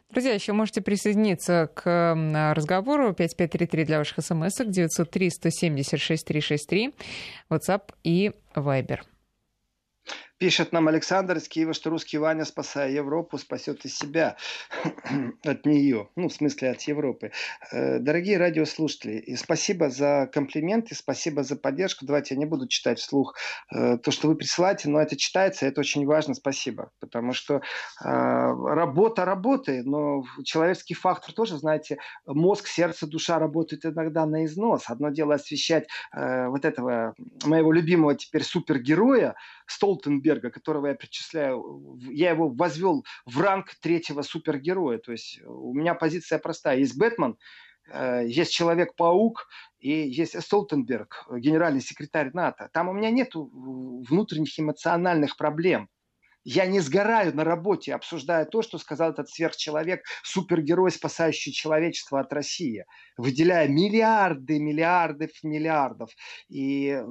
Друзья, 0.10 0.34
еще 0.34 0.52
можете 0.52 0.82
присоединиться 0.82 1.70
к 1.74 2.14
разговору 2.54 3.14
5533 3.14 3.86
для 3.86 4.00
ваших 4.00 4.26
смс 4.26 4.58
903 4.58 5.30
170 5.30 6.02
6363, 6.02 6.94
WhatsApp 7.50 7.84
и 8.04 8.34
Viber. 8.54 9.00
Пишет 10.40 10.72
нам 10.72 10.88
Александр 10.88 11.36
из 11.36 11.50
Киева, 11.50 11.74
что 11.74 11.90
русский 11.90 12.18
Ваня, 12.18 12.46
спасая 12.46 12.92
Европу, 12.92 13.38
спасет 13.38 13.84
и 13.84 13.90
себя 13.90 14.38
от 15.44 15.66
нее. 15.66 16.08
Ну, 16.16 16.30
в 16.30 16.34
смысле, 16.34 16.70
от 16.70 16.82
Европы. 16.84 17.34
Э, 17.74 18.00
дорогие 18.00 18.38
радиослушатели, 18.38 19.36
спасибо 19.36 19.90
за 19.90 20.30
комплименты, 20.32 20.96
спасибо 20.96 21.44
за 21.44 21.58
поддержку. 21.58 22.06
Давайте 22.06 22.36
я 22.36 22.40
не 22.40 22.46
буду 22.46 22.70
читать 22.70 23.00
вслух 23.00 23.36
э, 23.76 23.98
то, 23.98 24.12
что 24.12 24.30
вы 24.30 24.36
присылаете, 24.36 24.88
но 24.88 25.02
это 25.02 25.18
читается, 25.18 25.66
это 25.66 25.82
очень 25.82 26.06
важно, 26.06 26.34
спасибо. 26.36 26.90
Потому 27.02 27.34
что 27.34 27.56
э, 27.56 27.60
работа 28.06 29.26
работает, 29.26 29.86
но 29.86 30.24
человеческий 30.46 30.94
фактор 30.94 31.34
тоже, 31.34 31.58
знаете, 31.58 31.98
мозг, 32.26 32.68
сердце, 32.68 33.08
душа 33.08 33.40
работают 33.40 33.86
иногда 33.86 34.26
на 34.26 34.46
износ. 34.46 34.86
Одно 34.88 35.10
дело 35.10 35.36
освещать 35.36 35.90
вот 36.14 36.64
этого 36.64 37.14
моего 37.44 37.74
любимого 37.74 38.16
теперь 38.16 38.44
супергероя, 38.44 39.36
Столтенберга, 39.72 40.50
которого 40.50 40.88
я 40.88 40.96
причисляю, 40.96 41.98
я 42.12 42.32
его 42.32 42.50
возвел 42.50 43.06
в 43.26 43.40
ранг 43.40 43.76
третьего 43.82 44.22
супергероя. 44.22 44.98
То 44.98 45.12
есть 45.12 45.42
у 45.46 45.74
меня 45.74 45.96
позиция 45.96 46.40
простая. 46.40 46.78
Есть 46.78 46.98
Бэтмен, 46.98 47.38
э, 47.92 48.24
есть 48.28 48.52
Человек-паук 48.52 49.48
и 49.80 49.92
есть 49.92 50.42
Столтенберг, 50.42 51.28
генеральный 51.32 51.82
секретарь 51.82 52.32
НАТО. 52.34 52.70
Там 52.74 52.90
у 52.90 52.94
меня 52.94 53.12
нет 53.12 53.32
внутренних 53.34 54.60
эмоциональных 54.60 55.38
проблем. 55.38 55.90
Я 56.44 56.66
не 56.66 56.80
сгораю 56.80 57.36
на 57.36 57.44
работе, 57.44 57.94
обсуждая 57.94 58.46
то, 58.46 58.62
что 58.62 58.78
сказал 58.78 59.12
этот 59.12 59.30
сверхчеловек, 59.30 60.04
супергерой, 60.24 60.92
спасающий 60.92 61.52
человечество 61.52 62.20
от 62.20 62.32
России, 62.32 62.86
выделяя 63.18 63.68
миллиарды, 63.68 64.60
миллиардов, 64.60 65.32
миллиардов 65.44 66.12
и 66.48 67.04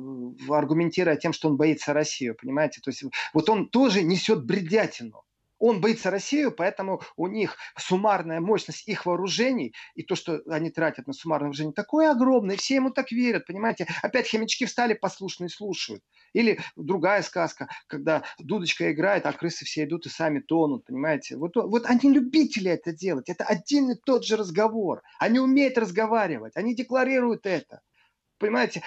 аргументируя 0.49 1.16
тем, 1.16 1.33
что 1.33 1.49
он 1.49 1.57
боится 1.57 1.93
Россию, 1.93 2.37
понимаете? 2.41 2.81
То 2.81 2.91
есть 2.91 3.05
вот 3.35 3.49
он 3.51 3.68
тоже 3.68 4.03
несет 4.03 4.45
бредятину. 4.45 5.22
Он 5.59 5.81
боится 5.81 6.11
Россию, 6.11 6.53
поэтому 6.53 7.03
у 7.17 7.27
них 7.27 7.57
суммарная 7.77 8.41
мощность 8.41 8.87
их 8.89 9.07
вооружений 9.07 9.75
и 9.95 10.03
то, 10.03 10.15
что 10.15 10.41
они 10.49 10.71
тратят 10.71 11.07
на 11.07 11.13
суммарное 11.13 11.47
вооружение, 11.47 11.73
такое 11.73 12.11
огромное. 12.11 12.57
Все 12.57 12.77
ему 12.77 12.91
так 12.91 13.11
верят, 13.11 13.47
понимаете? 13.47 13.87
Опять 14.03 14.31
хомячки 14.31 14.67
встали 14.67 14.95
послушные 14.95 15.49
слушают. 15.49 16.03
Или 16.33 16.61
другая 16.77 17.23
сказка, 17.23 17.69
когда 17.87 18.23
дудочка 18.39 18.93
играет, 18.93 19.27
а 19.27 19.33
крысы 19.33 19.65
все 19.65 19.85
идут 19.85 20.07
и 20.07 20.11
сами 20.11 20.41
тонут, 20.41 20.85
понимаете? 20.85 21.37
Вот, 21.37 21.57
вот 21.57 21.87
они 21.87 22.11
любители 22.13 22.71
это 22.71 22.93
делать. 22.93 23.29
Это 23.29 23.45
один 23.45 23.91
и 23.91 23.95
тот 23.95 24.25
же 24.25 24.37
разговор. 24.37 25.03
Они 25.19 25.39
умеют 25.39 25.79
разговаривать, 25.79 26.57
они 26.57 26.75
декларируют 26.75 27.47
это. 27.47 27.81
Понимаете, 28.39 28.82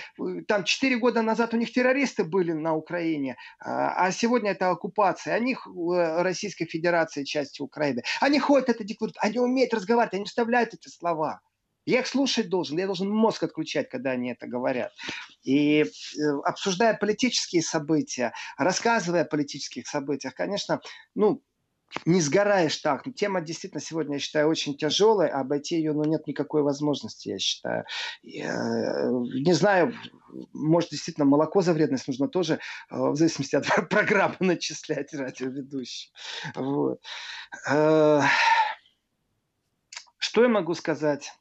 там 0.47 0.63
4 0.63 0.97
года 0.97 1.21
назад 1.21 1.53
у 1.53 1.57
них 1.57 1.71
террористы 1.71 2.23
были 2.23 2.53
на 2.53 2.75
Украине, 2.75 3.37
а, 3.59 4.05
а 4.05 4.11
сегодня 4.11 4.51
это 4.51 4.69
оккупация. 4.69 5.35
Они 5.35 5.53
э, 5.53 6.21
Российской 6.21 6.65
Федерации 6.65 7.23
части 7.23 7.61
Украины. 7.61 8.03
Они 8.21 8.39
ходят 8.39 8.69
это 8.69 8.83
декларируют, 8.83 9.17
они 9.19 9.39
умеют 9.39 9.73
разговаривать, 9.73 10.13
они 10.13 10.25
вставляют 10.25 10.73
эти 10.73 10.87
слова. 10.87 11.41
Я 11.85 11.99
их 12.01 12.07
слушать 12.07 12.49
должен, 12.49 12.77
я 12.77 12.85
должен 12.85 13.09
мозг 13.09 13.43
отключать, 13.43 13.89
когда 13.89 14.11
они 14.11 14.31
это 14.31 14.47
говорят. 14.47 14.91
И 15.43 15.81
э, 15.81 15.85
обсуждая 16.45 16.93
политические 16.93 17.63
события, 17.63 18.33
рассказывая 18.57 19.23
о 19.23 19.25
политических 19.25 19.87
событиях, 19.87 20.35
конечно, 20.35 20.79
ну, 21.15 21.41
не 22.05 22.21
сгораешь 22.21 22.77
так. 22.77 23.03
Тема 23.15 23.41
действительно 23.41 23.81
сегодня, 23.81 24.15
я 24.15 24.19
считаю, 24.19 24.47
очень 24.47 24.77
тяжелая, 24.77 25.29
а 25.29 25.41
обойти 25.41 25.75
ее 25.75 25.93
ну, 25.93 26.03
нет 26.03 26.27
никакой 26.27 26.63
возможности, 26.63 27.29
я 27.29 27.39
считаю. 27.39 27.85
Я, 28.23 28.53
э, 28.53 29.09
не 29.09 29.53
знаю, 29.53 29.93
может, 30.53 30.89
действительно, 30.91 31.25
молоко 31.25 31.61
за 31.61 31.73
вредность 31.73 32.07
нужно 32.07 32.27
тоже, 32.27 32.55
э, 32.89 32.95
в 32.95 33.15
зависимости 33.15 33.55
от 33.55 33.65
программы, 33.89 34.37
начислять 34.39 35.13
радиоведущим. 35.13 36.11
Вот. 36.55 37.01
Э, 37.69 38.21
что 40.17 40.43
я 40.43 40.49
могу 40.49 40.73
сказать 40.75 41.33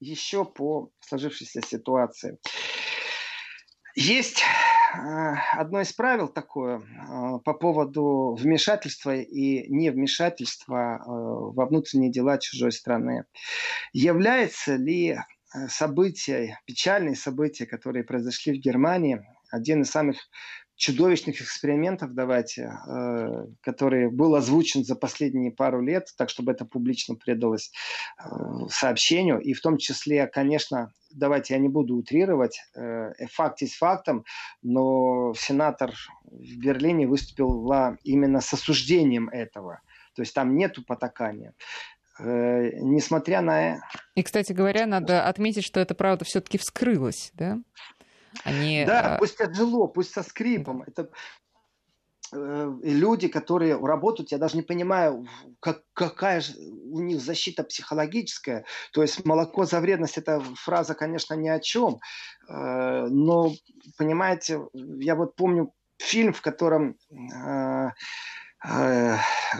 еще 0.00 0.44
по 0.44 0.90
сложившейся 1.00 1.60
ситуации? 1.60 2.38
Есть 3.94 4.42
одно 4.92 5.80
из 5.80 5.92
правил 5.92 6.28
такое 6.28 6.78
э, 6.78 7.38
по 7.44 7.54
поводу 7.54 8.36
вмешательства 8.38 9.16
и 9.16 9.68
невмешательства 9.68 10.96
э, 10.98 11.04
во 11.06 11.66
внутренние 11.66 12.10
дела 12.10 12.38
чужой 12.38 12.72
страны. 12.72 13.24
Является 13.92 14.76
ли 14.76 15.18
события, 15.68 16.58
печальные 16.66 17.14
события, 17.14 17.66
которые 17.66 18.04
произошли 18.04 18.58
в 18.58 18.62
Германии, 18.62 19.22
один 19.50 19.82
из 19.82 19.90
самых 19.90 20.16
чудовищных 20.76 21.40
экспериментов, 21.40 22.14
давайте, 22.14 22.72
э, 22.86 23.46
который 23.60 24.10
был 24.10 24.34
озвучен 24.34 24.84
за 24.84 24.96
последние 24.96 25.52
пару 25.52 25.82
лет, 25.82 26.08
так 26.16 26.28
чтобы 26.28 26.52
это 26.52 26.64
публично 26.64 27.14
предалось 27.14 27.70
э, 28.18 28.28
сообщению. 28.68 29.40
И 29.40 29.52
в 29.52 29.60
том 29.60 29.76
числе, 29.78 30.26
конечно, 30.26 30.92
давайте 31.12 31.54
я 31.54 31.60
не 31.60 31.68
буду 31.68 31.96
утрировать, 31.96 32.58
э, 32.74 33.12
факт 33.30 33.60
есть 33.62 33.76
фактом, 33.76 34.24
но 34.62 35.34
сенатор 35.34 35.92
в 36.24 36.56
Берлине 36.58 37.06
выступил 37.06 37.70
именно 38.02 38.40
с 38.40 38.52
осуждением 38.52 39.28
этого. 39.28 39.80
То 40.14 40.22
есть 40.22 40.34
там 40.34 40.56
нету 40.56 40.84
потакания 40.84 41.54
несмотря 42.18 43.40
на... 43.40 43.80
И, 44.14 44.22
кстати 44.22 44.52
говоря, 44.52 44.86
надо 44.86 45.26
отметить, 45.26 45.64
что 45.64 45.80
эта 45.80 45.94
правда 45.94 46.26
все-таки 46.26 46.58
вскрылась, 46.58 47.32
да? 47.34 47.58
Они, 48.44 48.84
да, 48.86 49.14
а... 49.14 49.18
пусть 49.18 49.38
тяжело, 49.38 49.88
пусть 49.88 50.12
со 50.12 50.22
скрипом. 50.22 50.82
Это 50.82 51.10
э, 52.32 52.72
люди, 52.82 53.28
которые 53.28 53.76
работают, 53.76 54.32
я 54.32 54.38
даже 54.38 54.56
не 54.56 54.62
понимаю, 54.62 55.26
как, 55.60 55.82
какая 55.92 56.40
же 56.40 56.54
у 56.58 57.00
них 57.00 57.20
защита 57.20 57.64
психологическая. 57.64 58.64
То 58.92 59.02
есть 59.02 59.24
молоко 59.24 59.64
за 59.64 59.80
вредность, 59.80 60.18
эта 60.18 60.40
фраза, 60.40 60.94
конечно, 60.94 61.34
ни 61.34 61.48
о 61.48 61.60
чем. 61.60 62.00
Э, 62.48 63.06
но, 63.08 63.52
понимаете, 63.96 64.66
я 64.72 65.14
вот 65.14 65.36
помню 65.36 65.72
фильм, 65.98 66.32
в 66.32 66.40
котором 66.40 66.96
э, 67.10 67.90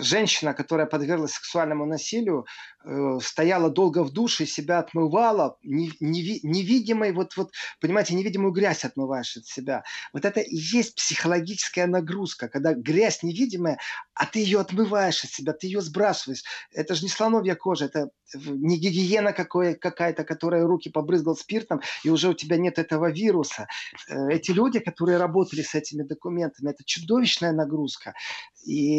женщина, 0.00 0.55
которая 0.55 0.86
подверглась 0.86 1.32
сексуальному 1.32 1.86
насилию, 1.86 2.46
Э, 2.84 3.18
стояла 3.22 3.70
долго 3.70 4.03
в 4.03 4.12
душе, 4.12 4.44
себя 4.44 4.80
отмывала, 4.80 5.57
невидимой, 5.62 7.12
вот, 7.12 7.36
вот, 7.36 7.53
понимаете, 7.80 8.14
невидимую 8.14 8.53
грязь 8.53 8.84
отмываешь 8.84 9.36
от 9.36 9.46
себя. 9.46 9.84
Вот 10.12 10.24
это 10.24 10.40
и 10.40 10.57
есть 10.57 10.96
психологическая 10.96 11.86
нагрузка, 11.86 12.48
когда 12.48 12.74
грязь 12.74 13.22
невидимая, 13.22 13.78
а 14.14 14.26
ты 14.26 14.40
ее 14.40 14.59
отмываешь 14.59 15.22
от 15.22 15.30
себя, 15.30 15.53
ты 15.53 15.68
ее 15.68 15.80
сбрасываешь. 15.80 16.42
Это 16.72 16.96
же 16.96 17.05
не 17.05 17.09
слоновья 17.09 17.55
кожа, 17.55 17.84
это 17.84 18.11
не 18.34 18.78
гигиена 18.78 19.32
какая-то, 19.32 20.24
которая 20.24 20.66
руки 20.66 20.90
побрызгал 20.90 21.36
спиртом, 21.36 21.82
и 22.03 22.11
уже 22.11 22.30
у 22.30 22.34
тебя 22.34 22.57
нет 22.57 22.78
этого 22.80 23.12
вируса. 23.12 23.68
Э, 24.09 24.28
эти 24.30 24.50
люди, 24.50 24.80
которые 24.80 25.18
работали 25.18 25.62
с 25.62 25.76
этими 25.76 26.03
документами, 26.03 26.70
это 26.70 26.82
чудовищная 26.84 27.53
нагрузка. 27.53 28.14
И 28.64 28.91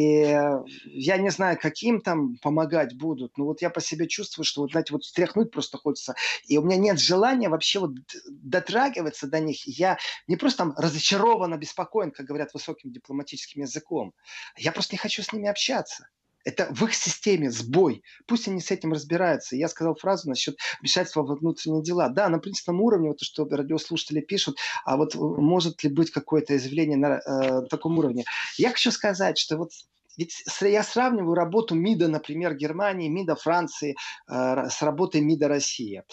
я 0.85 1.17
не 1.17 1.29
знаю, 1.29 1.57
каким 1.61 2.01
там 2.01 2.37
помогать 2.41 2.95
будут, 2.97 3.37
но 3.37 3.45
вот 3.45 3.61
я 3.61 3.69
по 3.69 3.81
себе 3.81 4.07
чувствую, 4.07 4.45
что 4.45 4.61
вот, 4.61 4.71
знаете, 4.71 4.93
вот 4.93 5.03
стряхнуть 5.03 5.51
просто 5.51 5.77
хочется. 5.77 6.15
И 6.47 6.57
у 6.57 6.63
меня 6.63 6.77
нет 6.77 6.99
желания 6.99 7.49
вообще 7.49 7.79
вот 7.79 7.91
дотрагиваться 8.29 9.27
до 9.27 9.39
них. 9.39 9.65
Я 9.65 9.97
не 10.27 10.35
просто 10.35 10.59
там 10.59 10.73
разочарован, 10.77 11.53
обеспокоен, 11.53 12.11
как 12.11 12.25
говорят 12.25 12.53
высоким 12.53 12.91
дипломатическим 12.91 13.61
языком. 13.61 14.13
Я 14.57 14.71
просто 14.71 14.95
не 14.95 14.99
хочу 14.99 15.23
с 15.23 15.33
ними 15.33 15.47
общаться. 15.47 16.07
Это 16.43 16.67
в 16.73 16.83
их 16.83 16.93
системе 16.93 17.51
сбой. 17.51 18.03
Пусть 18.27 18.47
они 18.47 18.59
с 18.59 18.71
этим 18.71 18.93
разбираются. 18.93 19.55
Я 19.55 19.67
сказал 19.67 19.95
фразу 19.95 20.29
насчет 20.29 20.57
вмешательства 20.81 21.23
во 21.23 21.35
внутренние 21.35 21.83
дела. 21.83 22.09
Да, 22.09 22.29
на 22.29 22.39
принципном 22.39 22.81
уровне, 22.81 23.09
вот 23.09 23.19
то, 23.19 23.25
что 23.25 23.45
радиослушатели 23.45 24.21
пишут, 24.21 24.57
а 24.85 24.97
вот 24.97 25.15
может 25.15 25.83
ли 25.83 25.89
быть 25.89 26.11
какое-то 26.11 26.55
изъявление 26.55 26.97
на 26.97 27.19
э, 27.19 27.61
таком 27.69 27.97
уровне. 27.97 28.25
Я 28.57 28.69
хочу 28.69 28.91
сказать, 28.91 29.37
что 29.37 29.57
вот 29.57 29.71
ведь 30.18 30.43
я 30.61 30.84
сравниваю 30.84 31.34
работу 31.36 31.76
МИДа, 31.76 32.07
например, 32.07 32.55
Германии, 32.55 33.09
МИДа 33.09 33.36
Франции 33.36 33.95
э, 34.28 34.70
с 34.70 34.82
работой 34.82 35.22
МИДа 35.22 35.47
России. 35.47 36.03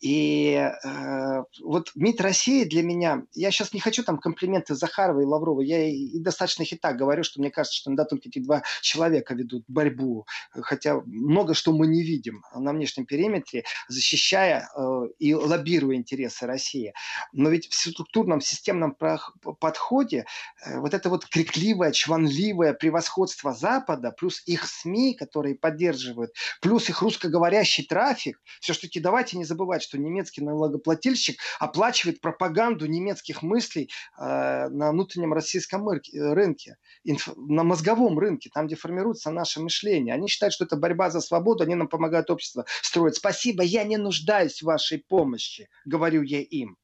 И 0.00 0.52
э, 0.54 1.42
вот 1.62 1.90
МИД 1.94 2.20
России 2.22 2.64
для 2.64 2.82
меня, 2.82 3.24
я 3.34 3.50
сейчас 3.50 3.74
не 3.74 3.80
хочу 3.80 4.02
там 4.02 4.18
комплименты 4.18 4.74
Захарова 4.74 5.20
и 5.20 5.24
Лаврова, 5.24 5.60
я 5.60 5.86
и, 5.86 5.92
и 5.92 6.20
достаточно 6.20 6.62
их 6.62 6.70
говорю, 6.96 7.22
что 7.22 7.40
мне 7.40 7.50
кажется, 7.50 7.76
что 7.76 7.90
иногда 7.90 8.04
только 8.04 8.28
эти 8.28 8.38
два 8.38 8.62
человека 8.80 9.34
ведут 9.34 9.64
борьбу, 9.68 10.26
хотя 10.50 11.00
много 11.04 11.54
что 11.54 11.72
мы 11.72 11.86
не 11.86 12.02
видим 12.02 12.42
на 12.54 12.72
внешнем 12.72 13.04
периметре, 13.04 13.64
защищая 13.88 14.68
э, 14.74 15.00
и 15.18 15.34
лоббируя 15.34 15.96
интересы 15.96 16.46
России. 16.46 16.94
Но 17.32 17.50
ведь 17.50 17.68
в 17.68 17.74
структурном 17.74 18.40
системном 18.40 18.94
подходе 18.94 20.24
э, 20.64 20.78
вот 20.78 20.94
это 20.94 21.10
вот 21.10 21.26
крикливое, 21.26 21.92
чванливое 21.92 22.72
превосходство 22.72 23.49
государства 23.50 23.70
Запада, 23.70 24.12
плюс 24.12 24.42
их 24.46 24.66
СМИ, 24.66 25.14
которые 25.14 25.54
поддерживают, 25.54 26.32
плюс 26.60 26.88
их 26.88 27.02
русскоговорящий 27.02 27.84
трафик, 27.84 28.40
все-таки 28.60 29.00
давайте 29.00 29.36
не 29.36 29.44
забывать, 29.44 29.82
что 29.82 29.98
немецкий 29.98 30.42
налогоплательщик 30.42 31.40
оплачивает 31.58 32.20
пропаганду 32.20 32.86
немецких 32.86 33.42
мыслей 33.42 33.90
э, 34.18 34.68
на 34.68 34.90
внутреннем 34.90 35.32
российском 35.32 35.88
рынке, 35.88 36.76
инф, 37.04 37.28
на 37.36 37.62
мозговом 37.64 38.18
рынке, 38.18 38.50
там, 38.52 38.66
где 38.66 38.76
формируется 38.76 39.30
наше 39.30 39.60
мышление. 39.60 40.14
Они 40.14 40.28
считают, 40.28 40.54
что 40.54 40.64
это 40.64 40.76
борьба 40.76 41.10
за 41.10 41.20
свободу, 41.20 41.64
они 41.64 41.74
нам 41.74 41.88
помогают 41.88 42.30
общество 42.30 42.64
строить. 42.82 43.16
Спасибо, 43.16 43.62
я 43.62 43.84
не 43.84 43.96
нуждаюсь 43.96 44.62
в 44.62 44.66
вашей 44.66 44.98
помощи, 44.98 45.68
говорю 45.84 46.22
я 46.22 46.40
им 46.40 46.76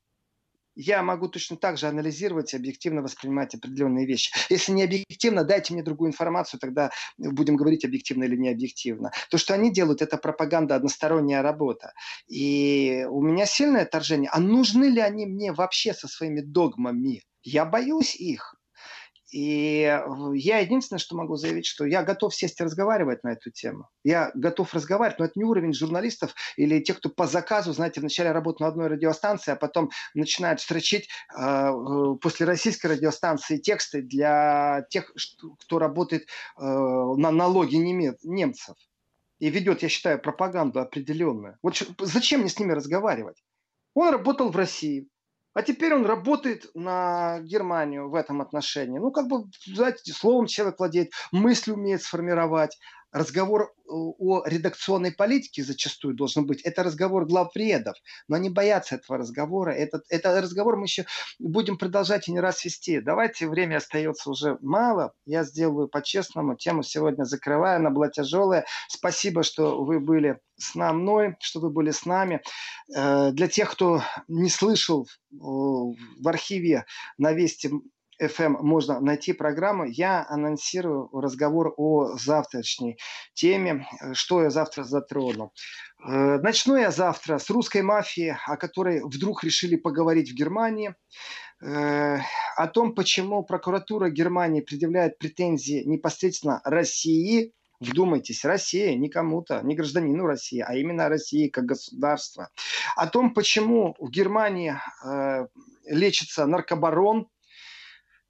я 0.76 1.02
могу 1.02 1.28
точно 1.28 1.56
так 1.56 1.78
же 1.78 1.88
анализировать 1.88 2.52
и 2.52 2.56
объективно 2.56 3.02
воспринимать 3.02 3.54
определенные 3.54 4.06
вещи. 4.06 4.32
Если 4.50 4.72
не 4.72 4.84
объективно, 4.84 5.42
дайте 5.42 5.72
мне 5.72 5.82
другую 5.82 6.10
информацию, 6.10 6.60
тогда 6.60 6.90
будем 7.16 7.56
говорить 7.56 7.84
объективно 7.84 8.24
или 8.24 8.36
не 8.36 8.50
объективно. 8.50 9.10
То, 9.30 9.38
что 9.38 9.54
они 9.54 9.72
делают, 9.72 10.02
это 10.02 10.18
пропаганда, 10.18 10.76
односторонняя 10.76 11.42
работа. 11.42 11.92
И 12.28 13.06
у 13.10 13.22
меня 13.22 13.46
сильное 13.46 13.82
отторжение. 13.82 14.30
А 14.32 14.38
нужны 14.38 14.84
ли 14.84 15.00
они 15.00 15.26
мне 15.26 15.52
вообще 15.52 15.94
со 15.94 16.08
своими 16.08 16.40
догмами? 16.42 17.22
Я 17.42 17.64
боюсь 17.64 18.14
их. 18.14 18.56
И 19.30 19.80
я 20.34 20.58
единственное, 20.58 21.00
что 21.00 21.16
могу 21.16 21.36
заявить, 21.36 21.66
что 21.66 21.84
я 21.84 22.04
готов 22.04 22.34
сесть 22.34 22.60
и 22.60 22.64
разговаривать 22.64 23.24
на 23.24 23.32
эту 23.32 23.50
тему. 23.50 23.88
Я 24.04 24.30
готов 24.34 24.72
разговаривать, 24.72 25.18
но 25.18 25.24
это 25.24 25.32
не 25.36 25.44
уровень 25.44 25.72
журналистов 25.72 26.34
или 26.56 26.80
тех, 26.80 26.98
кто 26.98 27.08
по 27.08 27.26
заказу, 27.26 27.72
знаете, 27.72 28.00
вначале 28.00 28.30
работают 28.30 28.60
на 28.60 28.68
одной 28.68 28.86
радиостанции, 28.86 29.50
а 29.50 29.56
потом 29.56 29.90
начинают 30.14 30.60
строчить 30.60 31.08
э, 31.36 31.70
после 32.20 32.46
российской 32.46 32.86
радиостанции 32.86 33.56
тексты 33.56 34.02
для 34.02 34.86
тех, 34.90 35.12
кто 35.60 35.78
работает 35.78 36.22
э, 36.22 36.62
на 36.62 37.30
налоги 37.32 37.76
немцев. 37.76 38.76
И 39.38 39.50
ведет, 39.50 39.82
я 39.82 39.88
считаю, 39.88 40.20
пропаганду 40.20 40.80
определенную. 40.80 41.58
Вот 41.62 41.82
зачем 41.98 42.40
мне 42.40 42.48
с 42.48 42.58
ними 42.58 42.72
разговаривать? 42.72 43.42
Он 43.92 44.10
работал 44.10 44.50
в 44.50 44.56
России, 44.56 45.08
а 45.56 45.62
теперь 45.62 45.94
он 45.94 46.04
работает 46.04 46.66
на 46.74 47.40
Германию 47.40 48.10
в 48.10 48.14
этом 48.14 48.42
отношении. 48.42 48.98
Ну, 48.98 49.10
как 49.10 49.26
бы, 49.26 49.44
знаете, 49.64 50.12
словом 50.12 50.44
человек 50.48 50.78
владеет, 50.78 51.12
мысль 51.32 51.72
умеет 51.72 52.02
сформировать, 52.02 52.78
разговор 53.16 53.62
э, 53.62 53.84
о 53.88 54.42
редакционной 54.44 55.10
политике 55.10 55.62
зачастую 55.62 56.14
должен 56.14 56.46
быть. 56.46 56.60
Это 56.62 56.82
разговор 56.82 57.24
главредов. 57.26 57.96
Но 58.28 58.36
они 58.36 58.50
боятся 58.50 58.96
этого 58.96 59.18
разговора. 59.18 59.70
Этот, 59.70 60.04
этот 60.10 60.42
разговор 60.42 60.76
мы 60.76 60.84
еще 60.84 61.06
будем 61.38 61.78
продолжать 61.78 62.28
и 62.28 62.32
не 62.32 62.40
раз 62.40 62.64
вести. 62.64 63.00
Давайте, 63.00 63.48
время 63.48 63.78
остается 63.78 64.30
уже 64.30 64.58
мало. 64.60 65.14
Я 65.24 65.44
сделаю 65.44 65.88
по-честному. 65.88 66.56
Тему 66.56 66.82
сегодня 66.82 67.24
закрываю. 67.24 67.76
Она 67.76 67.90
была 67.90 68.08
тяжелая. 68.08 68.66
Спасибо, 68.88 69.42
что 69.42 69.82
вы 69.82 69.98
были 69.98 70.38
с 70.56 70.74
мной, 70.74 71.36
что 71.40 71.60
вы 71.60 71.70
были 71.70 71.92
с 71.92 72.04
нами. 72.04 72.42
Э, 72.94 73.30
для 73.32 73.48
тех, 73.48 73.72
кто 73.72 74.02
не 74.28 74.50
слышал 74.50 75.08
в 75.30 76.28
архиве 76.28 76.86
на 77.18 77.32
Вести 77.32 77.70
FM 78.20 78.58
можно 78.62 79.00
найти 79.00 79.32
программу. 79.32 79.84
Я 79.84 80.26
анонсирую 80.28 81.08
разговор 81.12 81.74
о 81.76 82.16
завтрашней 82.16 82.98
теме, 83.34 83.86
что 84.12 84.42
я 84.42 84.50
завтра 84.50 84.84
затрону. 84.84 85.52
Э, 86.06 86.38
начну 86.38 86.76
я 86.76 86.90
завтра 86.90 87.38
с 87.38 87.50
русской 87.50 87.82
мафии, 87.82 88.36
о 88.46 88.56
которой 88.56 89.02
вдруг 89.02 89.44
решили 89.44 89.76
поговорить 89.76 90.30
в 90.30 90.34
Германии, 90.34 90.94
э, 91.62 92.18
о 92.56 92.66
том, 92.68 92.94
почему 92.94 93.42
прокуратура 93.42 94.10
Германии 94.10 94.60
предъявляет 94.60 95.18
претензии 95.18 95.82
непосредственно 95.84 96.60
России, 96.64 97.52
Вдумайтесь, 97.78 98.44
Россия 98.46 98.94
не 98.94 99.10
кому-то, 99.10 99.60
не 99.62 99.74
гражданину 99.74 100.24
России, 100.24 100.64
а 100.66 100.74
именно 100.74 101.10
России 101.10 101.48
как 101.48 101.66
государства. 101.66 102.48
О 102.96 103.06
том, 103.06 103.34
почему 103.34 103.94
в 103.98 104.08
Германии 104.08 104.74
э, 105.04 105.46
лечится 105.84 106.46
наркобарон, 106.46 107.28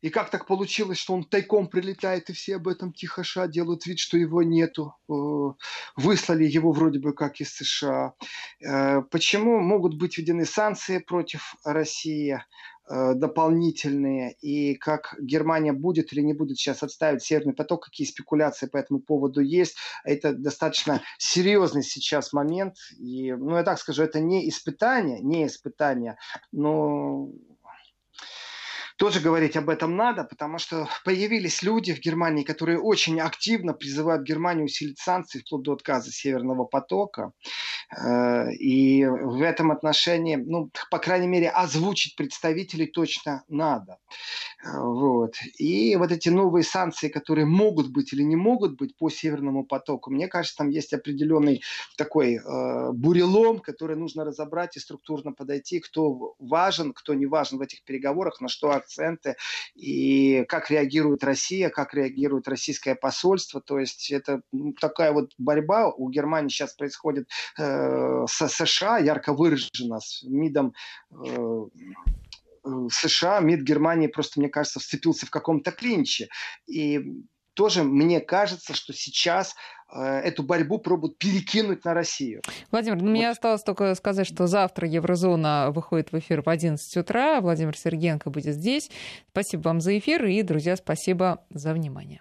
и 0.07 0.11
как 0.11 0.31
так 0.31 0.47
получилось, 0.47 0.99
что 0.99 1.15
он 1.15 1.25
тайком 1.25 1.67
прилетает, 1.67 2.31
и 2.31 2.33
все 2.33 2.57
об 2.57 2.69
этом 2.69 2.93
тихоша 2.93 3.49
делают 3.49 3.87
вид, 3.87 3.99
что 3.99 4.17
его 4.17 4.45
нету. 4.45 4.95
Э, 5.09 5.13
выслали 5.97 6.45
его 6.45 6.71
вроде 6.71 7.01
бы 7.01 7.13
как 7.13 7.41
из 7.41 7.53
США. 7.57 8.15
Э, 8.65 9.03
почему 9.11 9.59
могут 9.59 9.99
быть 9.99 10.17
введены 10.17 10.45
санкции 10.45 10.99
против 10.99 11.57
России? 11.65 12.41
Э, 12.89 13.15
дополнительные, 13.15 14.37
и 14.41 14.77
как 14.77 15.17
Германия 15.21 15.73
будет 15.73 16.13
или 16.13 16.21
не 16.21 16.35
будет 16.35 16.57
сейчас 16.57 16.85
отставить 16.85 17.25
Северный 17.25 17.53
поток, 17.53 17.87
какие 17.87 18.07
спекуляции 18.07 18.67
по 18.67 18.77
этому 18.77 19.01
поводу 19.01 19.41
есть. 19.41 19.77
Это 20.05 20.33
достаточно 20.33 21.03
серьезный 21.19 21.83
сейчас 21.83 22.33
момент. 22.33 22.77
И, 22.97 23.33
ну, 23.33 23.57
я 23.57 23.65
так 23.65 23.81
скажу, 23.81 24.05
это 24.05 24.21
не 24.21 24.49
испытание, 24.49 25.21
не 25.21 25.47
испытание, 25.47 26.17
но 26.53 27.29
тоже 28.97 29.21
говорить 29.21 29.57
об 29.57 29.69
этом 29.69 29.97
надо, 29.97 30.25
потому 30.25 30.59
что 30.59 30.89
появились 31.05 31.63
люди 31.63 31.93
в 31.93 32.01
Германии, 32.01 32.45
которые 32.45 32.81
очень 32.81 33.21
активно 33.21 33.75
призывают 33.75 34.23
Германию 34.23 34.65
усилить 34.65 34.99
санкции 34.99 35.41
вплоть 35.41 35.63
до 35.63 35.73
отказа 35.75 36.11
Северного 36.11 36.65
потока. 36.65 37.33
Э, 37.95 38.51
и 38.53 39.05
в 39.05 39.43
этом 39.43 39.71
отношении, 39.71 40.37
ну, 40.37 40.71
по 40.91 40.99
крайней 40.99 41.29
мере, 41.29 41.51
озвучить 41.51 42.17
представителей 42.17 42.87
точно 42.87 43.45
надо. 43.49 43.99
Э, 44.65 44.81
вот. 44.81 45.35
И 45.59 45.95
вот 45.97 46.11
эти 46.11 46.31
новые 46.31 46.65
санкции, 46.65 47.09
которые 47.09 47.47
могут 47.47 47.89
быть 47.89 48.13
или 48.13 48.23
не 48.23 48.37
могут 48.37 48.77
быть 48.77 48.97
по 48.97 49.11
Северному 49.11 49.65
потоку, 49.65 50.11
мне 50.11 50.27
кажется, 50.27 50.57
там 50.57 50.71
есть 50.71 50.95
определенный 50.95 51.63
такой 51.99 52.37
э, 52.37 52.93
бурелом, 52.93 53.59
который 53.59 53.97
нужно 53.97 54.25
разобрать 54.25 54.77
и 54.77 54.81
структурно 54.81 55.33
подойти, 55.33 55.81
кто 55.81 56.35
важен, 56.39 56.93
кто 56.95 57.15
не 57.15 57.27
важен 57.27 57.59
в 57.59 57.61
этих 57.61 57.83
переговорах, 57.85 58.41
на 58.41 58.49
что 58.49 58.71
акценты 58.87 59.37
и 59.75 60.45
как 60.49 60.71
реагирует 60.71 61.25
Россия, 61.25 61.69
как 61.69 61.95
реагирует 61.95 62.49
российское 62.49 62.95
посольство. 62.95 63.61
То 63.61 63.79
есть 63.79 64.11
это 64.11 64.43
такая 64.81 65.13
вот 65.13 65.33
борьба 65.39 65.91
у 65.91 66.09
Германии 66.09 66.49
сейчас 66.49 66.75
происходит 66.75 67.29
э, 67.59 68.25
с 68.29 68.49
США, 68.49 68.99
ярко 68.99 69.33
выражена, 69.33 70.01
с 70.01 70.23
МИДом 70.23 70.73
э, 71.11 71.67
э 72.65 72.89
США, 72.91 73.41
МИД 73.41 73.61
Германии 73.61 74.09
просто, 74.09 74.41
мне 74.41 74.49
кажется, 74.49 74.81
вцепился 74.81 75.27
в 75.27 75.31
каком-то 75.31 75.71
клинче. 75.71 76.29
И 76.67 77.01
тоже 77.57 77.83
мне 77.83 78.21
кажется, 78.21 78.75
что 78.75 78.93
сейчас 78.93 79.57
э, 79.91 80.01
эту 80.01 80.43
борьбу 80.43 80.79
пробуют 80.79 81.19
перекинуть 81.19 81.85
на 81.85 81.95
Россию. 81.95 82.43
Владимир, 82.71 82.97
ну, 82.97 83.05
вот. 83.05 83.11
мне 83.11 83.31
осталось 83.31 83.63
только 83.63 83.95
сказать, 83.95 84.27
что 84.27 84.47
завтра 84.47 84.87
Еврозона 84.87 85.71
выходит 85.71 86.13
в 86.13 86.19
эфир 86.19 86.43
в 86.43 86.49
11 86.49 86.97
утра. 86.99 87.41
Владимир 87.41 87.77
Сергенко 87.77 88.31
будет 88.31 88.55
здесь. 88.55 88.91
Спасибо 89.31 89.63
вам 89.63 89.81
за 89.81 89.99
эфир 89.99 90.25
и, 90.27 90.43
друзья, 90.43 90.77
спасибо 90.77 91.45
за 91.51 91.73
внимание. 91.73 92.21